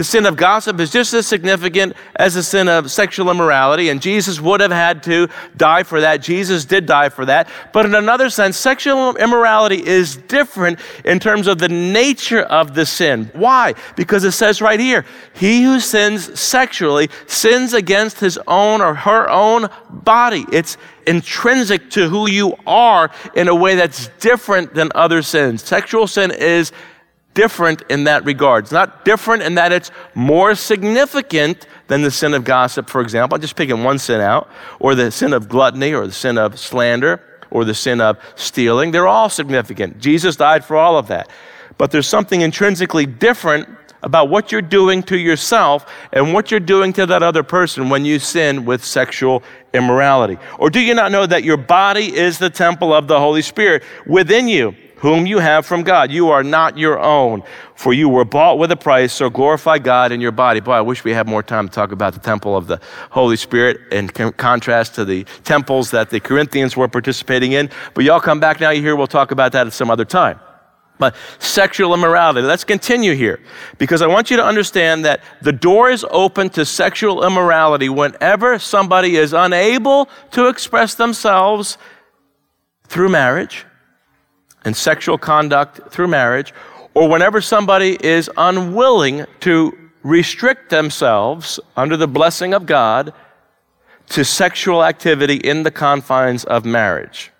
The 0.01 0.05
sin 0.05 0.25
of 0.25 0.35
gossip 0.35 0.81
is 0.81 0.91
just 0.91 1.13
as 1.13 1.27
significant 1.27 1.93
as 2.17 2.33
the 2.33 2.43
sin 2.43 2.69
of 2.69 2.91
sexual 2.91 3.31
immorality, 3.31 3.91
and 3.91 4.01
Jesus 4.01 4.41
would 4.41 4.63
have 4.63 4.71
had 4.71 5.03
to 5.03 5.29
die 5.59 5.83
for 5.83 6.01
that. 6.01 6.23
Jesus 6.23 6.65
did 6.65 6.87
die 6.87 7.11
for 7.11 7.27
that. 7.27 7.51
But 7.75 7.85
in 7.85 7.95
another 7.95 8.31
sense, 8.31 8.57
sexual 8.57 9.15
immorality 9.17 9.87
is 9.87 10.17
different 10.17 10.81
in 11.05 11.21
terms 11.21 11.47
of 11.47 11.59
the 11.59 11.69
nature 11.69 12.41
of 12.41 12.73
the 12.73 12.87
sin. 12.87 13.31
Why? 13.35 13.75
Because 13.95 14.25
it 14.25 14.33
says 14.33 14.63
right 14.63 14.81
here, 14.81 15.05
he 15.35 15.65
who 15.65 15.79
sins 15.81 16.41
sexually 16.41 17.11
sins 17.27 17.75
against 17.75 18.21
his 18.21 18.39
own 18.47 18.81
or 18.81 18.95
her 18.95 19.29
own 19.29 19.69
body. 19.91 20.47
It's 20.51 20.79
intrinsic 21.07 21.91
to 21.91 22.09
who 22.09 22.27
you 22.27 22.55
are 22.67 23.11
in 23.37 23.49
a 23.49 23.55
way 23.55 23.75
that's 23.75 24.09
different 24.19 24.73
than 24.73 24.93
other 24.95 25.21
sins. 25.21 25.63
Sexual 25.63 26.07
sin 26.07 26.31
is 26.31 26.73
different 27.35 27.83
in 27.89 28.05
that 28.05 28.24
regard. 28.24 28.64
It's 28.64 28.72
not 28.72 29.05
different 29.05 29.43
in 29.43 29.55
that 29.55 29.72
it's 29.72 29.91
more 30.14 30.55
significant 30.55 31.66
than 31.89 32.03
the 32.03 32.11
sin 32.11 32.35
of 32.35 32.45
gossip, 32.45 32.89
for 32.89 33.01
example. 33.01 33.37
I'm 33.37 33.41
just 33.41 33.57
picking 33.57 33.83
one 33.83 33.99
sin 33.99 34.20
out, 34.20 34.49
or 34.78 34.95
the 34.95 35.11
sin 35.11 35.33
of 35.33 35.49
gluttony, 35.49 35.93
or 35.93 36.07
the 36.07 36.12
sin 36.12 36.39
of 36.39 36.59
slander, 36.59 37.22
or 37.51 37.64
the 37.64 37.74
sin 37.74 38.01
of 38.01 38.18
stealing. 38.37 38.91
They're 38.91 39.09
all 39.09 39.28
significant. 39.28 39.99
Jesus 39.99 40.37
died 40.37 40.64
for 40.64 40.76
all 40.76 40.97
of 40.97 41.09
that. 41.09 41.28
But 41.78 41.91
there's 41.91 42.07
something 42.07 42.41
intrinsically 42.43 43.07
different 43.07 43.68
about 44.03 44.28
what 44.28 44.51
you're 44.51 44.62
doing 44.62 45.03
to 45.05 45.18
yourself 45.18 45.87
and 46.12 46.33
what 46.33 46.51
you're 46.51 46.61
doing 46.61 46.93
to 46.95 47.07
that 47.07 47.22
other 47.22 47.43
person 47.43 47.89
when 47.89 48.05
you 48.05 48.18
sin 48.18 48.64
with 48.64 48.85
sexual 48.85 49.43
immorality. 49.74 50.39
Or 50.59 50.70
do 50.70 50.81
you 50.81 50.95
not 50.95 51.12
know 51.12 51.26
that 51.26 51.45
your 51.45 51.57
body 51.57 52.14
is 52.14 52.39
the 52.39 52.51
temple 52.51 52.95
of 52.95 53.09
the 53.09 53.18
Holy 53.18 53.43
Spirit 53.43 53.83
within 54.07 54.49
you? 54.49 54.74
Whom 55.01 55.27
you 55.27 55.39
have 55.39 55.67
from 55.67 55.83
God. 55.83 56.11
You 56.11 56.29
are 56.29 56.45
not 56.45 56.79
your 56.79 56.99
own, 56.99 57.43
for 57.75 57.93
you 57.93 58.09
were 58.09 58.25
bought 58.25 58.59
with 58.59 58.71
a 58.71 58.77
price, 58.77 59.13
so 59.13 59.31
glorify 59.31 59.79
God 59.79 60.13
in 60.13 60.21
your 60.21 60.33
body. 60.33 60.61
Boy, 60.61 60.73
I 60.73 60.81
wish 60.83 61.05
we 61.05 61.13
had 61.13 61.27
more 61.27 61.43
time 61.43 61.69
to 61.69 61.75
talk 61.75 61.91
about 61.91 62.13
the 62.13 62.21
temple 62.21 62.57
of 62.57 62.67
the 62.67 62.81
Holy 63.11 63.37
Spirit 63.37 63.81
in 63.91 64.09
contrast 64.09 64.95
to 64.97 65.05
the 65.05 65.25
temples 65.45 65.91
that 65.91 66.11
the 66.11 66.21
Corinthians 66.21 66.77
were 66.77 66.89
participating 66.89 67.53
in. 67.53 67.71
But 67.95 68.05
y'all 68.05 68.21
come 68.21 68.41
back 68.41 68.61
now, 68.61 68.71
you 68.71 68.83
hear, 68.83 68.95
we'll 68.95 69.07
talk 69.07 69.31
about 69.31 69.53
that 69.53 69.67
at 69.67 69.73
some 69.73 69.91
other 69.91 70.05
time. 70.05 70.39
But 70.99 71.17
sexual 71.39 71.95
immorality, 71.95 72.47
let's 72.47 72.65
continue 72.65 73.15
here 73.15 73.41
because 73.79 74.03
I 74.03 74.07
want 74.07 74.31
you 74.31 74.37
to 74.37 74.45
understand 74.45 75.07
that 75.07 75.23
the 75.41 75.53
door 75.53 75.89
is 75.89 76.05
open 76.11 76.51
to 76.51 76.67
sexual 76.67 77.25
immorality 77.25 77.89
whenever 77.89 78.59
somebody 78.59 79.17
is 79.17 79.33
unable 79.33 80.11
to 80.33 80.49
express 80.49 80.95
themselves 80.95 81.79
through 82.87 83.09
marriage 83.09 83.65
and 84.65 84.77
sexual 84.77 85.19
conduct 85.19 85.91
through 85.91 86.09
marriage, 86.09 86.53
or 86.95 87.09
whenever 87.09 87.41
somebody 87.41 87.97
is 88.05 88.31
unwilling 88.37 89.27
to 89.41 89.77
restrict 90.03 90.71
themselves 90.71 91.61
under 91.77 91.97
the 91.97 92.09
blessing 92.09 92.55
of 92.55 92.67
God 92.67 93.13
to 94.09 94.25
sexual 94.25 94.85
activity 94.85 95.37
in 95.37 95.63
the 95.63 95.71
confines 95.71 96.45
of 96.45 96.65
marriage. 96.65 97.31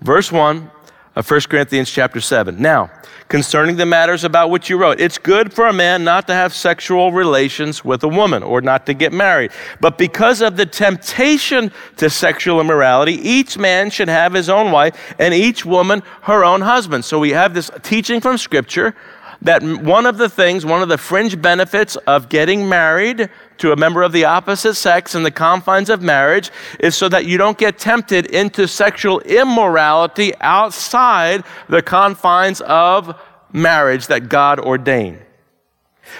Verse 0.00 0.30
1 0.30 0.70
of 1.16 1.28
1 1.28 1.40
Corinthians 1.48 1.90
chapter 1.90 2.20
7. 2.20 2.60
Now, 2.60 2.90
concerning 3.28 3.76
the 3.76 3.86
matters 3.86 4.22
about 4.22 4.50
which 4.50 4.68
you 4.68 4.76
wrote, 4.76 5.00
it's 5.00 5.16
good 5.16 5.50
for 5.50 5.66
a 5.66 5.72
man 5.72 6.04
not 6.04 6.26
to 6.26 6.34
have 6.34 6.54
sexual 6.54 7.10
relations 7.10 7.82
with 7.82 8.04
a 8.04 8.08
woman 8.08 8.42
or 8.42 8.60
not 8.60 8.84
to 8.86 8.94
get 8.94 9.14
married. 9.14 9.50
But 9.80 9.96
because 9.96 10.42
of 10.42 10.58
the 10.58 10.66
temptation 10.66 11.72
to 11.96 12.10
sexual 12.10 12.60
immorality, 12.60 13.14
each 13.14 13.56
man 13.56 13.88
should 13.88 14.08
have 14.08 14.34
his 14.34 14.50
own 14.50 14.70
wife 14.70 15.14
and 15.18 15.32
each 15.32 15.64
woman 15.64 16.02
her 16.22 16.44
own 16.44 16.60
husband. 16.60 17.06
So 17.06 17.18
we 17.18 17.30
have 17.30 17.54
this 17.54 17.70
teaching 17.82 18.20
from 18.20 18.36
Scripture 18.36 18.94
that 19.42 19.62
one 19.62 20.06
of 20.06 20.18
the 20.18 20.28
things, 20.28 20.64
one 20.64 20.82
of 20.82 20.88
the 20.88 20.98
fringe 20.98 21.40
benefits 21.40 21.96
of 21.96 22.28
getting 22.28 22.68
married 22.68 23.28
to 23.58 23.72
a 23.72 23.76
member 23.76 24.02
of 24.02 24.12
the 24.12 24.24
opposite 24.24 24.74
sex 24.74 25.14
in 25.14 25.22
the 25.22 25.30
confines 25.30 25.90
of 25.90 26.02
marriage 26.02 26.50
is 26.80 26.94
so 26.94 27.08
that 27.08 27.26
you 27.26 27.38
don't 27.38 27.58
get 27.58 27.78
tempted 27.78 28.26
into 28.26 28.66
sexual 28.66 29.20
immorality 29.20 30.32
outside 30.40 31.44
the 31.68 31.82
confines 31.82 32.60
of 32.62 33.18
marriage 33.52 34.06
that 34.08 34.28
God 34.28 34.58
ordained. 34.58 35.22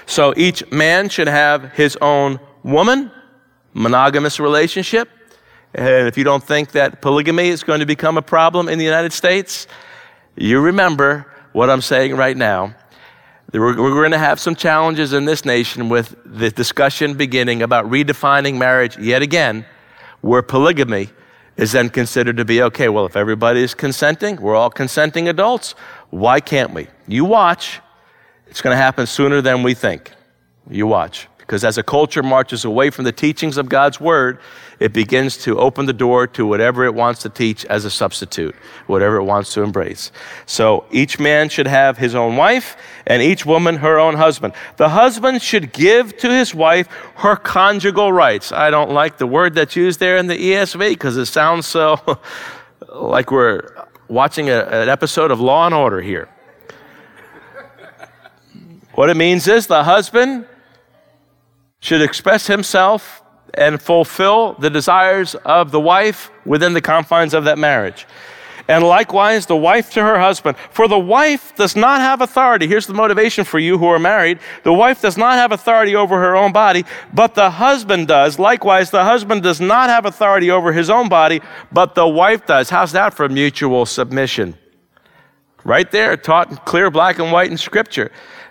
So 0.07 0.35
each 0.37 0.71
man 0.71 1.09
should 1.09 1.29
have 1.29 1.73
his 1.73 1.97
own 2.01 2.41
woman, 2.63 3.11
monogamous 3.73 4.41
relationship. 4.41 5.09
And 5.75 6.09
if 6.09 6.17
you 6.17 6.25
don't 6.25 6.43
think 6.43 6.73
that 6.73 7.03
polygamy 7.03 7.49
is 7.49 7.63
going 7.63 7.81
to 7.81 7.87
become 7.87 8.17
a 8.17 8.23
problem 8.23 8.69
in 8.69 8.79
the 8.79 8.85
United 8.85 9.13
States, 9.13 9.67
you 10.37 10.61
remember 10.61 11.33
what 11.53 11.71
I'm 11.71 11.83
saying 11.83 12.17
right 12.17 12.37
now 12.37 12.75
we're, 13.53 13.75
going 13.75 14.11
to 14.11 14.19
have 14.19 14.41
some 14.41 14.57
challenges 14.57 15.13
in 15.13 15.25
this 15.25 15.45
nation 15.45 15.89
with 15.89 16.17
the 16.25 16.51
discussion 16.51 17.15
beginning 17.15 17.63
about 17.63 17.89
redefining 17.89 18.59
marriage 18.59 18.99
yet 18.99 19.23
again, 19.23 19.65
where 20.21 20.43
polygamy 20.43 21.11
is 21.57 21.73
then 21.73 21.89
considered 21.89 22.37
to 22.37 22.45
be 22.45 22.61
okay. 22.63 22.89
Well, 22.89 23.07
if 23.07 23.17
everybody 23.17 23.63
is 23.63 23.73
consenting, 23.73 24.37
we're 24.37 24.57
all 24.57 24.71
consenting 24.71 25.29
adults, 25.29 25.75
why 26.11 26.41
can't 26.41 26.75
we? 26.75 26.89
You 27.07 27.25
watch. 27.25 27.81
It's 28.49 28.61
going 28.61 28.75
to 28.75 28.83
happen 28.83 29.07
sooner 29.07 29.41
than 29.41 29.63
we 29.63 29.75
think. 29.75 30.13
You 30.69 30.87
watch. 30.87 31.29
Because 31.47 31.63
as 31.63 31.79
a 31.79 31.83
culture 31.85 32.25
marches 32.25 32.65
away 32.65 32.91
from 32.91 33.05
the 33.05 33.13
teachings 33.13 33.57
of 33.57 33.69
God's 33.69 34.01
word, 34.01 34.41
it 34.81 34.93
begins 34.93 35.37
to 35.45 35.61
open 35.61 35.87
the 35.87 35.93
door 35.93 36.27
to 36.27 36.45
whatever 36.45 36.85
it 36.85 36.93
wants 36.93 37.23
to 37.23 37.29
teach 37.29 37.65
as 37.67 37.85
a 37.85 37.91
substitute, 37.91 38.53
whatever 38.89 39.19
it 39.19 39.23
wants 39.23 39.55
to 39.55 39.63
embrace. 39.63 40.11
So 40.47 40.87
each 40.91 41.21
man 41.21 41.49
should 41.49 41.69
have 41.69 41.99
his 41.99 42.17
own 42.17 42.35
wife, 42.35 42.77
and 43.07 43.23
each 43.23 43.47
woman 43.47 43.77
her 43.77 43.97
own 43.97 44.17
husband. 44.17 44.55
The 44.77 44.89
husband 44.89 45.41
should 45.41 45.73
give 45.73 46.17
to 46.17 46.31
his 46.31 46.53
wife 46.53 46.89
her 47.17 47.37
conjugal 47.37 48.13
rights. 48.13 48.51
I 48.51 48.71
don't 48.71 48.91
like 48.91 49.19
the 49.19 49.27
word 49.27 49.55
that's 49.55 49.77
used 49.77 50.01
there 50.01 50.17
in 50.17 50.27
the 50.27 50.37
ESV 50.37 50.91
because 50.91 51.17
it 51.17 51.27
sounds 51.27 51.67
so 51.67 52.19
like 52.93 53.31
we're 53.31 53.71
watching 54.09 54.51
a, 54.51 54.63
an 54.63 54.89
episode 54.89 55.31
of 55.31 55.39
Law 55.39 55.67
and 55.67 55.75
Order 55.75 56.01
here. 56.01 56.29
What 58.95 59.11
it 59.11 59.17
means 59.17 59.47
is 59.47 59.69
the 59.69 59.85
husband 59.85 60.47
should 61.81 62.03
express 62.03 62.47
himself 62.47 63.23
and 63.55 63.81
fulfill 63.81 64.55
the 64.55 64.71
desires 64.71 65.35
of 65.45 65.71
the 65.71 65.81
wife 65.81 66.31
within 66.45 66.73
the 66.75 66.81
confines 66.81 67.33
of 67.35 67.45
that 67.45 67.59
marriage. 67.59 68.07
and 68.69 68.83
likewise 68.83 69.47
the 69.47 69.55
wife 69.57 69.93
to 69.93 70.01
her 70.03 70.19
husband. 70.19 70.57
For 70.71 70.89
the 70.89 70.99
wife 70.99 71.55
does 71.55 71.77
not 71.77 72.01
have 72.01 72.21
authority. 72.21 72.67
Here's 72.67 72.89
the 72.89 72.95
motivation 72.95 73.45
for 73.45 73.61
you 73.61 73.79
who 73.79 73.87
are 73.87 73.99
married. 74.01 74.41
The 74.65 74.73
wife 74.73 75.01
does 75.01 75.17
not 75.17 75.35
have 75.35 75.53
authority 75.53 75.95
over 75.95 76.19
her 76.19 76.35
own 76.35 76.51
body, 76.51 76.85
but 77.15 77.37
the 77.37 77.49
husband 77.49 78.09
does. 78.09 78.41
Likewise, 78.41 78.91
the 78.91 79.05
husband 79.05 79.45
does 79.45 79.61
not 79.61 79.89
have 79.89 80.05
authority 80.05 80.51
over 80.51 80.73
his 80.73 80.91
own 80.91 81.09
body, 81.09 81.41
but 81.71 81.95
the 81.95 82.09
wife 82.09 82.45
does. 82.45 82.69
How's 82.69 82.91
that 82.91 83.15
for 83.15 83.29
mutual 83.29 83.87
submission? 83.87 84.59
Right 85.65 85.89
there, 85.93 86.17
taught 86.17 86.51
in 86.51 86.57
clear 86.59 86.91
black 86.91 87.21
and 87.21 87.31
white 87.31 87.53
in 87.53 87.57
Scripture. 87.57 88.11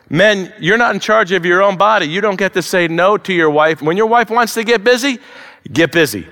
Men, 0.10 0.54
you're 0.60 0.78
not 0.78 0.94
in 0.94 1.00
charge 1.00 1.32
of 1.32 1.46
your 1.46 1.64
own 1.64 1.78
body. 1.78 2.08
You 2.08 2.22
don't 2.22 2.36
get 2.36 2.54
to 2.54 2.62
say 2.62 2.88
no 2.88 3.18
to 3.18 3.34
your 3.34 3.50
wife. 3.50 3.82
When 3.82 3.98
your 3.98 4.06
wife 4.06 4.30
wants 4.30 4.54
to 4.54 4.64
get 4.64 4.84
busy, 4.84 5.20
get 5.72 5.92
busy. 5.92 6.28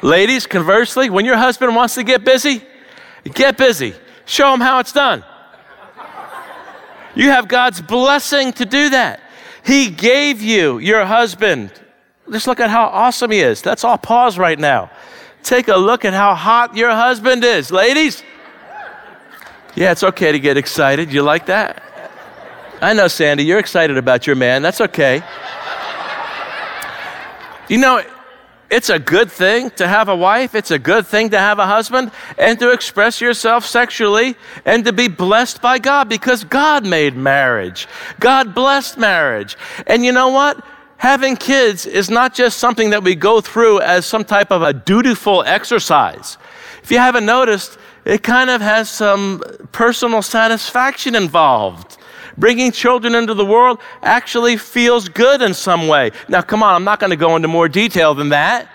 Ladies, 0.00 0.46
conversely, 0.46 1.10
when 1.10 1.24
your 1.24 1.36
husband 1.36 1.76
wants 1.76 1.94
to 1.94 2.02
get 2.02 2.24
busy, 2.24 2.62
get 3.34 3.56
busy. 3.56 3.94
Show 4.24 4.52
him 4.52 4.60
how 4.60 4.80
it's 4.80 4.92
done. 4.92 5.24
You 7.14 7.28
have 7.30 7.46
God's 7.46 7.80
blessing 7.80 8.52
to 8.54 8.64
do 8.64 8.90
that. 8.90 9.20
He 9.64 9.90
gave 9.90 10.42
you 10.42 10.78
your 10.78 11.04
husband. 11.04 11.70
Just 12.30 12.46
look 12.46 12.58
at 12.58 12.70
how 12.70 12.86
awesome 12.86 13.30
he 13.30 13.40
is. 13.40 13.62
That's 13.62 13.84
all 13.84 13.98
pause 13.98 14.38
right 14.38 14.58
now. 14.58 14.90
Take 15.42 15.68
a 15.68 15.76
look 15.76 16.04
at 16.04 16.14
how 16.14 16.34
hot 16.34 16.76
your 16.76 16.90
husband 16.90 17.44
is. 17.44 17.70
Ladies, 17.70 18.22
yeah, 19.74 19.92
it's 19.92 20.02
okay 20.02 20.32
to 20.32 20.38
get 20.38 20.56
excited. 20.56 21.12
You 21.12 21.22
like 21.22 21.46
that? 21.46 21.82
I 22.80 22.94
know, 22.94 23.08
Sandy, 23.08 23.44
you're 23.44 23.58
excited 23.58 23.96
about 23.96 24.26
your 24.26 24.36
man. 24.36 24.60
That's 24.62 24.80
okay. 24.80 25.22
You 27.68 27.78
know, 27.78 28.02
it's 28.72 28.88
a 28.88 28.98
good 28.98 29.30
thing 29.30 29.70
to 29.72 29.86
have 29.86 30.08
a 30.08 30.16
wife, 30.16 30.54
it's 30.54 30.70
a 30.70 30.78
good 30.78 31.06
thing 31.06 31.30
to 31.30 31.38
have 31.38 31.58
a 31.58 31.66
husband, 31.66 32.10
and 32.38 32.58
to 32.58 32.72
express 32.72 33.20
yourself 33.20 33.66
sexually 33.66 34.34
and 34.64 34.84
to 34.86 34.92
be 34.92 35.08
blessed 35.08 35.60
by 35.62 35.78
God 35.78 36.08
because 36.08 36.42
God 36.42 36.86
made 36.86 37.14
marriage. 37.14 37.86
God 38.18 38.54
blessed 38.54 38.98
marriage. 38.98 39.56
And 39.86 40.04
you 40.04 40.12
know 40.12 40.28
what? 40.28 40.64
Having 40.96 41.36
kids 41.36 41.84
is 41.84 42.10
not 42.10 42.34
just 42.34 42.58
something 42.58 42.90
that 42.90 43.04
we 43.04 43.14
go 43.14 43.40
through 43.40 43.80
as 43.80 44.06
some 44.06 44.24
type 44.24 44.50
of 44.50 44.62
a 44.62 44.72
dutiful 44.72 45.42
exercise. 45.44 46.38
If 46.82 46.90
you 46.90 46.98
haven't 46.98 47.26
noticed, 47.26 47.78
it 48.04 48.22
kind 48.22 48.50
of 48.50 48.60
has 48.60 48.88
some 48.88 49.42
personal 49.72 50.22
satisfaction 50.22 51.14
involved. 51.14 51.98
Bringing 52.38 52.72
children 52.72 53.14
into 53.14 53.34
the 53.34 53.44
world 53.44 53.78
actually 54.02 54.56
feels 54.56 55.08
good 55.08 55.42
in 55.42 55.52
some 55.52 55.86
way. 55.86 56.12
Now, 56.28 56.40
come 56.40 56.62
on, 56.62 56.74
I'm 56.74 56.84
not 56.84 56.98
going 56.98 57.10
to 57.10 57.16
go 57.16 57.36
into 57.36 57.48
more 57.48 57.68
detail 57.68 58.14
than 58.14 58.30
that. 58.30 58.71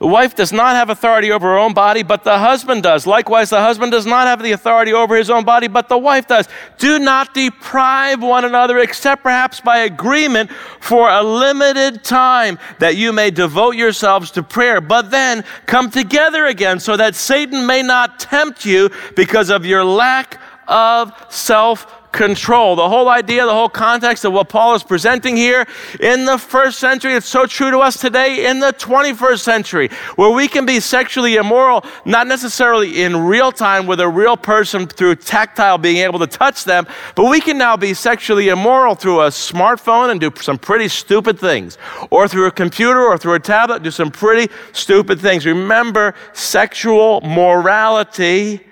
The 0.00 0.06
wife 0.06 0.34
does 0.34 0.50
not 0.50 0.76
have 0.76 0.88
authority 0.88 1.30
over 1.30 1.46
her 1.48 1.58
own 1.58 1.74
body, 1.74 2.02
but 2.02 2.24
the 2.24 2.38
husband 2.38 2.82
does. 2.82 3.06
Likewise, 3.06 3.50
the 3.50 3.60
husband 3.60 3.92
does 3.92 4.06
not 4.06 4.26
have 4.26 4.42
the 4.42 4.52
authority 4.52 4.94
over 4.94 5.14
his 5.14 5.28
own 5.28 5.44
body, 5.44 5.68
but 5.68 5.90
the 5.90 5.98
wife 5.98 6.26
does. 6.26 6.48
Do 6.78 6.98
not 6.98 7.34
deprive 7.34 8.22
one 8.22 8.46
another, 8.46 8.78
except 8.78 9.22
perhaps 9.22 9.60
by 9.60 9.80
agreement 9.80 10.50
for 10.80 11.10
a 11.10 11.22
limited 11.22 12.02
time, 12.02 12.58
that 12.78 12.96
you 12.96 13.12
may 13.12 13.30
devote 13.30 13.76
yourselves 13.76 14.30
to 14.30 14.42
prayer. 14.42 14.80
But 14.80 15.10
then 15.10 15.44
come 15.66 15.90
together 15.90 16.46
again, 16.46 16.80
so 16.80 16.96
that 16.96 17.14
Satan 17.14 17.66
may 17.66 17.82
not 17.82 18.18
tempt 18.18 18.64
you 18.64 18.88
because 19.16 19.50
of 19.50 19.66
your 19.66 19.84
lack 19.84 20.40
of 20.66 21.12
self 21.28 21.99
control. 22.12 22.76
The 22.76 22.88
whole 22.88 23.08
idea, 23.08 23.44
the 23.46 23.52
whole 23.52 23.68
context 23.68 24.24
of 24.24 24.32
what 24.32 24.48
Paul 24.48 24.74
is 24.74 24.82
presenting 24.82 25.36
here 25.36 25.66
in 26.00 26.24
the 26.24 26.38
first 26.38 26.78
century, 26.78 27.14
it's 27.14 27.28
so 27.28 27.46
true 27.46 27.70
to 27.70 27.78
us 27.78 28.00
today 28.00 28.46
in 28.46 28.60
the 28.60 28.72
21st 28.72 29.40
century, 29.40 29.88
where 30.16 30.30
we 30.30 30.48
can 30.48 30.66
be 30.66 30.80
sexually 30.80 31.36
immoral, 31.36 31.84
not 32.04 32.26
necessarily 32.26 33.02
in 33.02 33.16
real 33.16 33.52
time 33.52 33.86
with 33.86 34.00
a 34.00 34.08
real 34.08 34.36
person 34.36 34.86
through 34.86 35.16
tactile 35.16 35.78
being 35.78 35.98
able 35.98 36.18
to 36.18 36.26
touch 36.26 36.64
them, 36.64 36.86
but 37.14 37.30
we 37.30 37.40
can 37.40 37.58
now 37.58 37.76
be 37.76 37.94
sexually 37.94 38.48
immoral 38.48 38.94
through 38.94 39.20
a 39.20 39.28
smartphone 39.28 40.10
and 40.10 40.20
do 40.20 40.32
some 40.40 40.58
pretty 40.58 40.88
stupid 40.88 41.38
things, 41.38 41.78
or 42.10 42.28
through 42.28 42.46
a 42.46 42.50
computer 42.50 43.00
or 43.00 43.18
through 43.18 43.34
a 43.34 43.40
tablet, 43.40 43.82
do 43.82 43.90
some 43.90 44.10
pretty 44.10 44.52
stupid 44.72 45.20
things. 45.20 45.46
Remember, 45.46 46.14
sexual 46.32 47.20
morality 47.22 48.66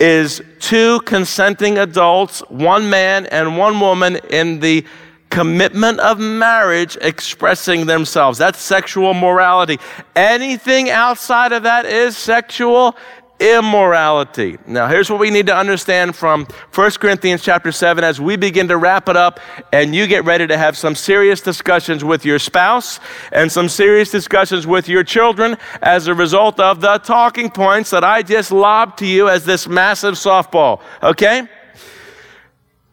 is 0.00 0.42
two 0.58 1.00
consenting 1.00 1.78
adults, 1.78 2.40
one 2.48 2.90
man 2.90 3.26
and 3.26 3.56
one 3.56 3.78
woman, 3.80 4.16
in 4.30 4.60
the 4.60 4.84
commitment 5.30 5.98
of 6.00 6.18
marriage 6.18 6.98
expressing 7.00 7.86
themselves. 7.86 8.36
That's 8.36 8.60
sexual 8.60 9.14
morality. 9.14 9.78
Anything 10.14 10.90
outside 10.90 11.52
of 11.52 11.62
that 11.62 11.86
is 11.86 12.18
sexual 12.18 12.96
immorality. 13.42 14.56
Now, 14.66 14.86
here's 14.86 15.10
what 15.10 15.18
we 15.18 15.30
need 15.30 15.46
to 15.46 15.56
understand 15.56 16.14
from 16.14 16.46
1 16.74 16.90
Corinthians 16.92 17.42
chapter 17.42 17.72
7 17.72 18.04
as 18.04 18.20
we 18.20 18.36
begin 18.36 18.68
to 18.68 18.76
wrap 18.76 19.08
it 19.08 19.16
up 19.16 19.40
and 19.72 19.94
you 19.94 20.06
get 20.06 20.24
ready 20.24 20.46
to 20.46 20.56
have 20.56 20.76
some 20.76 20.94
serious 20.94 21.40
discussions 21.40 22.04
with 22.04 22.24
your 22.24 22.38
spouse 22.38 23.00
and 23.32 23.50
some 23.50 23.68
serious 23.68 24.10
discussions 24.10 24.66
with 24.66 24.88
your 24.88 25.02
children 25.02 25.56
as 25.82 26.06
a 26.06 26.14
result 26.14 26.60
of 26.60 26.80
the 26.80 26.98
talking 26.98 27.50
points 27.50 27.90
that 27.90 28.04
I 28.04 28.22
just 28.22 28.52
lobbed 28.52 28.98
to 28.98 29.06
you 29.06 29.28
as 29.28 29.44
this 29.44 29.66
massive 29.66 30.14
softball. 30.14 30.80
Okay? 31.02 31.48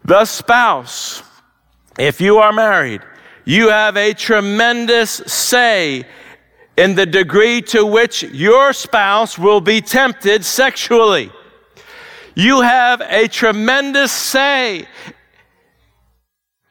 The 0.04 0.26
spouse, 0.26 1.22
if 2.00 2.20
you 2.20 2.39
are 2.39 2.52
married, 2.52 3.02
you 3.45 3.70
have 3.70 3.97
a 3.97 4.14
tremendous 4.14 5.12
say 5.28 6.06
in 6.80 6.95
the 6.95 7.05
degree 7.05 7.61
to 7.61 7.86
which 7.86 8.23
your 8.23 8.71
spouse 8.71 9.38
will 9.38 9.59
be 9.59 9.82
tempted 9.82 10.45
sexually. 10.45 11.30
You 12.36 12.61
have 12.61 13.01
a 13.01 13.27
tremendous 13.27 14.13
say 14.13 14.88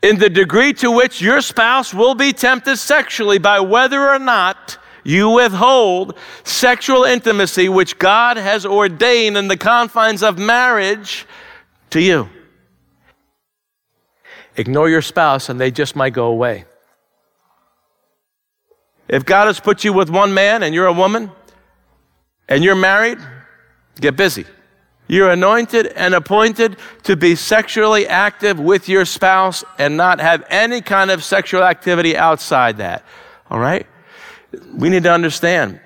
in 0.03 0.19
the 0.19 0.31
degree 0.31 0.73
to 0.73 0.91
which 0.91 1.21
your 1.21 1.43
spouse 1.43 1.93
will 1.93 2.15
be 2.15 2.33
tempted 2.33 2.79
sexually 2.79 3.37
by 3.37 3.61
whether 3.61 4.09
or 4.09 4.19
not 4.19 4.79
you 5.05 5.29
withhold 5.29 6.17
sexual 6.43 7.05
intimacy 7.05 7.69
which 7.69 7.99
God 7.99 8.39
has 8.39 8.65
ordained 8.65 9.37
in 9.37 9.49
the 9.49 9.59
confines 9.59 10.23
of 10.23 10.39
marriage 10.39 11.27
to 11.91 12.01
you. 12.01 12.31
Ignore 14.57 14.89
your 14.89 15.03
spouse 15.03 15.51
and 15.51 15.61
they 15.61 15.71
just 15.71 15.95
might 15.95 16.15
go 16.15 16.29
away. 16.29 16.65
If 19.09 19.25
God 19.25 19.47
has 19.47 19.59
put 19.59 19.85
you 19.85 19.93
with 19.93 20.11
one 20.11 20.35
man 20.35 20.63
and 20.63 20.75
you're 20.75 20.87
a 20.87 20.93
woman 20.93 21.33
and 22.49 22.63
you're 22.63 22.75
married, 22.75 23.19
get 24.01 24.17
busy. 24.17 24.45
You're 25.07 25.31
anointed 25.31 25.87
and 25.87 26.15
appointed 26.15 26.77
to 27.05 27.17
be 27.17 27.35
sexually 27.35 28.07
active 28.07 28.61
with 28.61 28.91
your 28.91 29.07
spouse 29.07 29.65
and 29.79 29.97
not 29.97 30.21
have 30.21 30.45
any 30.51 30.83
kind 30.83 31.11
of 31.11 31.25
sexual 31.25 31.63
activity 31.63 32.15
outside 32.15 32.77
that. 32.77 33.03
All 33.51 33.59
right? 33.59 33.87
We 34.75 34.91
need 34.91 35.05
to 35.05 35.13
understand 35.13 35.81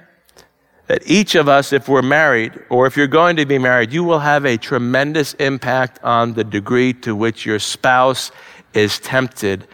that 0.89 1.03
each 1.07 1.37
of 1.37 1.49
us, 1.49 1.73
if 1.73 1.89
we're 1.89 2.03
married 2.03 2.61
or 2.69 2.89
if 2.89 2.97
you're 2.97 3.07
going 3.07 3.37
to 3.37 3.47
be 3.47 3.59
married, 3.59 3.93
you 3.93 4.03
will 4.03 4.19
have 4.19 4.45
a 4.45 4.57
tremendous 4.57 5.35
impact 5.35 6.03
on 6.03 6.35
the 6.35 6.43
degree 6.43 6.93
to 6.95 7.15
which 7.15 7.47
your 7.47 7.61
spouse 7.61 8.33
is 8.75 8.99
tempted 8.99 9.69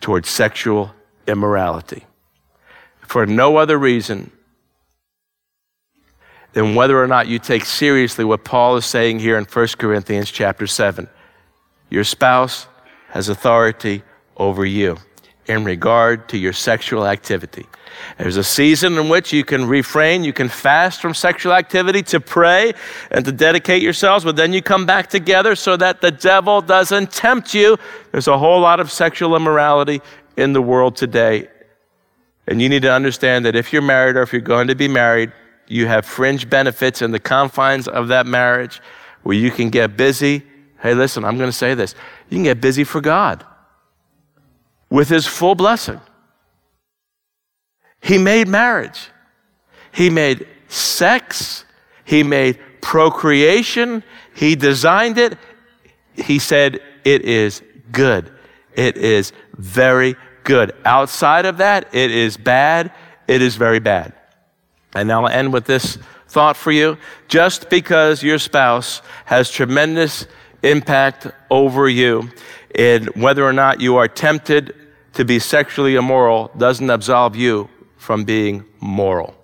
towards 0.00 0.28
sexual 0.28 0.92
immorality 1.28 2.04
for 3.10 3.26
no 3.26 3.56
other 3.56 3.76
reason 3.76 4.30
than 6.52 6.76
whether 6.76 7.02
or 7.02 7.08
not 7.08 7.26
you 7.26 7.40
take 7.40 7.64
seriously 7.64 8.24
what 8.24 8.44
Paul 8.44 8.76
is 8.76 8.86
saying 8.86 9.18
here 9.18 9.36
in 9.36 9.44
1 9.46 9.66
Corinthians 9.78 10.30
chapter 10.30 10.68
7. 10.68 11.08
Your 11.90 12.04
spouse 12.04 12.68
has 13.08 13.28
authority 13.28 14.04
over 14.36 14.64
you 14.64 14.96
in 15.46 15.64
regard 15.64 16.28
to 16.28 16.38
your 16.38 16.52
sexual 16.52 17.04
activity. 17.04 17.66
There's 18.16 18.36
a 18.36 18.44
season 18.44 18.96
in 18.96 19.08
which 19.08 19.32
you 19.32 19.42
can 19.42 19.66
refrain, 19.66 20.22
you 20.22 20.32
can 20.32 20.48
fast 20.48 21.00
from 21.00 21.12
sexual 21.12 21.52
activity 21.52 22.04
to 22.04 22.20
pray 22.20 22.74
and 23.10 23.24
to 23.24 23.32
dedicate 23.32 23.82
yourselves, 23.82 24.24
but 24.24 24.36
then 24.36 24.52
you 24.52 24.62
come 24.62 24.86
back 24.86 25.10
together 25.10 25.56
so 25.56 25.76
that 25.78 26.00
the 26.00 26.12
devil 26.12 26.62
doesn't 26.62 27.10
tempt 27.10 27.54
you. 27.54 27.76
There's 28.12 28.28
a 28.28 28.38
whole 28.38 28.60
lot 28.60 28.78
of 28.78 28.92
sexual 28.92 29.34
immorality 29.34 30.00
in 30.36 30.52
the 30.52 30.62
world 30.62 30.94
today, 30.94 31.48
and 32.50 32.60
you 32.60 32.68
need 32.68 32.82
to 32.82 32.92
understand 32.92 33.44
that 33.44 33.54
if 33.54 33.72
you're 33.72 33.80
married 33.80 34.16
or 34.16 34.22
if 34.22 34.32
you're 34.32 34.42
going 34.42 34.66
to 34.66 34.74
be 34.74 34.88
married, 34.88 35.32
you 35.68 35.86
have 35.86 36.04
fringe 36.04 36.50
benefits 36.50 37.00
in 37.00 37.12
the 37.12 37.20
confines 37.20 37.86
of 37.86 38.08
that 38.08 38.26
marriage 38.26 38.82
where 39.22 39.36
you 39.36 39.52
can 39.52 39.70
get 39.70 39.96
busy. 39.96 40.42
Hey, 40.80 40.94
listen, 40.94 41.24
I'm 41.24 41.38
going 41.38 41.48
to 41.48 41.56
say 41.56 41.74
this. 41.74 41.94
You 42.28 42.38
can 42.38 42.42
get 42.42 42.60
busy 42.60 42.82
for 42.82 43.00
God 43.00 43.46
with 44.90 45.08
His 45.08 45.28
full 45.28 45.54
blessing. 45.54 46.00
He 48.02 48.18
made 48.18 48.48
marriage, 48.48 49.10
He 49.92 50.10
made 50.10 50.44
sex, 50.66 51.64
He 52.04 52.24
made 52.24 52.58
procreation, 52.80 54.02
He 54.34 54.56
designed 54.56 55.18
it. 55.18 55.38
He 56.14 56.40
said, 56.40 56.80
It 57.04 57.22
is 57.22 57.62
good. 57.92 58.32
It 58.74 58.96
is 58.96 59.32
very 59.56 60.16
good. 60.50 60.74
Outside 60.84 61.46
of 61.46 61.58
that, 61.58 61.94
it 61.94 62.10
is 62.10 62.36
bad, 62.36 62.90
it 63.28 63.40
is 63.40 63.54
very 63.54 63.78
bad. 63.78 64.12
And 64.96 65.12
I'll 65.12 65.28
end 65.28 65.52
with 65.52 65.64
this 65.64 65.96
thought 66.26 66.56
for 66.56 66.72
you. 66.72 66.98
Just 67.28 67.70
because 67.70 68.20
your 68.24 68.38
spouse 68.38 69.00
has 69.26 69.48
tremendous 69.48 70.26
impact 70.64 71.28
over 71.50 71.88
you 71.88 72.30
in 72.74 73.06
whether 73.14 73.44
or 73.44 73.52
not 73.52 73.80
you 73.80 73.94
are 73.96 74.08
tempted 74.08 74.74
to 75.12 75.24
be 75.24 75.38
sexually 75.38 75.94
immoral 75.94 76.50
doesn't 76.58 76.90
absolve 76.90 77.36
you 77.36 77.68
from 77.96 78.24
being 78.24 78.64
moral. 78.80 79.39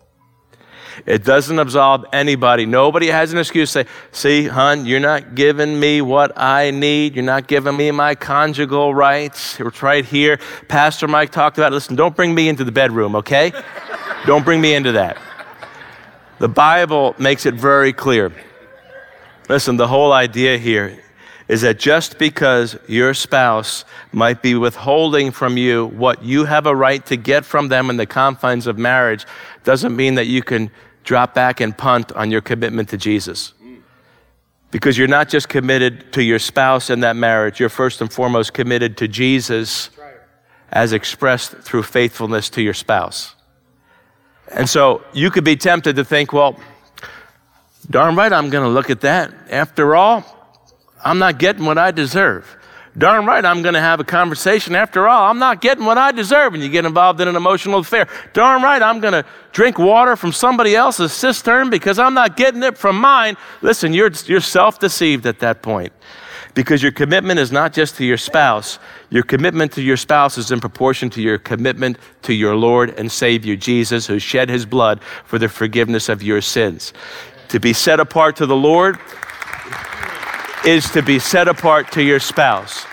It 1.05 1.25
doesn't 1.25 1.59
absolve 1.59 2.07
anybody. 2.13 2.65
Nobody 2.65 3.09
has 3.09 3.33
an 3.33 3.39
excuse 3.39 3.73
to 3.73 3.85
say, 3.85 3.91
see, 4.13 4.47
hon, 4.47 4.87
you're 4.87 5.01
not 5.01 5.35
giving 5.35 5.79
me 5.79 6.01
what 6.01 6.33
I 6.37 6.71
need. 6.71 7.15
You're 7.15 7.25
not 7.25 7.47
giving 7.47 7.77
me 7.77 7.91
my 7.91 8.15
conjugal 8.15 8.95
rights. 8.95 9.61
It's 9.61 9.83
right 9.83 10.05
here. 10.05 10.39
Pastor 10.69 11.07
Mike 11.07 11.31
talked 11.31 11.59
about 11.59 11.73
it. 11.73 11.75
Listen, 11.75 11.97
don't 11.97 12.17
bring 12.17 12.35
me 12.35 12.49
into 12.49 12.65
the 12.65 12.73
bedroom, 12.73 13.17
okay? 13.17 13.53
don't 14.27 14.45
bring 14.45 14.61
me 14.61 14.75
into 14.75 14.93
that. 14.93 15.19
The 16.39 16.49
Bible 16.49 17.15
makes 17.19 17.47
it 17.47 17.55
very 17.55 17.93
clear. 17.93 18.33
Listen, 19.49 19.77
the 19.77 19.89
whole 19.89 20.13
idea 20.13 20.59
here 20.59 21.03
is 21.49 21.63
that 21.63 21.79
just 21.79 22.19
because 22.19 22.77
your 22.89 23.15
spouse 23.15 23.85
might 24.13 24.43
be 24.43 24.55
withholding 24.55 25.31
from 25.31 25.57
you 25.57 25.87
what 25.87 26.23
you 26.23 26.45
have 26.45 26.67
a 26.67 26.75
right 26.75 27.07
to 27.07 27.17
get 27.17 27.45
from 27.45 27.69
them 27.69 27.89
in 27.89 27.97
the 27.97 28.07
confines 28.07 28.67
of 28.67 28.77
marriage 28.77 29.25
doesn't 29.63 29.95
mean 29.95 30.17
that 30.17 30.27
you 30.27 30.43
can 30.43 30.71
drop 31.07 31.33
back 31.33 31.61
and 31.61 31.77
punt 31.79 32.13
on 32.13 32.31
your 32.31 32.43
commitment 32.43 32.91
to 32.91 32.99
Jesus. 32.99 33.55
Because 34.73 34.99
you're 34.99 35.09
not 35.09 35.29
just 35.29 35.49
committed 35.49 36.13
to 36.13 36.23
your 36.23 36.41
spouse 36.41 36.91
in 36.91 37.01
that 37.01 37.17
marriage, 37.17 37.61
you're 37.61 37.69
first 37.71 38.01
and 38.03 38.13
foremost 38.13 38.53
committed 38.53 38.99
to 38.99 39.09
Jesus 39.09 39.89
as 40.71 40.93
expressed 40.93 41.53
through 41.53 41.85
faithfulness 41.85 42.51
to 42.51 42.61
your 42.61 42.75
spouse. 42.75 43.37
And 44.53 44.69
so 44.69 45.03
you 45.13 45.31
could 45.31 45.45
be 45.45 45.57
tempted 45.57 45.97
to 45.97 46.05
think, 46.05 46.33
well, 46.33 46.59
darn 47.89 48.17
right, 48.17 48.33
I'm 48.33 48.51
going 48.51 48.65
to 48.65 48.71
look 48.71 48.91
at 48.91 49.01
that. 49.03 49.33
After 49.49 49.95
all, 49.95 50.25
I'm 51.05 51.21
not 51.21 51.39
getting 51.39 51.65
what 51.65 51.79
I 51.79 51.93
deserve. 51.93 52.57
Darn 52.99 53.27
right, 53.27 53.45
I'm 53.45 53.61
going 53.61 53.75
to 53.75 53.81
have 53.81 54.01
a 54.01 54.05
conversation. 54.05 54.75
After 54.75 55.07
all, 55.07 55.29
I'm 55.31 55.39
not 55.39 55.61
getting 55.61 55.85
what 55.85 55.99
I 55.99 56.13
deserve. 56.13 56.55
And 56.55 56.63
you 56.63 56.69
get 56.71 56.87
involved 56.87 57.21
in 57.21 57.29
an 57.29 57.37
emotional 57.37 57.81
affair. 57.81 58.09
Darn 58.33 58.63
right, 58.63 58.81
I'm 58.81 59.01
going 59.01 59.13
to 59.13 59.25
drink 59.53 59.79
water 59.79 60.17
from 60.17 60.33
somebody 60.33 60.75
else's 60.75 61.13
cistern 61.13 61.69
because 61.69 61.99
I'm 61.99 62.15
not 62.15 62.37
getting 62.37 62.63
it 62.63 62.79
from 62.79 62.99
mine. 62.99 63.37
Listen, 63.61 63.93
you're, 63.93 64.11
you're 64.25 64.41
self 64.41 64.79
deceived 64.79 65.27
at 65.27 65.41
that 65.41 65.61
point 65.61 65.93
because 66.55 66.83
your 66.83 66.91
commitment 66.91 67.39
is 67.39 67.53
not 67.53 67.75
just 67.75 67.97
to 67.97 68.05
your 68.05 68.17
spouse. 68.17 68.79
Your 69.11 69.23
commitment 69.23 69.73
to 69.73 69.83
your 69.83 69.99
spouse 69.99 70.39
is 70.39 70.51
in 70.51 70.59
proportion 70.59 71.11
to 71.11 71.21
your 71.21 71.37
commitment 71.37 71.99
to 72.23 72.33
your 72.33 72.57
Lord 72.57 72.99
and 72.99 73.13
Savior 73.13 73.57
Jesus, 73.57 74.07
who 74.07 74.19
shed 74.19 74.49
his 74.49 74.65
blood 74.65 75.03
for 75.27 75.39
the 75.39 75.51
forgiveness 75.51 76.09
of 76.09 76.23
your 76.23 76.41
sins. 76.41 76.95
To 77.49 77.61
be 77.61 77.75
set 77.75 78.01
apart 78.01 78.37
to 78.37 78.47
the 78.47 78.57
Lord 78.57 78.99
is 80.67 80.91
to 80.91 81.01
be 81.01 81.21
set 81.21 81.47
apart 81.47 81.93
to 81.93 82.03
your 82.03 82.19
spouse. 82.19 82.85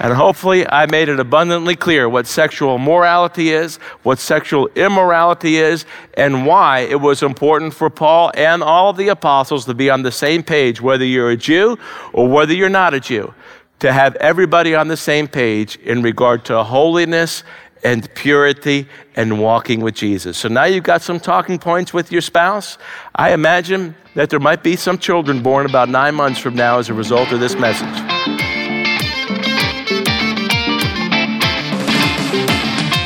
And 0.00 0.12
hopefully, 0.12 0.66
I 0.66 0.86
made 0.86 1.08
it 1.08 1.20
abundantly 1.20 1.76
clear 1.76 2.08
what 2.08 2.26
sexual 2.26 2.78
morality 2.78 3.50
is, 3.50 3.76
what 4.02 4.18
sexual 4.18 4.66
immorality 4.74 5.58
is, 5.58 5.84
and 6.14 6.44
why 6.44 6.80
it 6.80 7.00
was 7.00 7.22
important 7.22 7.72
for 7.72 7.88
Paul 7.88 8.32
and 8.34 8.62
all 8.62 8.92
the 8.92 9.08
apostles 9.08 9.64
to 9.66 9.74
be 9.74 9.90
on 9.90 10.02
the 10.02 10.10
same 10.10 10.42
page, 10.42 10.80
whether 10.80 11.04
you're 11.04 11.30
a 11.30 11.36
Jew 11.36 11.78
or 12.12 12.26
whether 12.26 12.52
you're 12.52 12.68
not 12.68 12.94
a 12.94 13.00
Jew, 13.00 13.32
to 13.78 13.92
have 13.92 14.16
everybody 14.16 14.74
on 14.74 14.88
the 14.88 14.96
same 14.96 15.28
page 15.28 15.76
in 15.76 16.02
regard 16.02 16.44
to 16.46 16.64
holiness 16.64 17.44
and 17.82 18.12
purity 18.14 18.86
and 19.16 19.40
walking 19.40 19.80
with 19.80 19.94
Jesus. 19.94 20.36
So 20.38 20.48
now 20.48 20.64
you've 20.64 20.84
got 20.84 21.02
some 21.02 21.20
talking 21.20 21.58
points 21.58 21.92
with 21.92 22.12
your 22.12 22.20
spouse. 22.20 22.78
I 23.14 23.32
imagine 23.32 23.94
that 24.14 24.30
there 24.30 24.40
might 24.40 24.62
be 24.62 24.76
some 24.76 24.98
children 24.98 25.42
born 25.42 25.66
about 25.66 25.88
nine 25.88 26.14
months 26.14 26.40
from 26.40 26.54
now 26.54 26.78
as 26.78 26.88
a 26.88 26.94
result 26.94 27.32
of 27.32 27.40
this 27.40 27.54
message. 27.54 27.88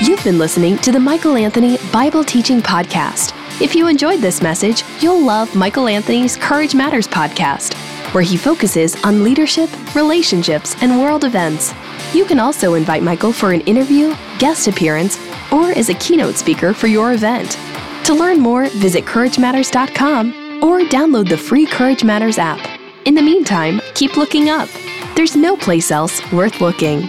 You've 0.06 0.24
been 0.24 0.38
listening 0.38 0.78
to 0.78 0.92
the 0.92 1.00
Michael 1.00 1.36
Anthony 1.36 1.78
Bible 1.92 2.24
Teaching 2.24 2.60
Podcast. 2.60 3.32
If 3.60 3.74
you 3.74 3.86
enjoyed 3.86 4.20
this 4.20 4.42
message, 4.42 4.82
you'll 5.00 5.22
love 5.22 5.54
Michael 5.54 5.86
Anthony's 5.86 6.36
Courage 6.36 6.74
Matters 6.74 7.06
podcast, 7.06 7.74
where 8.12 8.22
he 8.24 8.36
focuses 8.36 8.96
on 9.04 9.22
leadership, 9.22 9.70
relationships, 9.94 10.74
and 10.82 11.00
world 11.00 11.24
events. 11.24 11.72
You 12.14 12.24
can 12.24 12.38
also 12.38 12.74
invite 12.74 13.02
Michael 13.02 13.32
for 13.32 13.52
an 13.52 13.60
interview, 13.62 14.14
guest 14.38 14.68
appearance, 14.68 15.18
or 15.50 15.72
as 15.72 15.88
a 15.88 15.94
keynote 15.94 16.36
speaker 16.36 16.72
for 16.72 16.86
your 16.86 17.12
event. 17.12 17.58
To 18.04 18.14
learn 18.14 18.38
more, 18.38 18.68
visit 18.68 19.04
CourageMatters.com 19.04 20.62
or 20.62 20.80
download 20.82 21.28
the 21.28 21.36
free 21.36 21.66
Courage 21.66 22.04
Matters 22.04 22.38
app. 22.38 22.60
In 23.04 23.16
the 23.16 23.22
meantime, 23.22 23.80
keep 23.94 24.16
looking 24.16 24.48
up. 24.48 24.68
There's 25.16 25.34
no 25.34 25.56
place 25.56 25.90
else 25.90 26.20
worth 26.30 26.60
looking. 26.60 27.00